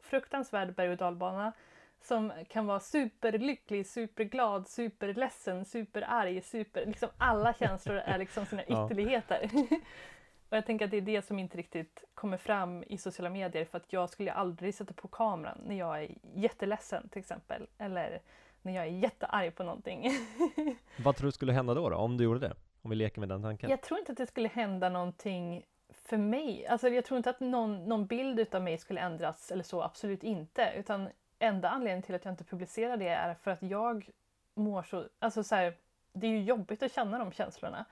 fruktansvärd 0.02 0.76
berg 0.76 0.90
och 0.90 0.98
dalbana 0.98 1.54
som 2.02 2.32
kan 2.48 2.66
vara 2.66 2.80
superlycklig, 2.80 3.88
superglad, 3.88 4.68
superledsen, 4.68 5.66
superarg, 5.66 6.42
super... 6.42 6.86
Liksom 6.86 7.10
alla 7.18 7.54
känslor 7.54 7.98
är 7.98 8.18
liksom 8.18 8.46
sina 8.46 8.64
ytterligheter. 8.64 9.50
Och 10.52 10.58
jag 10.58 10.66
tänker 10.66 10.86
att 10.86 10.92
det 10.92 10.98
är 10.98 11.02
det 11.02 11.22
som 11.22 11.40
inte 11.40 11.58
riktigt 11.58 12.04
kommer 12.14 12.38
fram 12.38 12.84
i 12.88 12.98
sociala 12.98 13.30
medier 13.30 13.66
för 13.66 13.78
att 13.78 13.94
jag 13.94 14.10
skulle 14.10 14.32
aldrig 14.32 14.76
sätta 14.76 14.94
på 14.94 15.08
kameran 15.08 15.58
när 15.66 15.76
jag 15.76 16.04
är 16.04 16.16
jätteledsen 16.36 17.10
till 17.10 17.20
exempel. 17.20 17.68
Eller 17.78 18.22
när 18.62 18.76
jag 18.76 18.86
är 18.86 18.90
jättearg 18.90 19.56
på 19.56 19.64
någonting. 19.64 20.12
Vad 21.04 21.16
tror 21.16 21.26
du 21.26 21.32
skulle 21.32 21.54
hända 21.54 21.74
då, 21.74 21.90
då, 21.90 21.96
om 21.96 22.18
du 22.18 22.24
gjorde 22.24 22.40
det? 22.40 22.54
Om 22.82 22.90
vi 22.90 22.96
leker 22.96 23.20
med 23.20 23.30
den 23.30 23.42
tanken. 23.42 23.70
Jag 23.70 23.82
tror 23.82 24.00
inte 24.00 24.12
att 24.12 24.18
det 24.18 24.28
skulle 24.28 24.48
hända 24.48 24.90
någonting 24.90 25.66
för 25.90 26.18
mig. 26.18 26.68
Alltså 26.68 26.90
jag 26.90 27.06
tror 27.06 27.18
inte 27.18 27.30
att 27.30 27.40
någon, 27.40 27.86
någon 27.86 28.06
bild 28.06 28.40
utav 28.40 28.62
mig 28.62 28.78
skulle 28.78 29.02
ändras 29.02 29.52
eller 29.52 29.64
så, 29.64 29.82
absolut 29.82 30.24
inte. 30.24 30.74
Utan 30.78 31.10
enda 31.40 31.70
anledningen 31.70 32.04
till 32.04 32.16
att 32.16 32.26
jag 32.26 32.32
inte 32.32 32.44
publicerar 32.44 32.98
det 32.98 33.08
är 33.08 33.34
för 33.34 33.52
att 33.52 33.62
jag 33.62 34.10
mår 34.54 34.84
så... 34.84 35.06
Alltså 35.20 35.44
så 35.44 35.56
här, 35.56 35.74
det 36.14 36.28
är 36.28 36.32
ju 36.32 36.44
jobbigt 36.44 36.84
att 36.84 36.94
känna 36.94 37.20
de 37.20 37.32
känslorna. 37.32 37.86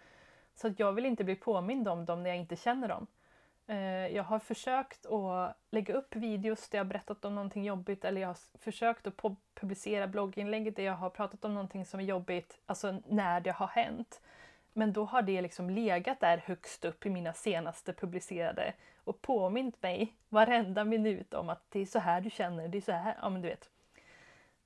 Så 0.62 0.68
att 0.68 0.80
jag 0.80 0.94
vill 0.94 1.06
inte 1.06 1.24
bli 1.24 1.36
påmind 1.36 1.88
om 1.88 2.06
dem 2.06 2.24
när 2.24 2.30
jag 2.30 2.40
inte 2.40 2.56
känner 2.56 2.88
dem. 2.88 3.08
Eh, 3.68 4.08
jag 4.08 4.24
har 4.24 4.40
försökt 4.40 5.06
att 5.06 5.58
lägga 5.72 5.94
upp 5.94 6.16
videos 6.16 6.70
där 6.70 6.78
jag 6.78 6.86
har 6.86 6.90
berättat 6.90 7.26
om 7.26 7.36
någonting 7.36 7.64
jobbigt 7.64 8.06
eller 8.06 8.22
jag 8.22 8.28
har 8.28 8.38
försökt 8.60 9.08
att 9.08 9.22
publicera 9.54 10.08
blogginlägg 10.08 10.76
där 10.76 10.84
jag 10.84 10.94
har 10.94 11.10
pratat 11.10 11.46
om 11.46 11.54
någonting 11.54 11.86
som 11.86 12.00
är 12.00 12.04
jobbigt, 12.04 12.60
alltså 12.66 13.02
när 13.08 13.40
det 13.42 13.52
har 13.52 13.68
hänt. 13.68 14.22
Men 14.74 14.94
då 14.94 15.06
har 15.06 15.22
det 15.22 15.42
liksom 15.42 15.70
legat 15.70 16.20
där 16.20 16.38
högst 16.38 16.86
upp 16.86 17.06
i 17.06 17.10
mina 17.10 17.34
senaste 17.34 17.94
publicerade 17.94 18.74
och 19.04 19.22
påmint 19.22 19.82
mig 19.82 20.14
varenda 20.30 20.84
minut 20.84 21.34
om 21.34 21.50
att 21.50 21.64
det 21.70 21.80
är 21.80 21.86
så 21.86 22.00
här 22.00 22.22
du 22.22 22.30
känner, 22.30 22.68
det 22.68 22.78
är 22.78 22.82
så 22.82 22.92
här, 22.92 23.18
ja 23.22 23.30
men 23.30 23.42
du 23.42 23.48
vet. 23.48 23.70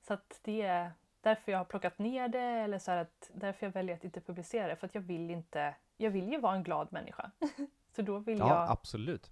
Så 0.07 0.13
att 0.13 0.39
det 0.43 0.61
är 0.61 0.91
därför 1.23 1.51
jag 1.51 1.59
har 1.59 1.65
plockat 1.65 1.99
ner 1.99 2.27
det 2.27 2.39
eller 2.39 2.79
så 2.79 2.91
att 2.91 3.31
därför 3.33 3.65
jag 3.65 3.73
väljer 3.73 3.95
att 3.95 4.03
inte 4.03 4.21
publicera 4.21 4.67
det 4.67 4.75
för 4.75 4.87
att 4.87 4.95
jag 4.95 5.01
vill 5.01 5.29
inte, 5.29 5.75
jag 5.97 6.11
vill 6.11 6.31
ju 6.31 6.39
vara 6.39 6.55
en 6.55 6.63
glad 6.63 6.87
människa. 6.91 7.31
så 7.95 8.01
då 8.01 8.17
vill 8.17 8.39
Ja, 8.39 8.49
jag 8.49 8.69
absolut. 8.71 9.31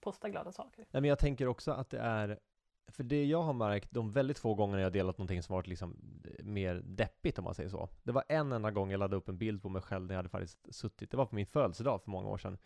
posta 0.00 0.28
glada 0.28 0.52
saker. 0.52 0.86
Nej, 0.90 1.00
men 1.00 1.08
jag 1.08 1.18
tänker 1.18 1.46
också 1.46 1.72
att 1.72 1.90
det 1.90 1.98
är, 1.98 2.38
för 2.88 3.02
det 3.04 3.24
jag 3.24 3.42
har 3.42 3.52
märkt 3.52 3.90
de 3.90 4.12
väldigt 4.12 4.38
få 4.38 4.54
gångerna 4.54 4.82
jag 4.82 4.92
delat 4.92 5.18
någonting 5.18 5.42
som 5.42 5.54
varit 5.54 5.66
liksom 5.66 5.96
mer 6.42 6.74
deppigt 6.84 7.38
om 7.38 7.44
man 7.44 7.54
säger 7.54 7.70
så. 7.70 7.88
Det 8.02 8.12
var 8.12 8.24
en 8.28 8.52
enda 8.52 8.70
gång 8.70 8.90
jag 8.90 8.98
laddade 8.98 9.16
upp 9.16 9.28
en 9.28 9.38
bild 9.38 9.62
på 9.62 9.68
mig 9.68 9.82
själv 9.82 10.06
när 10.06 10.14
jag 10.14 10.18
hade 10.18 10.28
faktiskt 10.28 10.74
suttit, 10.74 11.10
det 11.10 11.16
var 11.16 11.26
på 11.26 11.34
min 11.34 11.46
födelsedag 11.46 12.02
för 12.02 12.10
många 12.10 12.28
år 12.28 12.38
sedan. 12.38 12.58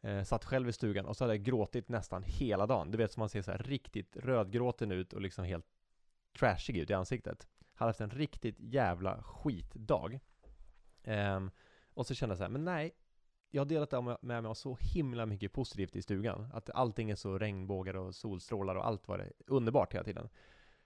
Eh, 0.00 0.22
satt 0.22 0.44
själv 0.44 0.68
i 0.68 0.72
stugan 0.72 1.06
och 1.06 1.16
så 1.16 1.24
hade 1.24 1.34
jag 1.34 1.42
gråtit 1.44 1.88
nästan 1.88 2.22
hela 2.26 2.66
dagen. 2.66 2.90
Du 2.90 2.98
vet 2.98 3.12
som 3.12 3.20
man 3.20 3.28
ser 3.28 3.42
så 3.42 3.50
här 3.50 3.58
riktigt 3.58 4.16
rödgråten 4.16 4.92
ut 4.92 5.12
och 5.12 5.20
liksom 5.20 5.44
helt 5.44 5.66
trashig 6.38 6.76
ut 6.76 6.90
i 6.90 6.94
ansiktet. 6.94 7.48
Hade 7.78 7.88
haft 7.88 8.00
en 8.00 8.10
riktigt 8.10 8.56
jävla 8.60 9.22
skitdag. 9.22 10.20
Ehm, 11.02 11.50
och 11.94 12.06
så 12.06 12.14
kände 12.14 12.30
jag 12.32 12.38
så 12.38 12.44
här, 12.44 12.50
men 12.50 12.64
nej, 12.64 12.92
jag 13.50 13.60
har 13.60 13.66
delat 13.66 13.90
det 13.90 14.00
med 14.02 14.42
mig 14.42 14.50
av 14.50 14.54
så 14.54 14.78
himla 14.80 15.26
mycket 15.26 15.52
positivt 15.52 15.96
i 15.96 16.02
stugan. 16.02 16.48
Att 16.52 16.70
allting 16.70 17.10
är 17.10 17.14
så 17.14 17.38
regnbågar 17.38 17.96
och 17.96 18.14
solstrålar 18.14 18.74
och 18.74 18.86
allt 18.86 19.08
var 19.08 19.18
det 19.18 19.32
underbart 19.46 19.94
hela 19.94 20.04
tiden. 20.04 20.28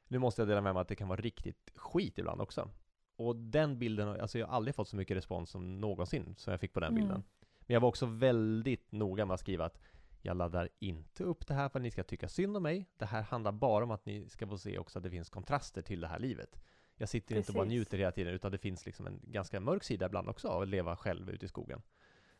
Nu 0.09 0.19
måste 0.19 0.43
jag 0.43 0.49
dela 0.49 0.61
med 0.61 0.75
mig 0.75 0.81
att 0.81 0.89
det 0.89 0.97
kan 0.97 1.09
vara 1.09 1.21
riktigt 1.21 1.73
skit 1.75 2.19
ibland 2.19 2.41
också. 2.41 2.71
Och 3.17 3.37
den 3.37 3.79
bilden, 3.79 4.09
alltså 4.09 4.39
jag 4.39 4.47
har 4.47 4.55
aldrig 4.57 4.75
fått 4.75 4.89
så 4.89 4.97
mycket 4.97 5.17
respons 5.17 5.51
som 5.51 5.81
någonsin 5.81 6.35
som 6.37 6.51
jag 6.51 6.61
fick 6.61 6.73
på 6.73 6.81
den 6.81 6.93
Mm. 6.93 7.03
bilden. 7.03 7.25
Men 7.61 7.75
jag 7.75 7.81
var 7.81 7.89
också 7.89 8.07
väldigt 8.07 8.93
noga 8.93 9.27
med 9.27 9.35
att 9.35 9.41
skriva 9.41 9.65
att 9.65 9.81
jag 10.21 10.37
laddar 10.37 10.69
inte 10.79 11.25
upp 11.25 11.47
det 11.47 11.55
här 11.55 11.69
för 11.69 11.79
att 11.79 11.83
ni 11.83 11.91
ska 11.91 12.03
tycka 12.05 12.29
synd 12.29 12.57
om 12.57 12.63
mig. 12.63 12.89
Det 12.97 13.07
här 13.07 13.23
handlar 13.23 13.53
bara 13.53 13.85
om 13.85 13.91
att 13.91 14.07
ni 14.07 14.29
ska 14.29 14.47
få 14.47 14.59
se 14.59 14.79
också 14.79 14.99
att 14.99 15.03
det 15.03 15.11
finns 15.11 15.31
kontraster 15.31 15.83
till 15.83 16.01
det 16.01 16.09
här 16.09 16.19
livet. 16.19 16.63
Jag 17.03 17.09
sitter 17.09 17.37
inte 17.37 17.51
och 17.51 17.55
bara 17.55 17.65
Precis. 17.65 17.79
njuter 17.79 17.99
hela 17.99 18.13
tiden 18.13 18.35
utan 18.35 18.53
det 18.53 18.59
finns 18.59 18.87
liksom 18.87 19.07
en 19.07 19.21
ganska 19.23 19.61
mörk 19.61 19.85
sida 19.85 20.07
ibland 20.07 20.29
också 20.29 20.49
av 20.49 20.63
att 20.63 20.69
leva 20.69 20.97
själv 20.97 21.31
ute 21.31 21.45
i 21.45 21.49
skogen. 21.49 21.83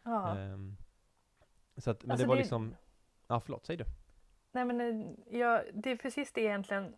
Ja. 0.03 0.39
Ehm, 0.39 0.77
så 1.77 1.91
att, 1.91 2.03
men 2.03 2.11
Alltså 2.11 2.25
det 2.25 2.29
var 2.29 2.37
det- 2.37 2.41
liksom, 2.43 2.75
ja 3.27 3.41
förlåt, 3.41 3.67
säg 3.67 3.77
du. 3.77 3.85
Nej 4.53 4.65
men 4.65 4.81
eh, 4.81 5.39
jag, 5.39 5.63
det 5.75 5.91
är 5.91 5.97
precis 5.97 6.33
det 6.33 6.41
egentligen. 6.41 6.95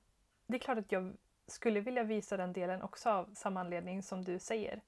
Det 0.47 0.55
är 0.57 0.59
klart 0.59 0.79
att 0.79 0.93
jag 0.93 1.17
skulle 1.47 1.81
vilja 1.81 2.03
visa 2.03 2.37
den 2.37 2.53
delen 2.53 2.83
också 2.83 3.11
av 3.11 3.35
samma 3.35 3.61
anledning 3.61 4.03
som 4.03 4.25
du 4.25 4.39
säger. 4.39 4.83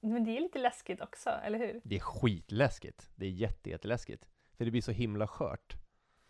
Men 0.00 0.24
det 0.24 0.36
är 0.36 0.40
lite 0.40 0.58
läskigt 0.58 1.00
också, 1.00 1.30
eller 1.30 1.58
hur? 1.58 1.80
Det 1.84 1.96
är 1.96 2.00
skitläskigt. 2.00 3.10
Det 3.16 3.26
är 3.26 3.30
jätte, 3.30 3.70
jätteläskigt. 3.70 4.28
För 4.56 4.64
det 4.64 4.70
blir 4.70 4.82
så 4.82 4.92
himla 4.92 5.26
skört. 5.26 5.76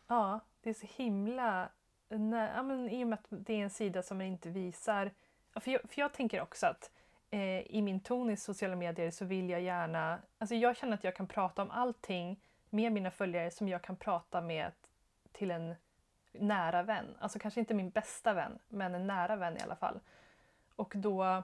Ja, 0.07 0.41
det 0.61 0.71
är 0.71 0.75
så 0.75 0.87
himla... 0.97 1.73
Nej, 2.09 2.51
ja, 2.57 2.63
men 2.63 2.89
I 2.89 3.05
och 3.05 3.09
med 3.09 3.19
att 3.19 3.27
det 3.47 3.53
är 3.53 3.59
en 3.63 3.71
sida 3.71 4.03
som 4.03 4.17
man 4.19 4.27
inte 4.27 4.51
visar... 4.51 5.13
För 5.55 5.71
jag, 5.71 5.81
för 5.91 6.01
jag 6.01 6.13
tänker 6.13 6.41
också 6.41 6.67
att 6.67 6.91
eh, 7.31 7.61
i 7.61 7.83
min 7.83 8.01
ton 8.01 8.31
i 8.31 8.37
sociala 8.37 8.77
medier 8.77 9.11
så 9.11 9.25
vill 9.25 9.51
jag 9.51 9.61
gärna... 9.61 10.19
Alltså 10.39 10.55
jag 10.55 10.77
känner 10.77 10.95
att 10.95 11.05
jag 11.05 11.17
kan 11.17 11.27
prata 11.27 11.63
om 11.63 11.71
allting 11.71 12.41
med 12.71 12.93
mina 12.93 13.11
följare 13.11 13.51
som 13.51 13.69
jag 13.69 13.83
kan 13.83 13.97
prata 13.97 14.41
med 14.41 14.73
till 15.33 15.51
en 15.51 15.75
nära 16.33 16.83
vän. 16.83 17.17
Alltså 17.19 17.39
kanske 17.39 17.61
inte 17.61 17.75
min 17.75 17.91
bästa 17.91 18.33
vän, 18.33 18.59
men 18.69 18.95
en 18.95 19.07
nära 19.07 19.37
vän 19.37 19.57
i 19.57 19.61
alla 19.61 19.77
fall. 19.77 20.01
Och 20.77 20.93
då... 20.97 21.43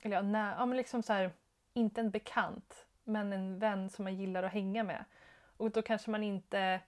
Eller 0.00 0.16
ja, 0.16 0.22
nä, 0.22 0.54
ja 0.58 0.66
men 0.66 0.76
liksom 0.76 1.02
så 1.02 1.12
här, 1.12 1.30
inte 1.72 2.00
en 2.00 2.10
bekant, 2.10 2.86
men 3.04 3.32
en 3.32 3.58
vän 3.58 3.90
som 3.90 4.04
man 4.04 4.14
gillar 4.14 4.42
att 4.42 4.52
hänga 4.52 4.82
med. 4.82 5.04
Och 5.56 5.70
då 5.70 5.82
kanske 5.82 6.10
man 6.10 6.22
inte 6.22 6.80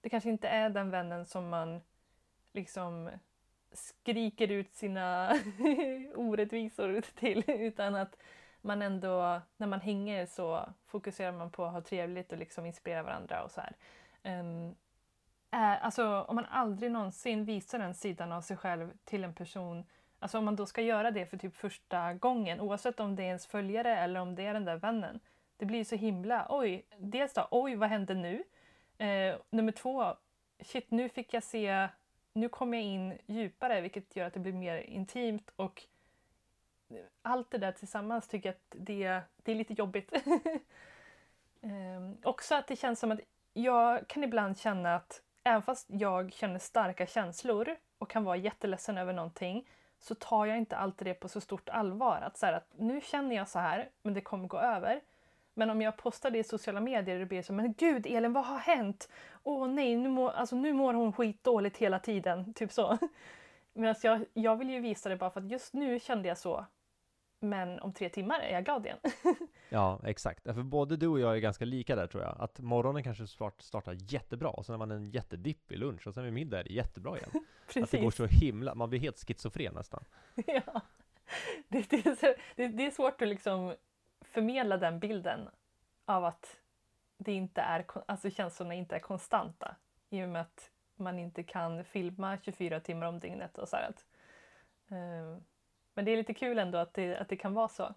det 0.00 0.08
kanske 0.08 0.30
inte 0.30 0.48
är 0.48 0.70
den 0.70 0.90
vännen 0.90 1.26
som 1.26 1.48
man 1.48 1.80
liksom 2.52 3.10
skriker 3.72 4.50
ut 4.50 4.74
sina 4.74 5.34
orättvisor 6.14 7.00
till 7.00 7.44
utan 7.46 7.94
att 7.94 8.16
man 8.60 8.82
ändå, 8.82 9.40
när 9.56 9.66
man 9.66 9.80
hänger 9.80 10.26
så 10.26 10.68
fokuserar 10.86 11.32
man 11.32 11.50
på 11.50 11.64
att 11.64 11.72
ha 11.72 11.80
trevligt 11.80 12.32
och 12.32 12.38
liksom 12.38 12.66
inspirera 12.66 13.02
varandra 13.02 13.42
och 13.42 13.50
så 13.50 13.60
här. 13.60 13.76
Um, 14.42 14.74
alltså 15.80 16.22
om 16.22 16.36
man 16.36 16.46
aldrig 16.46 16.92
någonsin 16.92 17.44
visar 17.44 17.78
den 17.78 17.94
sidan 17.94 18.32
av 18.32 18.40
sig 18.40 18.56
själv 18.56 18.92
till 19.04 19.24
en 19.24 19.34
person, 19.34 19.84
alltså 20.18 20.38
om 20.38 20.44
man 20.44 20.56
då 20.56 20.66
ska 20.66 20.82
göra 20.82 21.10
det 21.10 21.26
för 21.26 21.36
typ 21.36 21.56
första 21.56 22.14
gången, 22.14 22.60
oavsett 22.60 23.00
om 23.00 23.16
det 23.16 23.22
är 23.22 23.26
ens 23.26 23.46
följare 23.46 23.96
eller 23.96 24.20
om 24.20 24.34
det 24.34 24.46
är 24.46 24.54
den 24.54 24.64
där 24.64 24.76
vännen, 24.76 25.20
det 25.56 25.66
blir 25.66 25.84
så 25.84 25.96
himla, 25.96 26.46
oj, 26.48 26.86
dels 26.98 27.34
då, 27.34 27.48
oj 27.50 27.76
vad 27.76 27.88
hände 27.88 28.14
nu? 28.14 28.44
Eh, 28.98 29.36
nummer 29.50 29.72
två, 29.72 30.14
shit 30.60 30.90
nu 30.90 31.08
fick 31.08 31.34
jag 31.34 31.42
se, 31.42 31.88
nu 32.32 32.48
kommer 32.48 32.78
jag 32.78 32.86
in 32.86 33.18
djupare 33.26 33.80
vilket 33.80 34.16
gör 34.16 34.26
att 34.26 34.34
det 34.34 34.40
blir 34.40 34.52
mer 34.52 34.76
intimt 34.76 35.50
och 35.56 35.86
allt 37.22 37.50
det 37.50 37.58
där 37.58 37.72
tillsammans 37.72 38.28
tycker 38.28 38.48
jag 38.48 38.54
att 38.54 38.86
det, 38.86 39.20
det 39.36 39.52
är 39.52 39.56
lite 39.56 39.72
jobbigt. 39.72 40.12
ehm, 41.60 42.16
också 42.22 42.54
att 42.54 42.66
det 42.66 42.76
känns 42.76 43.00
som 43.00 43.12
att 43.12 43.20
jag 43.52 44.08
kan 44.08 44.24
ibland 44.24 44.58
känna 44.58 44.94
att 44.94 45.22
även 45.44 45.62
fast 45.62 45.86
jag 45.90 46.32
känner 46.32 46.58
starka 46.58 47.06
känslor 47.06 47.76
och 47.98 48.10
kan 48.10 48.24
vara 48.24 48.36
jätteledsen 48.36 48.98
över 48.98 49.12
någonting 49.12 49.68
så 49.98 50.14
tar 50.14 50.46
jag 50.46 50.58
inte 50.58 50.76
alltid 50.76 51.06
det 51.06 51.14
på 51.14 51.28
så 51.28 51.40
stort 51.40 51.68
allvar. 51.68 52.20
Att, 52.20 52.36
så 52.36 52.46
här, 52.46 52.52
att 52.52 52.72
nu 52.76 53.00
känner 53.00 53.36
jag 53.36 53.48
så 53.48 53.58
här, 53.58 53.88
men 54.02 54.14
det 54.14 54.20
kommer 54.20 54.48
gå 54.48 54.58
över. 54.58 55.00
Men 55.60 55.70
om 55.70 55.82
jag 55.82 55.96
postar 55.96 56.30
det 56.30 56.38
i 56.38 56.44
sociala 56.44 56.80
medier 56.80 57.18
det 57.18 57.26
blir 57.26 57.42
så 57.42 57.52
men 57.52 57.72
gud 57.72 58.06
Elin 58.06 58.32
vad 58.32 58.44
har 58.44 58.58
hänt? 58.58 59.08
Åh 59.42 59.68
nej, 59.68 59.96
nu 59.96 60.08
mår, 60.08 60.30
alltså, 60.30 60.56
nu 60.56 60.72
mår 60.72 60.94
hon 60.94 61.12
skitdåligt 61.12 61.76
hela 61.76 61.98
tiden. 61.98 62.54
Typ 62.54 62.72
så. 62.72 62.98
Medan 63.74 63.94
jag, 64.02 64.24
jag 64.32 64.56
vill 64.56 64.70
ju 64.70 64.80
visa 64.80 65.08
det 65.08 65.16
bara 65.16 65.30
för 65.30 65.40
att 65.40 65.50
just 65.50 65.74
nu 65.74 66.00
kände 66.00 66.28
jag 66.28 66.38
så. 66.38 66.66
Men 67.40 67.80
om 67.80 67.92
tre 67.92 68.08
timmar 68.08 68.40
är 68.40 68.52
jag 68.52 68.64
glad 68.64 68.86
igen. 68.86 68.98
ja, 69.68 70.00
exakt. 70.04 70.42
För 70.42 70.62
både 70.62 70.96
du 70.96 71.06
och 71.06 71.20
jag 71.20 71.36
är 71.36 71.40
ganska 71.40 71.64
lika 71.64 71.96
där 71.96 72.06
tror 72.06 72.22
jag. 72.22 72.36
Att 72.40 72.60
morgonen 72.60 73.02
kanske 73.02 73.26
start, 73.26 73.62
startar 73.62 73.96
jättebra 74.12 74.50
och 74.50 74.66
sen 74.66 74.72
har 74.72 74.78
man 74.78 74.90
en 74.90 75.10
jättedipp 75.10 75.72
i 75.72 75.76
lunch 75.76 76.06
och 76.06 76.14
sen 76.14 76.24
vid 76.24 76.32
middag 76.32 76.60
är 76.60 76.64
det 76.64 76.72
jättebra 76.72 77.16
igen. 77.16 77.30
Precis. 77.66 77.82
Att 77.84 77.90
det 77.90 77.98
går 77.98 78.10
så 78.10 78.26
himla, 78.26 78.74
man 78.74 78.90
blir 78.90 79.00
helt 79.00 79.18
schizofren 79.18 79.74
nästan. 79.74 80.04
ja. 80.46 80.80
Det, 81.68 81.90
det, 81.90 82.06
är 82.06 82.14
så, 82.14 82.34
det, 82.56 82.68
det 82.68 82.86
är 82.86 82.90
svårt 82.90 83.22
att 83.22 83.28
liksom 83.28 83.74
förmedla 84.30 84.76
den 84.76 84.98
bilden 84.98 85.48
av 86.04 86.24
att 86.24 86.60
det 87.18 87.32
inte 87.32 87.60
är, 87.60 87.86
alltså 88.06 88.30
känslorna 88.30 88.74
inte 88.74 88.96
är 88.96 89.00
konstanta 89.00 89.76
i 90.10 90.24
och 90.24 90.28
med 90.28 90.42
att 90.42 90.70
man 90.96 91.18
inte 91.18 91.42
kan 91.42 91.84
filma 91.84 92.38
24 92.38 92.80
timmar 92.80 93.06
om 93.06 93.18
dygnet 93.18 93.58
och 93.58 93.68
så 93.68 93.76
att, 93.76 94.06
ehm, 94.88 95.42
Men 95.94 96.04
det 96.04 96.10
är 96.10 96.16
lite 96.16 96.34
kul 96.34 96.58
ändå 96.58 96.78
att 96.78 96.94
det, 96.94 97.16
att 97.18 97.28
det 97.28 97.36
kan 97.36 97.54
vara 97.54 97.68
så. 97.68 97.94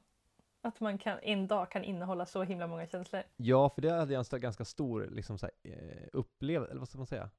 Att 0.62 0.80
man 0.80 0.98
kan, 0.98 1.20
en 1.20 1.48
dag 1.48 1.72
kan 1.72 1.84
innehålla 1.84 2.26
så 2.26 2.44
himla 2.44 2.68
många 2.68 2.88
känslor. 2.88 3.24
Ja, 3.36 3.70
för 3.70 3.82
det 3.82 3.92
hade 3.92 4.14
jag 4.14 4.34
en 4.34 4.40
ganska 4.40 4.66
stor 4.66 5.08
liksom 5.12 5.38
så 5.38 5.46
här, 5.46 5.72
eh, 5.72 6.08
upplevelse, 6.14 6.72
eller 6.72 6.80
vad 6.80 6.88
ska 6.88 6.98
man 6.98 7.08
säga? 7.08 7.30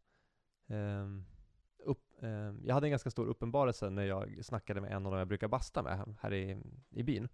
Um, 0.66 1.26
upp, 1.78 2.04
um, 2.18 2.62
jag 2.64 2.74
hade 2.74 2.86
en 2.86 2.90
ganska 2.90 3.10
stor 3.10 3.26
uppenbarelse 3.26 3.90
när 3.90 4.04
jag 4.04 4.44
snackade 4.44 4.80
med 4.80 4.92
en 4.92 5.06
av 5.06 5.12
dem 5.12 5.18
jag 5.18 5.28
brukar 5.28 5.48
basta 5.48 5.82
med 5.82 6.16
här 6.20 6.32
i, 6.32 6.62
i 6.90 7.02
byn. 7.02 7.28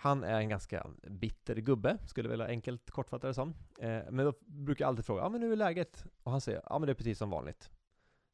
Han 0.00 0.24
är 0.24 0.40
en 0.40 0.48
ganska 0.48 0.86
bitter 1.02 1.56
gubbe, 1.56 1.98
skulle 2.06 2.26
jag 2.26 2.30
vilja 2.30 2.46
enkelt 2.46 2.90
kortfatta 2.90 3.26
det 3.26 3.34
som. 3.34 3.54
Eh, 3.80 4.02
men 4.10 4.24
då 4.24 4.32
brukar 4.46 4.84
jag 4.84 4.88
alltid 4.88 5.04
fråga, 5.04 5.22
ja 5.22 5.28
men 5.28 5.42
hur 5.42 5.52
är 5.52 5.56
läget? 5.56 6.04
Och 6.22 6.30
han 6.30 6.40
säger, 6.40 6.62
ja 6.66 6.78
men 6.78 6.86
det 6.86 6.92
är 6.92 6.94
precis 6.94 7.18
som 7.18 7.30
vanligt. 7.30 7.70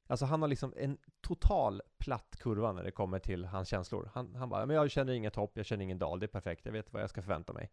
Alltså 0.07 0.25
han 0.25 0.43
har 0.43 0.49
liksom 0.49 0.75
en 0.77 0.99
total 1.21 1.83
platt 1.99 2.37
kurva 2.39 2.73
när 2.73 2.85
det 2.85 2.91
kommer 2.91 3.19
till 3.19 3.45
hans 3.45 3.69
känslor. 3.69 4.11
Han, 4.15 4.35
han 4.35 4.49
bara, 4.49 4.67
men 4.67 4.77
jag 4.77 4.91
känner 4.91 5.13
inget 5.13 5.37
hopp, 5.37 5.57
jag 5.57 5.67
känner 5.67 5.85
ingen 5.85 5.99
dal, 5.99 6.21
det 6.21 6.27
är 6.27 6.29
perfekt, 6.29 6.67
jag 6.67 6.73
vet 6.73 6.93
vad 6.93 7.03
jag 7.03 7.11
ska 7.11 7.23
förvänta 7.23 7.53
mig. 7.53 7.71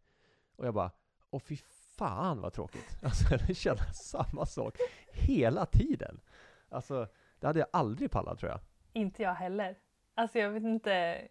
Och 0.56 0.68
jag 0.68 0.74
bara, 0.74 0.92
åh 1.30 1.40
fy 1.40 1.58
fan 1.98 2.42
vad 2.42 2.54
tråkigt. 2.54 2.98
Alltså 3.04 3.36
jag 3.36 3.56
känner 3.56 3.94
samma 3.94 4.46
sak 4.46 4.78
hela 5.12 5.66
tiden. 5.66 6.22
Alltså, 6.70 7.08
det 7.40 7.48
hade 7.48 7.60
jag 7.60 7.68
aldrig 7.72 8.12
pallat 8.12 8.40
tror 8.40 8.52
jag. 8.52 8.60
Inte 8.94 9.24
jag 9.24 9.34
heller. 9.34 9.78
Alltså 10.16 10.40
jag 10.40 10.50
vet 10.50 10.64
inte, 10.64 11.28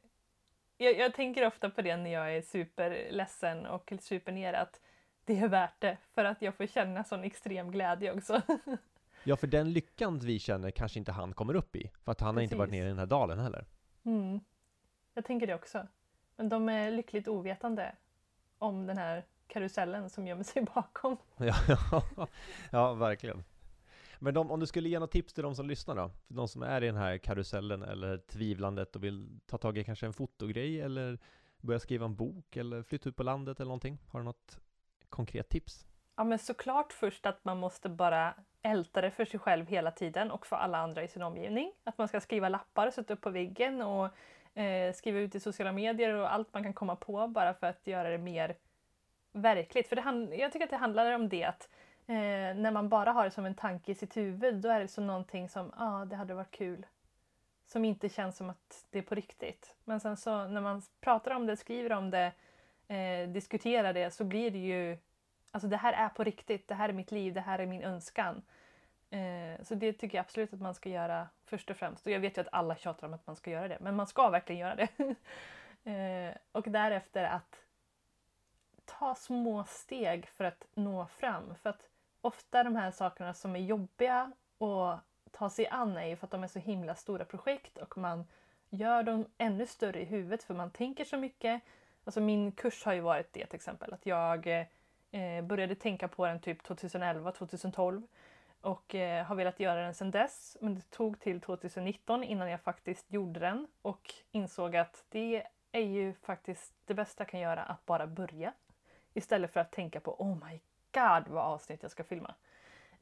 jag, 0.80 0.98
jag, 0.98 1.14
tänker 1.14 1.46
ofta 1.46 1.70
på 1.70 1.82
det 1.82 1.96
när 1.96 2.10
jag 2.10 2.36
är 2.36 2.42
superledsen 2.42 3.66
och 3.66 3.92
supernere 4.00 4.60
att 4.60 4.80
det 5.24 5.38
är 5.38 5.48
värt 5.48 5.80
det 5.80 5.96
för 6.14 6.24
att 6.24 6.42
jag 6.42 6.54
får 6.54 6.66
känna 6.66 7.04
sån 7.04 7.24
extrem 7.24 7.70
glädje 7.70 8.12
också. 8.12 8.42
ja, 9.24 9.36
för 9.36 9.46
den 9.46 9.72
lyckan 9.72 10.18
vi 10.18 10.38
känner 10.38 10.70
kanske 10.70 10.98
inte 10.98 11.12
han 11.12 11.32
kommer 11.32 11.54
upp 11.54 11.76
i, 11.76 11.90
för 12.04 12.12
att 12.12 12.20
han 12.20 12.34
Precis. 12.34 12.36
har 12.36 12.42
inte 12.42 12.56
varit 12.56 12.70
nere 12.70 12.84
i 12.84 12.88
den 12.88 12.98
här 12.98 13.06
dalen 13.06 13.38
heller. 13.38 13.66
Mm. 14.04 14.40
Jag 15.14 15.24
tänker 15.24 15.46
det 15.46 15.54
också. 15.54 15.86
Men 16.36 16.48
de 16.48 16.68
är 16.68 16.90
lyckligt 16.90 17.28
ovetande 17.28 17.92
om 18.58 18.86
den 18.86 18.98
här 18.98 19.24
karusellen 19.46 20.10
som 20.10 20.26
gömmer 20.26 20.44
sig 20.44 20.62
bakom. 20.74 21.16
ja, 21.36 21.54
ja, 22.70 22.94
verkligen. 22.94 23.44
Men 24.22 24.34
de, 24.34 24.50
om 24.50 24.60
du 24.60 24.66
skulle 24.66 24.88
ge 24.88 24.98
något 24.98 25.10
tips 25.10 25.32
till 25.32 25.42
de 25.42 25.54
som 25.54 25.68
lyssnar 25.68 25.94
då? 25.94 26.10
För 26.26 26.34
de 26.34 26.48
som 26.48 26.62
är 26.62 26.82
i 26.82 26.86
den 26.86 26.96
här 26.96 27.18
karusellen 27.18 27.82
eller 27.82 28.18
tvivlandet 28.18 28.96
och 28.96 29.04
vill 29.04 29.40
ta 29.46 29.58
tag 29.58 29.78
i 29.78 29.84
kanske 29.84 30.06
en 30.06 30.12
fotogrej 30.12 30.80
eller 30.80 31.18
börja 31.60 31.80
skriva 31.80 32.04
en 32.04 32.14
bok 32.14 32.56
eller 32.56 32.82
flytta 32.82 33.08
ut 33.08 33.16
på 33.16 33.22
landet 33.22 33.60
eller 33.60 33.68
någonting. 33.68 33.98
Har 34.08 34.20
du 34.20 34.24
något 34.24 34.60
konkret 35.08 35.48
tips? 35.48 35.86
Ja 36.16 36.24
men 36.24 36.38
såklart 36.38 36.92
först 36.92 37.26
att 37.26 37.44
man 37.44 37.58
måste 37.58 37.88
bara 37.88 38.34
älta 38.62 39.00
det 39.00 39.10
för 39.10 39.24
sig 39.24 39.40
själv 39.40 39.66
hela 39.66 39.90
tiden 39.90 40.30
och 40.30 40.46
för 40.46 40.56
alla 40.56 40.78
andra 40.78 41.02
i 41.04 41.08
sin 41.08 41.22
omgivning. 41.22 41.72
Att 41.84 41.98
man 41.98 42.08
ska 42.08 42.20
skriva 42.20 42.48
lappar 42.48 42.86
och 42.86 42.92
sätta 42.92 43.14
upp 43.14 43.20
på 43.20 43.30
väggen 43.30 43.82
och 43.82 44.08
eh, 44.58 44.92
skriva 44.92 45.18
ut 45.18 45.34
i 45.34 45.40
sociala 45.40 45.72
medier 45.72 46.14
och 46.14 46.32
allt 46.32 46.54
man 46.54 46.62
kan 46.62 46.74
komma 46.74 46.96
på 46.96 47.28
bara 47.28 47.54
för 47.54 47.66
att 47.66 47.86
göra 47.86 48.10
det 48.10 48.18
mer 48.18 48.56
verkligt. 49.32 49.88
För 49.88 49.96
det 49.96 50.36
jag 50.36 50.52
tycker 50.52 50.64
att 50.64 50.70
det 50.70 50.76
handlar 50.76 51.12
om 51.12 51.28
det 51.28 51.44
att 51.44 51.68
Eh, 52.10 52.56
när 52.56 52.70
man 52.70 52.88
bara 52.88 53.12
har 53.12 53.24
det 53.24 53.30
som 53.30 53.46
en 53.46 53.54
tanke 53.54 53.92
i 53.92 53.94
sitt 53.94 54.16
huvud 54.16 54.54
då 54.54 54.68
är 54.68 54.80
det 54.80 54.88
som 54.88 55.06
någonting 55.06 55.48
som, 55.48 55.72
ja 55.78 56.00
ah, 56.00 56.04
det 56.04 56.16
hade 56.16 56.34
varit 56.34 56.50
kul. 56.50 56.86
Som 57.66 57.84
inte 57.84 58.08
känns 58.08 58.36
som 58.36 58.50
att 58.50 58.84
det 58.90 58.98
är 58.98 59.02
på 59.02 59.14
riktigt. 59.14 59.76
Men 59.84 60.00
sen 60.00 60.16
så 60.16 60.46
när 60.46 60.60
man 60.60 60.82
pratar 61.00 61.30
om 61.30 61.46
det, 61.46 61.56
skriver 61.56 61.92
om 61.92 62.10
det, 62.10 62.32
eh, 62.88 63.28
diskuterar 63.28 63.92
det 63.92 64.10
så 64.10 64.24
blir 64.24 64.50
det 64.50 64.58
ju, 64.58 64.98
alltså 65.50 65.68
det 65.68 65.76
här 65.76 65.92
är 65.92 66.08
på 66.08 66.24
riktigt, 66.24 66.68
det 66.68 66.74
här 66.74 66.88
är 66.88 66.92
mitt 66.92 67.12
liv, 67.12 67.34
det 67.34 67.40
här 67.40 67.58
är 67.58 67.66
min 67.66 67.82
önskan. 67.82 68.42
Eh, 69.10 69.62
så 69.62 69.74
det 69.74 69.92
tycker 69.92 70.18
jag 70.18 70.24
absolut 70.24 70.52
att 70.52 70.60
man 70.60 70.74
ska 70.74 70.88
göra 70.88 71.28
först 71.44 71.70
och 71.70 71.76
främst. 71.76 72.06
Och 72.06 72.12
jag 72.12 72.20
vet 72.20 72.36
ju 72.36 72.40
att 72.40 72.52
alla 72.52 72.76
tjatar 72.76 73.06
om 73.06 73.14
att 73.14 73.26
man 73.26 73.36
ska 73.36 73.50
göra 73.50 73.68
det, 73.68 73.78
men 73.80 73.96
man 73.96 74.06
ska 74.06 74.30
verkligen 74.30 74.60
göra 74.60 74.74
det. 74.74 74.88
eh, 75.90 76.36
och 76.52 76.70
därefter 76.70 77.24
att 77.24 77.56
ta 78.84 79.14
små 79.14 79.64
steg 79.64 80.26
för 80.28 80.44
att 80.44 80.66
nå 80.74 81.06
fram. 81.06 81.54
För 81.54 81.70
att 81.70 81.89
ofta 82.20 82.64
de 82.64 82.76
här 82.76 82.90
sakerna 82.90 83.34
som 83.34 83.56
är 83.56 83.60
jobbiga 83.60 84.32
att 84.58 85.04
ta 85.30 85.50
sig 85.50 85.68
an 85.68 85.96
är 85.96 86.06
ju 86.06 86.16
för 86.16 86.26
att 86.26 86.30
de 86.30 86.42
är 86.42 86.48
så 86.48 86.58
himla 86.58 86.94
stora 86.94 87.24
projekt 87.24 87.78
och 87.78 87.98
man 87.98 88.24
gör 88.70 89.02
dem 89.02 89.26
ännu 89.38 89.66
större 89.66 90.00
i 90.00 90.04
huvudet 90.04 90.42
för 90.42 90.54
man 90.54 90.70
tänker 90.70 91.04
så 91.04 91.16
mycket. 91.16 91.62
Alltså 92.04 92.20
min 92.20 92.52
kurs 92.52 92.84
har 92.84 92.92
ju 92.92 93.00
varit 93.00 93.32
det 93.32 93.46
till 93.46 93.56
exempel, 93.56 93.92
att 93.92 94.06
jag 94.06 94.46
eh, 95.10 95.42
började 95.42 95.74
tänka 95.74 96.08
på 96.08 96.26
den 96.26 96.40
typ 96.40 96.62
2011, 96.62 97.32
2012 97.32 98.02
och 98.60 98.94
eh, 98.94 99.24
har 99.26 99.34
velat 99.34 99.60
göra 99.60 99.82
den 99.82 99.94
sedan 99.94 100.10
dess. 100.10 100.56
Men 100.60 100.74
det 100.74 100.90
tog 100.90 101.20
till 101.20 101.40
2019 101.40 102.24
innan 102.24 102.50
jag 102.50 102.60
faktiskt 102.60 103.12
gjorde 103.12 103.40
den 103.40 103.66
och 103.82 104.14
insåg 104.30 104.76
att 104.76 105.04
det 105.08 105.46
är 105.72 105.80
ju 105.80 106.14
faktiskt 106.14 106.74
det 106.84 106.94
bästa 106.94 107.22
jag 107.22 107.28
kan 107.28 107.40
göra 107.40 107.62
att 107.62 107.86
bara 107.86 108.06
börja. 108.06 108.52
Istället 109.14 109.52
för 109.52 109.60
att 109.60 109.72
tänka 109.72 110.00
på 110.00 110.22
oh 110.22 110.38
my 110.48 110.60
god 110.92 111.28
vad 111.28 111.44
avsnitt 111.44 111.82
jag 111.82 111.90
ska 111.90 112.04
filma. 112.04 112.34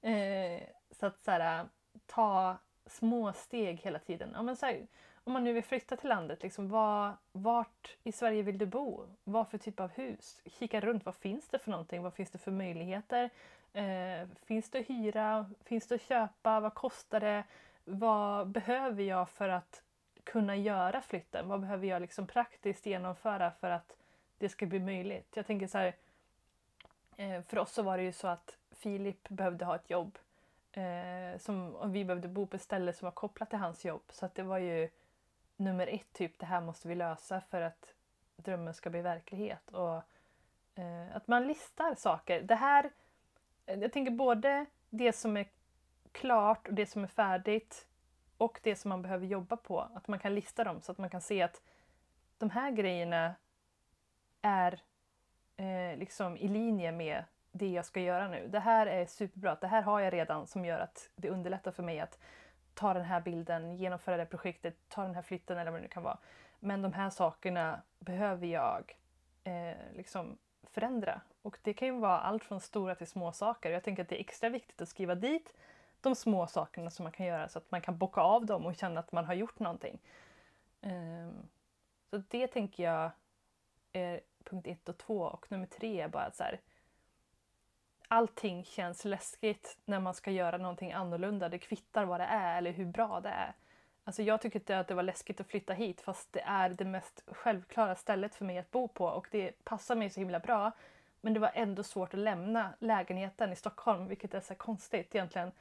Eh, 0.02 0.62
så 0.90 1.06
att 1.06 1.24
så 1.24 1.30
här, 1.30 1.66
ta 2.06 2.56
små 2.86 3.32
steg 3.32 3.80
hela 3.80 3.98
tiden. 3.98 4.30
Ja, 4.34 4.42
men 4.42 4.56
så 4.56 4.66
här, 4.66 4.86
om 5.24 5.32
man 5.32 5.44
nu 5.44 5.52
vill 5.52 5.64
flytta 5.64 5.96
till 5.96 6.08
landet, 6.08 6.42
liksom, 6.42 6.68
var, 6.68 7.12
vart 7.32 7.96
i 8.02 8.12
Sverige 8.12 8.42
vill 8.42 8.58
du 8.58 8.66
bo? 8.66 9.06
Vad 9.24 9.48
för 9.48 9.58
typ 9.58 9.80
av 9.80 9.90
hus? 9.90 10.42
Kika 10.46 10.80
runt, 10.80 11.04
vad 11.04 11.14
finns 11.14 11.48
det 11.48 11.58
för 11.58 11.70
någonting? 11.70 12.02
Vad 12.02 12.14
finns 12.14 12.30
det 12.30 12.38
för 12.38 12.50
möjligheter? 12.50 13.30
Eh, 13.72 14.28
finns 14.44 14.70
det 14.70 14.78
att 14.78 14.90
hyra? 14.90 15.50
Finns 15.64 15.86
det 15.86 15.94
att 15.94 16.02
köpa? 16.02 16.60
Vad 16.60 16.74
kostar 16.74 17.20
det? 17.20 17.44
Vad 17.84 18.48
behöver 18.48 19.02
jag 19.02 19.28
för 19.28 19.48
att 19.48 19.82
kunna 20.24 20.56
göra 20.56 21.00
flytten? 21.00 21.48
Vad 21.48 21.60
behöver 21.60 21.86
jag 21.86 22.02
liksom 22.02 22.26
praktiskt 22.26 22.86
genomföra 22.86 23.50
för 23.50 23.70
att 23.70 23.96
det 24.38 24.48
ska 24.48 24.66
bli 24.66 24.80
möjligt? 24.80 25.36
Jag 25.36 25.46
tänker 25.46 25.66
så 25.66 25.78
här, 25.78 25.94
Eh, 27.18 27.42
för 27.42 27.58
oss 27.58 27.72
så 27.72 27.82
var 27.82 27.96
det 27.96 28.02
ju 28.02 28.12
så 28.12 28.28
att 28.28 28.56
Filip 28.70 29.28
behövde 29.28 29.64
ha 29.64 29.76
ett 29.76 29.90
jobb 29.90 30.18
eh, 30.72 31.38
som, 31.38 31.76
och 31.76 31.94
vi 31.94 32.04
behövde 32.04 32.28
bo 32.28 32.46
på 32.46 32.56
ett 32.56 32.62
ställe 32.62 32.92
som 32.92 33.06
var 33.06 33.12
kopplat 33.12 33.50
till 33.50 33.58
hans 33.58 33.84
jobb. 33.84 34.02
Så 34.08 34.26
att 34.26 34.34
det 34.34 34.42
var 34.42 34.58
ju 34.58 34.90
nummer 35.56 35.86
ett, 35.86 36.12
typ 36.12 36.38
det 36.38 36.46
här 36.46 36.60
måste 36.60 36.88
vi 36.88 36.94
lösa 36.94 37.40
för 37.40 37.60
att 37.60 37.94
drömmen 38.36 38.74
ska 38.74 38.90
bli 38.90 39.02
verklighet. 39.02 39.70
Och 39.70 39.96
eh, 40.74 41.16
Att 41.16 41.28
man 41.28 41.46
listar 41.46 41.94
saker. 41.94 42.42
Det 42.42 42.54
här, 42.54 42.90
eh, 43.66 43.78
jag 43.78 43.92
tänker 43.92 44.12
både 44.12 44.66
det 44.90 45.12
som 45.12 45.36
är 45.36 45.46
klart 46.12 46.68
och 46.68 46.74
det 46.74 46.86
som 46.86 47.02
är 47.02 47.08
färdigt 47.08 47.86
och 48.36 48.60
det 48.62 48.76
som 48.76 48.88
man 48.88 49.02
behöver 49.02 49.26
jobba 49.26 49.56
på. 49.56 49.80
Att 49.80 50.08
man 50.08 50.18
kan 50.18 50.34
lista 50.34 50.64
dem 50.64 50.80
så 50.80 50.92
att 50.92 50.98
man 50.98 51.10
kan 51.10 51.20
se 51.20 51.42
att 51.42 51.62
de 52.38 52.50
här 52.50 52.70
grejerna 52.70 53.34
är 54.42 54.82
eh, 55.58 55.98
liksom 55.98 56.36
i 56.36 56.48
linje 56.48 56.92
med 56.92 57.24
det 57.52 57.68
jag 57.68 57.84
ska 57.84 58.00
göra 58.00 58.28
nu. 58.28 58.48
Det 58.48 58.60
här 58.60 58.86
är 58.86 59.06
superbra, 59.06 59.54
det 59.60 59.66
här 59.66 59.82
har 59.82 60.00
jag 60.00 60.12
redan 60.12 60.46
som 60.46 60.64
gör 60.64 60.78
att 60.78 61.10
det 61.16 61.30
underlättar 61.30 61.70
för 61.70 61.82
mig 61.82 62.00
att 62.00 62.18
ta 62.74 62.94
den 62.94 63.04
här 63.04 63.20
bilden, 63.20 63.76
genomföra 63.76 64.16
det 64.16 64.26
projektet, 64.26 64.76
ta 64.88 65.02
den 65.02 65.14
här 65.14 65.22
flytten 65.22 65.58
eller 65.58 65.70
vad 65.70 65.80
det 65.80 65.82
nu 65.82 65.88
kan 65.88 66.02
vara. 66.02 66.18
Men 66.60 66.82
de 66.82 66.92
här 66.92 67.10
sakerna 67.10 67.82
behöver 67.98 68.46
jag 68.46 68.98
eh, 69.44 69.76
liksom 69.94 70.38
förändra. 70.62 71.20
Och 71.42 71.58
det 71.62 71.74
kan 71.74 71.88
ju 71.88 71.98
vara 71.98 72.20
allt 72.20 72.44
från 72.44 72.60
stora 72.60 72.94
till 72.94 73.06
små 73.06 73.32
saker. 73.32 73.70
Jag 73.70 73.84
tänker 73.84 74.02
att 74.02 74.08
det 74.08 74.16
är 74.16 74.20
extra 74.20 74.48
viktigt 74.48 74.80
att 74.80 74.88
skriva 74.88 75.14
dit 75.14 75.54
de 76.00 76.14
små 76.14 76.46
sakerna 76.46 76.90
som 76.90 77.02
man 77.02 77.12
kan 77.12 77.26
göra 77.26 77.48
så 77.48 77.58
att 77.58 77.70
man 77.70 77.80
kan 77.80 77.98
bocka 77.98 78.20
av 78.20 78.46
dem 78.46 78.66
och 78.66 78.76
känna 78.76 79.00
att 79.00 79.12
man 79.12 79.24
har 79.24 79.34
gjort 79.34 79.58
någonting. 79.58 79.98
Eh, 80.80 81.30
så 82.10 82.22
det 82.28 82.46
tänker 82.46 82.82
jag 82.82 83.10
är 83.92 84.20
punkt 84.50 84.66
ett 84.66 84.88
och 84.88 84.98
två. 84.98 85.20
Och 85.20 85.46
nummer 85.50 85.66
tre 85.66 86.00
är 86.00 86.08
bara 86.08 86.24
att 86.24 86.36
så 86.36 86.42
här, 86.42 86.60
allting 88.08 88.64
känns 88.64 89.04
läskigt 89.04 89.78
när 89.84 90.00
man 90.00 90.14
ska 90.14 90.30
göra 90.30 90.58
någonting 90.58 90.92
annorlunda. 90.92 91.48
Det 91.48 91.58
kvittar 91.58 92.04
vad 92.04 92.20
det 92.20 92.26
är 92.26 92.58
eller 92.58 92.72
hur 92.72 92.86
bra 92.86 93.20
det 93.20 93.28
är. 93.28 93.52
Alltså 94.04 94.22
jag 94.22 94.40
tycker 94.40 94.74
att 94.76 94.88
det 94.88 94.94
var 94.94 95.02
läskigt 95.02 95.40
att 95.40 95.46
flytta 95.46 95.72
hit 95.72 96.00
fast 96.00 96.32
det 96.32 96.40
är 96.40 96.68
det 96.68 96.84
mest 96.84 97.22
självklara 97.26 97.94
stället 97.94 98.34
för 98.34 98.44
mig 98.44 98.58
att 98.58 98.70
bo 98.70 98.88
på 98.88 99.04
och 99.06 99.28
det 99.30 99.64
passar 99.64 99.96
mig 99.96 100.10
så 100.10 100.20
himla 100.20 100.40
bra. 100.40 100.72
Men 101.20 101.34
det 101.34 101.40
var 101.40 101.50
ändå 101.54 101.82
svårt 101.82 102.14
att 102.14 102.20
lämna 102.20 102.74
lägenheten 102.78 103.52
i 103.52 103.56
Stockholm, 103.56 104.08
vilket 104.08 104.34
är 104.34 104.40
så 104.40 104.54
konstigt 104.54 105.14
egentligen. 105.14 105.52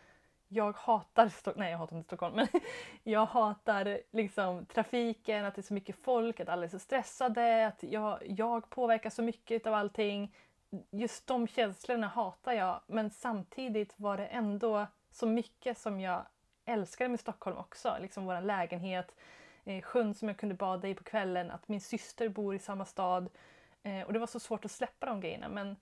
Jag 0.47 0.77
hatar 0.77 1.29
Stockholm, 1.29 1.59
nej 1.59 1.71
jag 1.71 1.77
hatar 1.77 1.95
inte 1.95 2.07
Stockholm, 2.07 2.35
men 2.35 2.47
jag 3.03 3.25
hatar 3.25 3.99
liksom 4.11 4.65
trafiken, 4.65 5.45
att 5.45 5.55
det 5.55 5.61
är 5.61 5.63
så 5.63 5.73
mycket 5.73 5.95
folk, 5.95 6.39
att 6.39 6.49
alla 6.49 6.63
är 6.63 6.69
så 6.69 6.79
stressade, 6.79 7.67
att 7.67 7.83
jag, 7.83 8.19
jag 8.25 8.69
påverkas 8.69 9.15
så 9.15 9.21
mycket 9.21 9.67
av 9.67 9.73
allting. 9.73 10.35
Just 10.91 11.27
de 11.27 11.47
känslorna 11.47 12.07
hatar 12.07 12.53
jag, 12.53 12.81
men 12.87 13.09
samtidigt 13.09 13.93
var 13.97 14.17
det 14.17 14.25
ändå 14.25 14.87
så 15.11 15.27
mycket 15.27 15.77
som 15.77 15.99
jag 15.99 16.25
älskade 16.65 17.09
med 17.09 17.19
Stockholm 17.19 17.57
också. 17.57 17.97
Liksom 18.01 18.25
vår 18.25 18.41
lägenhet, 18.41 19.15
eh, 19.65 19.81
sjön 19.81 20.13
som 20.13 20.27
jag 20.27 20.37
kunde 20.37 20.55
bada 20.55 20.87
i 20.87 20.95
på 20.95 21.03
kvällen, 21.03 21.51
att 21.51 21.67
min 21.67 21.81
syster 21.81 22.29
bor 22.29 22.55
i 22.55 22.59
samma 22.59 22.85
stad. 22.85 23.29
Eh, 23.83 24.01
och 24.01 24.13
det 24.13 24.19
var 24.19 24.27
så 24.27 24.39
svårt 24.39 24.65
att 24.65 24.71
släppa 24.71 25.05
de 25.05 25.21
grejerna 25.21 25.49
men 25.49 25.75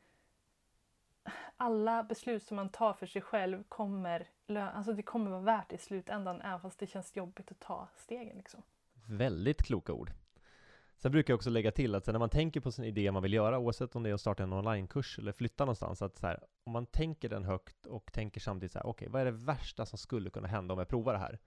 alla 1.58 2.03
beslut 2.03 2.43
som 2.43 2.56
man 2.56 2.70
tar 2.70 2.93
för 2.93 3.06
sig 3.06 3.22
själv 3.22 3.64
kommer, 3.64 4.28
alltså 4.47 4.93
det 4.93 5.03
kommer 5.03 5.32
vara 5.32 5.41
värt 5.41 5.70
det 5.70 5.76
i 5.76 5.80
slutändan 5.80 6.41
även 6.41 6.60
fast 6.60 6.80
det 6.80 6.88
känns 6.88 7.16
jobbigt 7.16 7.51
att 7.51 7.60
ta 7.60 7.88
stegen. 7.95 8.38
Liksom. 8.38 8.62
Väldigt 9.08 9.64
kloka 9.64 9.93
ord. 9.93 10.12
Sen 10.97 11.12
brukar 11.12 11.32
jag 11.32 11.38
också 11.38 11.49
lägga 11.49 11.72
till 11.72 11.95
att 11.95 12.08
när 12.08 12.20
man 12.20 12.30
tänker 12.30 12.60
på 12.60 12.72
sin 12.72 12.86
idé 12.86 13.12
man 13.12 13.24
vill 13.24 13.34
göra, 13.34 13.60
oavsett 13.60 13.95
om 13.95 14.03
det 14.03 14.10
är 14.10 14.14
att 14.14 14.22
starta 14.22 14.43
en 14.43 14.53
onlinekurs 14.53 15.20
eller 15.20 15.32
flytta 15.32 15.66
någonstans, 15.66 16.01
att 16.01 16.18
så 16.18 16.28
här, 16.28 16.43
om 16.64 16.72
man 16.72 16.86
tänker 16.86 17.30
den 17.30 17.43
högt 17.43 17.86
och 17.86 18.14
tänker 18.14 18.41
samtidigt 18.41 18.72
så 18.72 18.80
här, 18.80 18.86
okej, 18.86 19.06
okay, 19.08 19.12
vad 19.12 19.22
är 19.22 19.26
det 19.26 19.32
värsta 19.32 19.86
som 19.86 19.97
skulle 19.97 20.30
kunna 20.30 20.47
hända 20.47 20.74
om 20.74 20.80
jag 20.80 20.88
provar 20.88 21.14
det 21.14 21.20
här? 21.20 21.39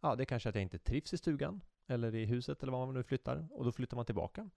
Ja, 0.00 0.16
det 0.16 0.22
är 0.22 0.24
kanske 0.24 0.48
att 0.48 0.54
jag 0.54 0.62
inte 0.62 0.78
trivs 0.78 1.12
i 1.12 1.18
stugan, 1.18 1.60
eller 1.86 2.14
i 2.14 2.24
huset, 2.24 2.62
eller 2.62 2.72
var 2.72 2.86
man 2.86 2.94
nu 2.94 3.02
flyttar, 3.02 3.46
och 3.50 3.64
då 3.64 3.72
flyttar 3.72 3.96
man 3.96 4.06
tillbaka. 4.06 4.50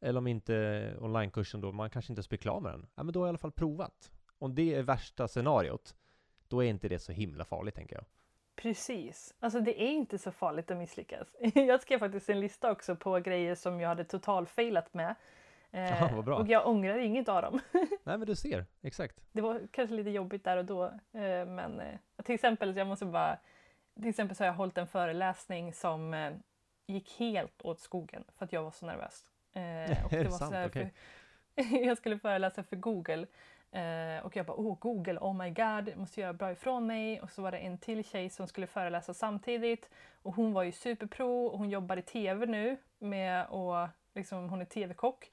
Eller 0.00 0.18
om 0.18 0.26
inte 0.26 0.96
onlinekursen 1.00 1.60
då, 1.60 1.72
man 1.72 1.90
kanske 1.90 2.12
inte 2.12 2.18
ens 2.18 2.28
blir 2.28 2.38
klar 2.38 2.60
med 2.60 2.72
den. 2.72 2.86
Ja, 2.94 3.02
men 3.02 3.12
då 3.12 3.20
har 3.20 3.26
jag 3.26 3.28
i 3.28 3.32
alla 3.32 3.38
fall 3.38 3.52
provat. 3.52 4.12
Om 4.42 4.54
det 4.54 4.74
är 4.74 4.82
värsta 4.82 5.28
scenariot, 5.28 5.94
då 6.48 6.64
är 6.64 6.68
inte 6.68 6.88
det 6.88 6.98
så 6.98 7.12
himla 7.12 7.44
farligt, 7.44 7.74
tänker 7.74 7.96
jag. 7.96 8.04
Precis. 8.56 9.34
Alltså 9.40 9.60
det 9.60 9.82
är 9.82 9.90
inte 9.90 10.18
så 10.18 10.32
farligt 10.32 10.70
att 10.70 10.76
misslyckas. 10.76 11.36
Jag 11.54 11.82
skrev 11.82 11.98
faktiskt 11.98 12.30
en 12.30 12.40
lista 12.40 12.70
också 12.70 12.96
på 12.96 13.18
grejer 13.18 13.54
som 13.54 13.80
jag 13.80 13.88
hade 13.88 14.04
totalfailat 14.04 14.94
med. 14.94 15.14
Ja, 15.70 16.10
vad 16.14 16.24
bra. 16.24 16.38
Och 16.38 16.48
jag 16.48 16.66
ångrar 16.66 16.98
inget 16.98 17.28
av 17.28 17.42
dem. 17.42 17.60
Nej 17.72 18.18
men 18.18 18.20
du 18.20 18.36
ser, 18.36 18.66
exakt. 18.82 19.20
Det 19.32 19.40
var 19.40 19.60
kanske 19.70 19.96
lite 19.96 20.10
jobbigt 20.10 20.44
där 20.44 20.56
och 20.56 20.64
då. 20.64 20.84
Eh, 20.84 21.46
men 21.46 21.80
eh, 21.80 21.98
till 22.24 22.34
exempel, 22.34 22.76
jag 22.76 22.86
måste 22.86 23.06
bara... 23.06 23.38
Till 23.94 24.08
exempel 24.08 24.36
så 24.36 24.42
har 24.42 24.46
jag 24.46 24.54
hållit 24.54 24.78
en 24.78 24.86
föreläsning 24.86 25.72
som 25.72 26.14
eh, 26.14 26.32
gick 26.86 27.18
helt 27.18 27.62
åt 27.62 27.80
skogen 27.80 28.24
för 28.38 28.44
att 28.44 28.52
jag 28.52 28.62
var 28.62 28.70
så 28.70 28.86
nervös. 28.86 29.24
Och 30.04 30.10
det 30.10 30.24
var 30.24 30.38
sant? 30.38 30.54
Så 30.54 30.64
okay. 30.66 30.86
för, 31.54 31.86
jag 31.86 31.98
skulle 31.98 32.18
föreläsa 32.18 32.62
för 32.62 32.76
Google 32.76 33.26
Eh, 33.72 34.24
och 34.24 34.36
jag 34.36 34.46
bara, 34.46 34.56
oh 34.56 34.78
Google, 34.78 35.18
oh 35.18 35.34
my 35.34 35.50
god, 35.50 35.88
jag 35.88 35.96
måste 35.96 36.20
göra 36.20 36.32
bra 36.32 36.52
ifrån 36.52 36.86
mig. 36.86 37.20
Och 37.20 37.30
så 37.30 37.42
var 37.42 37.50
det 37.50 37.58
en 37.58 37.78
till 37.78 38.04
tjej 38.04 38.30
som 38.30 38.46
skulle 38.46 38.66
föreläsa 38.66 39.14
samtidigt. 39.14 39.90
Och 40.22 40.34
hon 40.34 40.52
var 40.52 40.62
ju 40.62 40.72
superpro 40.72 41.46
och 41.46 41.58
hon 41.58 41.70
jobbar 41.70 41.96
i 41.96 42.02
TV 42.02 42.46
nu 42.46 42.76
med 42.98 43.46
och 43.46 43.88
liksom, 44.14 44.48
hon 44.48 44.60
är 44.60 44.64
TV-kock. 44.64 45.30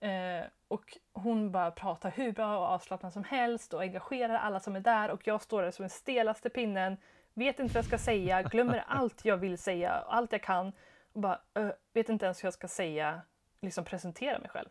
Eh, 0.00 0.44
och 0.68 0.98
hon 1.12 1.52
bara 1.52 1.70
pratar 1.70 2.10
hur 2.10 2.32
bra 2.32 2.58
och 2.58 2.64
avslappnad 2.64 3.12
som 3.12 3.24
helst 3.24 3.74
och 3.74 3.82
engagerar 3.82 4.34
alla 4.34 4.60
som 4.60 4.76
är 4.76 4.80
där 4.80 5.10
och 5.10 5.26
jag 5.26 5.42
står 5.42 5.62
där 5.62 5.70
som 5.70 5.82
den 5.82 5.90
stelaste 5.90 6.50
pinnen, 6.50 6.96
vet 7.34 7.58
inte 7.58 7.74
vad 7.74 7.78
jag 7.78 7.84
ska 7.84 7.98
säga, 7.98 8.42
glömmer 8.42 8.84
allt 8.86 9.24
jag 9.24 9.36
vill 9.36 9.58
säga, 9.58 9.90
allt 9.90 10.32
jag 10.32 10.42
kan 10.42 10.72
och 11.12 11.20
bara 11.20 11.40
uh, 11.58 11.70
vet 11.92 12.08
inte 12.08 12.24
ens 12.24 12.42
hur 12.42 12.46
jag 12.46 12.54
ska 12.54 12.68
säga, 12.68 13.20
liksom 13.60 13.84
presentera 13.84 14.38
mig 14.38 14.48
själv. 14.48 14.68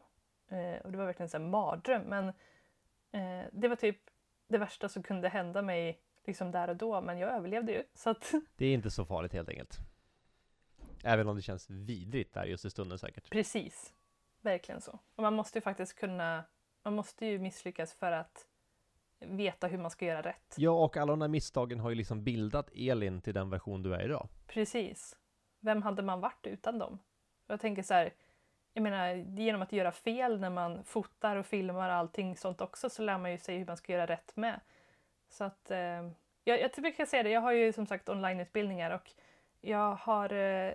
Eh, 0.49 0.81
och 0.81 0.91
det 0.91 0.97
var 0.97 1.05
verkligen 1.05 1.29
en 1.33 1.49
mardröm 1.49 2.01
men 2.01 2.33
Eh, 3.13 3.45
det 3.51 3.67
var 3.67 3.75
typ 3.75 3.97
det 4.47 4.57
värsta 4.57 4.89
som 4.89 5.03
kunde 5.03 5.29
hända 5.29 5.61
mig 5.61 6.01
liksom 6.25 6.51
där 6.51 6.67
och 6.67 6.75
då, 6.75 7.01
men 7.01 7.17
jag 7.17 7.31
överlevde 7.31 7.71
ju. 7.71 7.83
Så 7.93 8.09
att... 8.09 8.33
Det 8.55 8.65
är 8.65 8.73
inte 8.73 8.91
så 8.91 9.05
farligt 9.05 9.33
helt 9.33 9.49
enkelt. 9.49 9.77
Även 11.03 11.27
om 11.27 11.35
det 11.35 11.41
känns 11.41 11.69
vidrigt 11.69 12.33
där 12.33 12.45
just 12.45 12.65
i 12.65 12.69
stunden 12.69 12.99
säkert. 12.99 13.29
Precis, 13.29 13.93
verkligen 14.41 14.81
så. 14.81 14.99
Och 15.15 15.23
man 15.23 15.33
måste 15.33 15.57
ju 15.57 15.61
faktiskt 15.61 15.99
kunna, 15.99 16.43
man 16.83 16.93
måste 16.93 17.25
ju 17.25 17.39
misslyckas 17.39 17.93
för 17.93 18.11
att 18.11 18.47
veta 19.19 19.67
hur 19.67 19.77
man 19.77 19.91
ska 19.91 20.05
göra 20.05 20.21
rätt. 20.21 20.55
Ja, 20.57 20.71
och 20.71 20.97
alla 20.97 21.11
de 21.11 21.21
här 21.21 21.27
misstagen 21.27 21.79
har 21.79 21.89
ju 21.89 21.95
liksom 21.95 22.23
bildat 22.23 22.69
Elin 22.75 23.21
till 23.21 23.33
den 23.33 23.49
version 23.49 23.83
du 23.83 23.93
är 23.93 24.05
idag. 24.05 24.27
Precis. 24.47 25.17
Vem 25.59 25.81
hade 25.81 26.01
man 26.01 26.19
varit 26.19 26.47
utan 26.47 26.79
dem? 26.79 26.99
Jag 27.47 27.59
tänker 27.59 27.83
så 27.83 27.93
här, 27.93 28.13
jag 28.73 28.83
menar, 28.83 29.13
genom 29.39 29.61
att 29.61 29.71
göra 29.71 29.91
fel 29.91 30.39
när 30.39 30.49
man 30.49 30.83
fotar 30.83 31.35
och 31.35 31.45
filmar 31.45 31.89
och 31.89 31.95
allting 31.95 32.37
sånt 32.37 32.61
också 32.61 32.89
så 32.89 33.01
lär 33.01 33.17
man 33.17 33.31
ju 33.31 33.37
sig 33.37 33.57
hur 33.57 33.65
man 33.65 33.77
ska 33.77 33.93
göra 33.93 34.05
rätt 34.05 34.35
med. 34.35 34.59
Så 35.29 35.43
att, 35.43 35.71
eh, 35.71 36.09
jag, 36.43 36.61
jag 36.61 36.71
brukar 36.71 37.05
säga 37.05 37.23
det, 37.23 37.29
jag 37.29 37.41
har 37.41 37.51
ju 37.51 37.73
som 37.73 37.87
sagt 37.87 38.09
onlineutbildningar 38.09 38.91
och 38.91 39.11
jag 39.61 39.95
har 39.95 40.33
eh, 40.33 40.73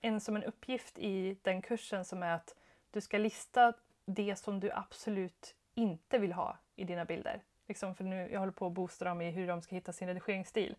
en 0.00 0.20
som 0.20 0.36
en 0.36 0.44
uppgift 0.44 0.98
i 0.98 1.36
den 1.42 1.62
kursen 1.62 2.04
som 2.04 2.22
är 2.22 2.34
att 2.34 2.56
du 2.90 3.00
ska 3.00 3.18
lista 3.18 3.72
det 4.04 4.36
som 4.36 4.60
du 4.60 4.70
absolut 4.72 5.54
inte 5.74 6.18
vill 6.18 6.32
ha 6.32 6.58
i 6.76 6.84
dina 6.84 7.04
bilder. 7.04 7.42
Liksom 7.66 7.94
för 7.94 8.04
nu, 8.04 8.28
jag 8.32 8.40
håller 8.40 8.52
på 8.52 8.66
att 8.66 8.72
boosta 8.72 9.04
dem 9.04 9.20
i 9.20 9.30
hur 9.30 9.46
de 9.46 9.62
ska 9.62 9.74
hitta 9.74 9.92
sin 9.92 10.08
redigeringsstil. 10.08 10.76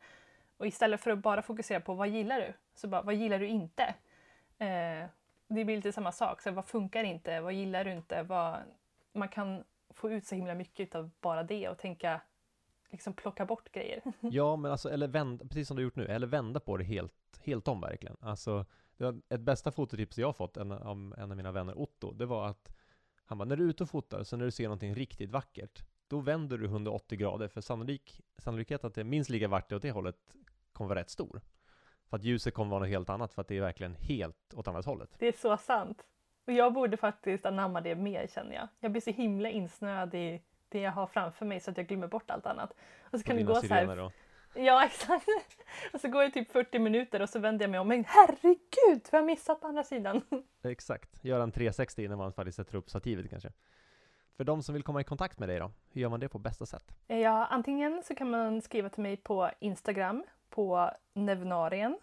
Och 0.57 0.67
istället 0.67 1.01
för 1.01 1.11
att 1.11 1.19
bara 1.19 1.41
fokusera 1.41 1.79
på 1.79 1.93
vad 1.93 2.07
gillar 2.07 2.39
du, 2.39 2.53
så 2.75 2.87
bara 2.87 3.01
vad 3.01 3.15
gillar 3.15 3.39
du 3.39 3.47
inte? 3.47 3.95
Eh, 4.57 5.05
det 5.49 5.65
blir 5.65 5.75
lite 5.75 5.91
samma 5.91 6.11
sak. 6.11 6.41
Så 6.41 6.51
vad 6.51 6.65
funkar 6.65 7.03
inte? 7.03 7.41
Vad 7.41 7.53
gillar 7.53 7.85
du 7.85 7.91
inte? 7.91 8.23
Vad, 8.23 8.59
man 9.13 9.29
kan 9.29 9.63
få 9.89 10.11
ut 10.11 10.25
så 10.25 10.35
himla 10.35 10.55
mycket 10.55 10.95
av 10.95 11.11
bara 11.21 11.43
det 11.43 11.69
och 11.69 11.77
tänka 11.77 12.21
liksom 12.89 13.13
plocka 13.13 13.45
bort 13.45 13.71
grejer. 13.71 14.01
Ja, 14.19 14.55
men 14.55 14.71
alltså, 14.71 14.89
eller 14.89 15.07
vända, 15.07 15.45
precis 15.45 15.67
som 15.67 15.77
du 15.77 15.81
har 15.81 15.83
gjort 15.83 15.95
nu, 15.95 16.05
eller 16.05 16.27
vända 16.27 16.59
på 16.59 16.77
det 16.77 16.83
helt, 16.83 17.39
helt 17.41 17.67
om 17.67 17.81
verkligen. 17.81 18.17
Alltså, 18.19 18.65
det 18.97 19.03
var 19.03 19.21
ett 19.29 19.41
bästa 19.41 19.71
fototips 19.71 20.17
jag 20.17 20.35
fått 20.35 20.57
en, 20.57 20.71
av 20.71 21.15
en 21.17 21.31
av 21.31 21.37
mina 21.37 21.51
vänner, 21.51 21.79
Otto, 21.79 22.11
det 22.11 22.25
var 22.25 22.47
att 22.47 22.75
han 23.25 23.37
bara, 23.37 23.45
när 23.45 23.55
du 23.55 23.63
är 23.63 23.69
ute 23.69 23.83
och 23.83 23.89
fotar, 23.89 24.23
så 24.23 24.37
när 24.37 24.45
du 24.45 24.51
ser 24.51 24.63
någonting 24.63 24.95
riktigt 24.95 25.29
vackert, 25.29 25.83
då 26.07 26.19
vänder 26.19 26.57
du 26.57 26.65
180 26.65 27.17
grader, 27.17 27.47
för 27.47 27.61
sannolik, 27.61 28.21
sannolikheten 28.37 28.87
att 28.87 28.93
det 28.93 29.01
är 29.01 29.05
minst 29.05 29.29
lika 29.29 29.47
vackert 29.47 29.71
åt 29.71 29.81
det 29.81 29.91
hållet 29.91 30.35
kommer 30.71 30.89
vara 30.89 30.99
rätt 30.99 31.09
stor. 31.09 31.41
För 32.09 32.17
att 32.17 32.23
ljuset 32.23 32.53
kommer 32.53 32.71
vara 32.71 32.79
något 32.79 32.89
helt 32.89 33.09
annat 33.09 33.33
för 33.33 33.41
att 33.41 33.47
det 33.47 33.57
är 33.57 33.61
verkligen 33.61 33.95
helt 33.95 34.53
åt 34.53 34.67
andra 34.67 34.81
hållet. 34.81 35.09
Det 35.17 35.27
är 35.27 35.31
så 35.31 35.57
sant. 35.57 36.03
Och 36.47 36.53
jag 36.53 36.73
borde 36.73 36.97
faktiskt 36.97 37.45
anamma 37.45 37.81
det 37.81 37.95
mer 37.95 38.27
känner 38.27 38.55
jag. 38.55 38.67
Jag 38.79 38.91
blir 38.91 39.01
så 39.01 39.11
himla 39.11 39.49
insnöad 39.49 40.15
i 40.15 40.41
det 40.69 40.79
jag 40.79 40.91
har 40.91 41.07
framför 41.07 41.45
mig 41.45 41.59
så 41.59 41.71
att 41.71 41.77
jag 41.77 41.87
glömmer 41.87 42.07
bort 42.07 42.31
allt 42.31 42.45
annat. 42.45 42.73
Och 43.11 43.19
så 43.19 43.25
kan 43.25 43.35
det 43.35 43.43
gå 43.43 43.55
så 43.55 43.73
här. 43.73 43.95
Då. 43.95 44.11
Ja 44.53 44.85
exakt. 44.85 45.27
Och 45.93 46.01
så 46.01 46.07
går 46.07 46.23
det 46.23 46.31
typ 46.31 46.51
40 46.51 46.79
minuter 46.79 47.21
och 47.21 47.29
så 47.29 47.39
vänder 47.39 47.63
jag 47.63 47.69
mig 47.69 47.79
om. 47.79 47.87
Men 47.87 48.05
herregud, 48.07 49.01
vad 49.03 49.11
har 49.11 49.19
jag 49.19 49.25
missat 49.25 49.61
på 49.61 49.67
andra 49.67 49.83
sidan? 49.83 50.21
Exakt, 50.63 51.23
göra 51.23 51.43
en 51.43 51.51
360 51.51 52.03
innan 52.03 52.17
man 52.17 52.33
faktiskt 52.33 52.55
sätter 52.55 52.75
upp 52.75 52.89
stativet 52.89 53.29
kanske. 53.29 53.51
För 54.37 54.43
de 54.43 54.63
som 54.63 54.73
vill 54.73 54.83
komma 54.83 55.01
i 55.01 55.03
kontakt 55.03 55.39
med 55.39 55.49
dig 55.49 55.59
då, 55.59 55.71
hur 55.91 56.01
gör 56.01 56.09
man 56.09 56.19
det 56.19 56.29
på 56.29 56.39
bästa 56.39 56.65
sätt? 56.65 56.95
Ja, 57.07 57.45
antingen 57.45 58.03
så 58.03 58.15
kan 58.15 58.29
man 58.29 58.61
skriva 58.61 58.89
till 58.89 59.03
mig 59.03 59.17
på 59.17 59.51
Instagram 59.59 60.23
på 60.49 60.91
Nevnarien. 61.13 61.97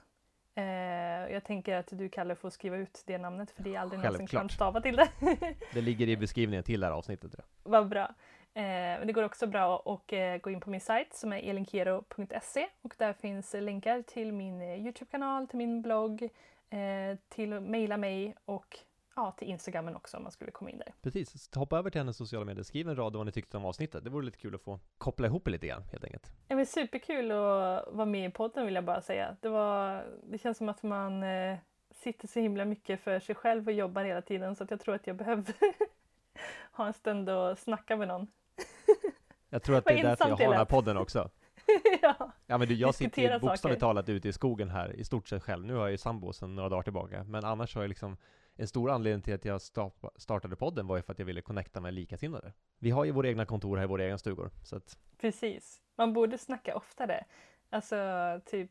Eh, 0.55 1.33
jag 1.33 1.45
tänker 1.45 1.77
att 1.77 1.89
du 1.91 2.09
Kalle 2.09 2.35
får 2.35 2.51
skriva 2.51 2.77
ut 2.77 3.03
det 3.07 3.19
namnet 3.19 3.51
för 3.51 3.63
det 3.63 3.75
är 3.75 3.81
aldrig 3.81 4.01
någon 4.01 4.17
som 4.17 4.27
kan 4.27 4.49
stava 4.49 4.81
till 4.81 4.97
det. 4.97 5.09
det 5.73 5.81
ligger 5.81 6.09
i 6.09 6.17
beskrivningen 6.17 6.65
till 6.65 6.81
det 6.81 6.87
här 6.87 6.93
avsnittet. 6.93 7.33
Tror 7.33 7.45
jag. 7.63 7.71
Vad 7.71 7.89
bra. 7.89 8.15
Eh, 8.55 9.07
det 9.07 9.13
går 9.13 9.23
också 9.23 9.47
bra 9.47 9.83
att 9.87 10.13
eh, 10.13 10.37
gå 10.37 10.51
in 10.51 10.61
på 10.61 10.71
min 10.71 10.81
sajt 10.81 11.15
som 11.15 11.33
är 11.33 11.39
elinkero.se 11.39 12.69
och 12.83 12.95
där 12.99 13.13
finns 13.13 13.55
länkar 13.59 14.03
till 14.03 14.33
min 14.33 14.63
eh, 14.63 14.85
Youtube-kanal, 14.85 15.47
till 15.47 15.59
min 15.59 15.83
blogg, 15.83 16.23
eh, 16.71 17.19
till 17.29 17.61
mejla 17.61 17.97
mig 17.97 18.35
och 18.45 18.79
ja, 19.17 19.33
till 19.39 19.49
Instagramen 19.49 19.97
också 19.97 20.17
om 20.17 20.23
man 20.23 20.33
skulle 20.33 20.51
komma 20.51 20.71
in 20.71 20.79
där. 20.79 20.95
Precis, 21.03 21.55
hoppa 21.55 21.79
över 21.79 21.91
till 21.91 22.01
hennes 22.01 22.17
sociala 22.17 22.45
medier, 22.45 22.65
skriv 22.65 22.89
en 22.89 22.97
rad 22.97 23.15
om 23.15 23.19
vad 23.19 23.27
ni 23.27 23.33
tyckte 23.33 23.57
om 23.57 23.65
avsnittet. 23.65 24.05
Det 24.05 24.11
vore 24.11 24.25
lite 24.25 24.39
kul 24.39 24.55
att 24.55 24.63
få 24.63 24.81
koppla 24.99 25.27
ihop 25.27 25.45
det 25.45 25.51
lite 25.51 25.67
grann 25.67 25.83
helt 25.83 26.05
enkelt. 26.05 26.33
Ja, 26.49 26.57
men 26.57 26.67
superkul 26.67 27.31
att 27.31 27.89
vara 27.93 28.05
med 28.05 28.31
i 28.31 28.33
podden 28.33 28.65
vill 28.67 28.75
jag 28.75 28.85
bara 28.85 29.01
säga. 29.01 29.37
Det, 29.41 29.49
var, 29.49 30.05
det 30.23 30.39
känns 30.39 30.59
som 30.59 30.69
att 30.69 30.83
man 30.83 31.23
eh, 31.23 31.59
sitter 31.91 32.29
så 32.29 32.41
himla 32.41 32.65
mycket 32.65 33.01
för 33.01 33.21
sig 33.21 33.35
själv 33.35 33.67
och 33.67 33.73
jobbar 33.73 34.05
hela 34.05 34.23
tiden 34.23 34.57
så 34.57 34.65
att 34.65 34.71
jag 34.71 34.81
tror 34.81 34.95
att 34.95 35.07
jag 35.07 35.17
behöver 35.17 35.45
ha 36.73 36.87
en 36.87 36.93
stund 36.93 37.29
och 37.29 37.59
snacka 37.59 37.97
med 37.97 38.09
någon. 38.09 38.27
Jag 39.51 39.63
tror 39.63 39.77
att 39.77 39.85
det 39.85 39.99
är 39.99 40.03
därför 40.03 40.29
jag 40.29 40.37
har 40.37 40.45
den 40.45 40.53
här 40.53 40.65
podden 40.65 40.97
också. 40.97 41.31
ja. 42.03 42.33
Ja 42.47 42.59
men 42.59 42.69
du, 42.69 42.75
jag 42.75 42.95
sitter 42.95 43.23
ju 43.23 43.39
bokstavligt 43.39 43.81
talat 43.81 44.09
ute 44.09 44.29
i 44.29 44.33
skogen 44.33 44.69
här 44.71 44.93
i 44.93 45.05
stort 45.05 45.29
sett 45.29 45.43
själv. 45.43 45.67
Nu 45.67 45.75
har 45.75 45.81
jag 45.81 45.91
ju 45.91 45.99
sambo 45.99 46.33
sedan 46.33 46.55
några 46.55 46.69
dagar 46.69 46.83
tillbaka. 46.83 47.25
Men 47.25 47.45
annars 47.45 47.75
har 47.75 47.83
jag 47.83 47.89
liksom 47.89 48.17
en 48.57 48.69
stor 48.69 48.91
anledning 48.91 49.23
till 49.23 49.35
att 49.35 49.45
jag 49.45 49.61
startade 50.17 50.57
podden 50.57 50.87
var 50.87 50.97
ju 50.97 51.03
för 51.03 51.13
att 51.13 51.19
jag 51.19 51.27
ville 51.27 51.41
connecta 51.41 51.81
med 51.81 51.95
likasinnade. 51.95 52.53
Vi 52.79 52.91
har 52.91 53.05
ju 53.05 53.13
våra 53.13 53.29
egna 53.29 53.47
kontor 53.47 53.77
här 53.77 53.85
i 53.85 53.87
våra 53.87 54.05
egna 54.05 54.19
stugor. 54.19 54.51
Så 54.63 54.77
att, 54.77 54.99
Precis. 55.21 55.81
Man 55.97 56.13
borde 56.13 56.39
snacka 56.39 56.77
oftare. 56.77 57.25
Alltså 57.71 57.97
typ 58.47 58.71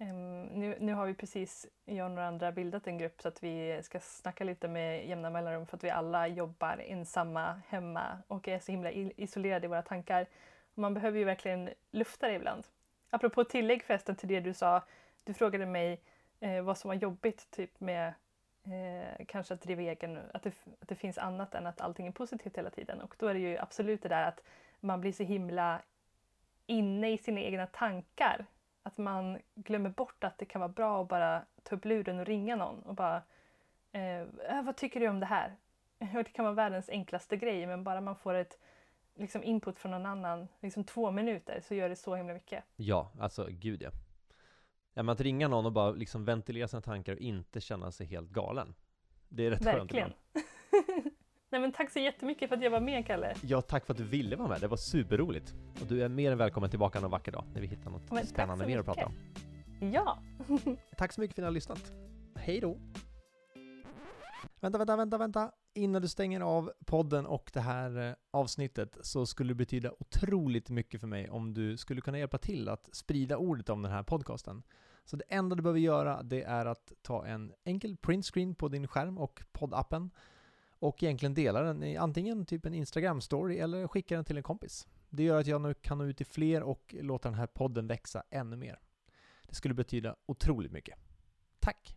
um, 0.00 0.42
nu, 0.44 0.76
nu 0.80 0.94
har 0.94 1.06
vi 1.06 1.14
precis, 1.14 1.66
jag 1.84 2.04
och 2.04 2.10
några 2.10 2.28
andra, 2.28 2.52
bildat 2.52 2.86
en 2.86 2.98
grupp 2.98 3.22
så 3.22 3.28
att 3.28 3.42
vi 3.42 3.80
ska 3.82 4.00
snacka 4.00 4.44
lite 4.44 4.68
med 4.68 5.08
jämna 5.08 5.30
mellanrum 5.30 5.66
för 5.66 5.76
att 5.76 5.84
vi 5.84 5.90
alla 5.90 6.28
jobbar 6.28 6.78
ensamma 6.86 7.60
hemma 7.68 8.18
och 8.26 8.48
är 8.48 8.58
så 8.58 8.72
himla 8.72 8.92
isolerade 8.92 9.64
i 9.64 9.68
våra 9.68 9.82
tankar. 9.82 10.26
Och 10.74 10.78
man 10.78 10.94
behöver 10.94 11.18
ju 11.18 11.24
verkligen 11.24 11.70
lufta 11.90 12.28
det 12.28 12.34
ibland. 12.34 12.66
Apropå 13.10 13.44
tillägg 13.44 13.82
förresten 13.82 14.16
till 14.16 14.28
det 14.28 14.40
du 14.40 14.54
sa. 14.54 14.82
Du 15.24 15.34
frågade 15.34 15.66
mig 15.66 16.02
eh, 16.40 16.62
vad 16.62 16.78
som 16.78 16.88
var 16.88 16.94
jobbigt 16.94 17.50
typ 17.50 17.80
med 17.80 18.14
eh, 18.72 19.26
kanske 19.26 19.54
att 19.54 19.60
driva 19.60 19.82
egen, 19.82 20.18
att 20.34 20.42
det, 20.42 20.52
att 20.80 20.88
det 20.88 20.94
finns 20.94 21.18
annat 21.18 21.54
än 21.54 21.66
att 21.66 21.80
allting 21.80 22.06
är 22.06 22.12
positivt 22.12 22.58
hela 22.58 22.70
tiden. 22.70 23.00
Och 23.00 23.14
då 23.18 23.26
är 23.26 23.34
det 23.34 23.40
ju 23.40 23.58
absolut 23.58 24.02
det 24.02 24.08
där 24.08 24.28
att 24.28 24.42
man 24.80 25.00
blir 25.00 25.12
så 25.12 25.22
himla 25.22 25.82
inne 26.66 27.12
i 27.12 27.18
sina 27.18 27.40
egna 27.40 27.66
tankar. 27.66 28.46
Att 28.82 28.98
man 28.98 29.38
glömmer 29.54 29.90
bort 29.90 30.24
att 30.24 30.38
det 30.38 30.44
kan 30.44 30.60
vara 30.60 30.68
bra 30.68 31.02
att 31.02 31.08
bara 31.08 31.42
ta 31.62 31.76
upp 31.76 31.84
luren 31.84 32.18
och 32.18 32.26
ringa 32.26 32.56
någon 32.56 32.82
och 32.82 32.94
bara 32.94 33.22
eh, 33.92 34.20
äh, 34.20 34.62
Vad 34.62 34.76
tycker 34.76 35.00
du 35.00 35.08
om 35.08 35.20
det 35.20 35.26
här? 35.26 35.56
Det 35.98 36.32
kan 36.32 36.44
vara 36.44 36.54
världens 36.54 36.88
enklaste 36.88 37.36
grej 37.36 37.66
men 37.66 37.84
bara 37.84 38.00
man 38.00 38.16
får 38.16 38.34
ett 38.34 38.58
liksom 39.14 39.42
input 39.44 39.78
från 39.78 39.90
någon 39.90 40.06
annan, 40.06 40.48
liksom 40.60 40.84
två 40.84 41.10
minuter, 41.10 41.60
så 41.60 41.74
gör 41.74 41.88
det 41.88 41.96
så 41.96 42.14
himla 42.14 42.34
mycket. 42.34 42.64
ja, 42.76 43.12
alltså 43.20 43.46
gud 43.50 43.82
ja. 43.82 43.90
Men 45.02 45.08
att 45.08 45.20
ringa 45.20 45.48
någon 45.48 45.66
och 45.66 45.72
bara 45.72 45.90
liksom 45.90 46.24
ventilera 46.24 46.68
sina 46.68 46.80
tankar 46.80 47.12
och 47.12 47.18
inte 47.18 47.60
känna 47.60 47.92
sig 47.92 48.06
helt 48.06 48.30
galen. 48.30 48.74
Det 49.28 49.46
är 49.46 49.50
rätt 49.50 49.64
skönt 49.64 49.78
Verkligen. 49.78 50.12
ibland. 50.34 50.46
Nej 51.50 51.60
men 51.60 51.72
tack 51.72 51.90
så 51.90 51.98
jättemycket 51.98 52.48
för 52.48 52.56
att 52.56 52.62
jag 52.62 52.70
var 52.70 52.80
med 52.80 53.06
Kalle. 53.06 53.34
Ja, 53.42 53.62
tack 53.62 53.86
för 53.86 53.94
att 53.94 53.98
du 53.98 54.04
ville 54.04 54.36
vara 54.36 54.48
med. 54.48 54.60
Det 54.60 54.68
var 54.68 54.76
superroligt. 54.76 55.54
Och 55.80 55.86
du 55.86 56.02
är 56.02 56.08
mer 56.08 56.32
än 56.32 56.38
välkommen 56.38 56.70
tillbaka 56.70 57.00
någon 57.00 57.10
vacker 57.10 57.32
dag 57.32 57.44
när 57.54 57.60
vi 57.60 57.66
hittar 57.66 57.90
något 57.90 58.12
Men 58.12 58.26
spännande 58.26 58.66
mer 58.66 58.78
att 58.78 58.84
prata 58.84 59.06
om. 59.06 59.12
Ja, 59.92 60.18
Tack 60.96 61.12
så 61.12 61.20
mycket 61.20 61.34
för 61.34 61.42
att 61.42 61.44
ni 61.44 61.46
har 61.46 61.54
lyssnat. 61.54 61.92
Hej 62.34 62.60
då! 62.60 62.78
Vänta, 64.60 64.78
vänta, 64.78 64.96
vänta, 64.96 65.18
vänta. 65.18 65.52
Innan 65.74 66.02
du 66.02 66.08
stänger 66.08 66.40
av 66.40 66.72
podden 66.86 67.26
och 67.26 67.50
det 67.52 67.60
här 67.60 68.08
eh, 68.08 68.14
avsnittet 68.30 68.96
så 69.00 69.26
skulle 69.26 69.50
det 69.50 69.54
betyda 69.54 69.92
otroligt 69.98 70.70
mycket 70.70 71.00
för 71.00 71.06
mig 71.08 71.30
om 71.30 71.54
du 71.54 71.76
skulle 71.76 72.00
kunna 72.00 72.18
hjälpa 72.18 72.38
till 72.38 72.68
att 72.68 72.88
sprida 72.92 73.36
ordet 73.36 73.68
om 73.68 73.82
den 73.82 73.92
här 73.92 74.02
podcasten. 74.02 74.62
Så 75.06 75.16
det 75.16 75.24
enda 75.28 75.56
du 75.56 75.62
behöver 75.62 75.80
göra 75.80 76.22
det 76.22 76.42
är 76.42 76.66
att 76.66 76.92
ta 77.02 77.26
en 77.26 77.52
enkel 77.64 77.96
printscreen 77.96 78.54
på 78.54 78.68
din 78.68 78.88
skärm 78.88 79.18
och 79.18 79.42
poddappen 79.52 80.10
och 80.78 81.02
egentligen 81.02 81.34
dela 81.34 81.60
den 81.62 81.82
i 81.82 81.96
antingen 81.96 82.46
typ 82.46 82.66
en 82.66 82.74
Instagram-story 82.74 83.62
eller 83.62 83.88
skicka 83.88 84.14
den 84.14 84.24
till 84.24 84.36
en 84.36 84.42
kompis. 84.42 84.88
Det 85.10 85.22
gör 85.22 85.40
att 85.40 85.46
jag 85.46 85.60
nu 85.60 85.74
kan 85.74 85.98
nå 85.98 86.04
ut 86.04 86.16
till 86.16 86.26
fler 86.26 86.62
och 86.62 86.94
låta 87.00 87.28
den 87.28 87.38
här 87.38 87.46
podden 87.46 87.86
växa 87.86 88.22
ännu 88.30 88.56
mer. 88.56 88.80
Det 89.48 89.54
skulle 89.54 89.74
betyda 89.74 90.16
otroligt 90.26 90.72
mycket. 90.72 90.98
Tack! 91.60 91.95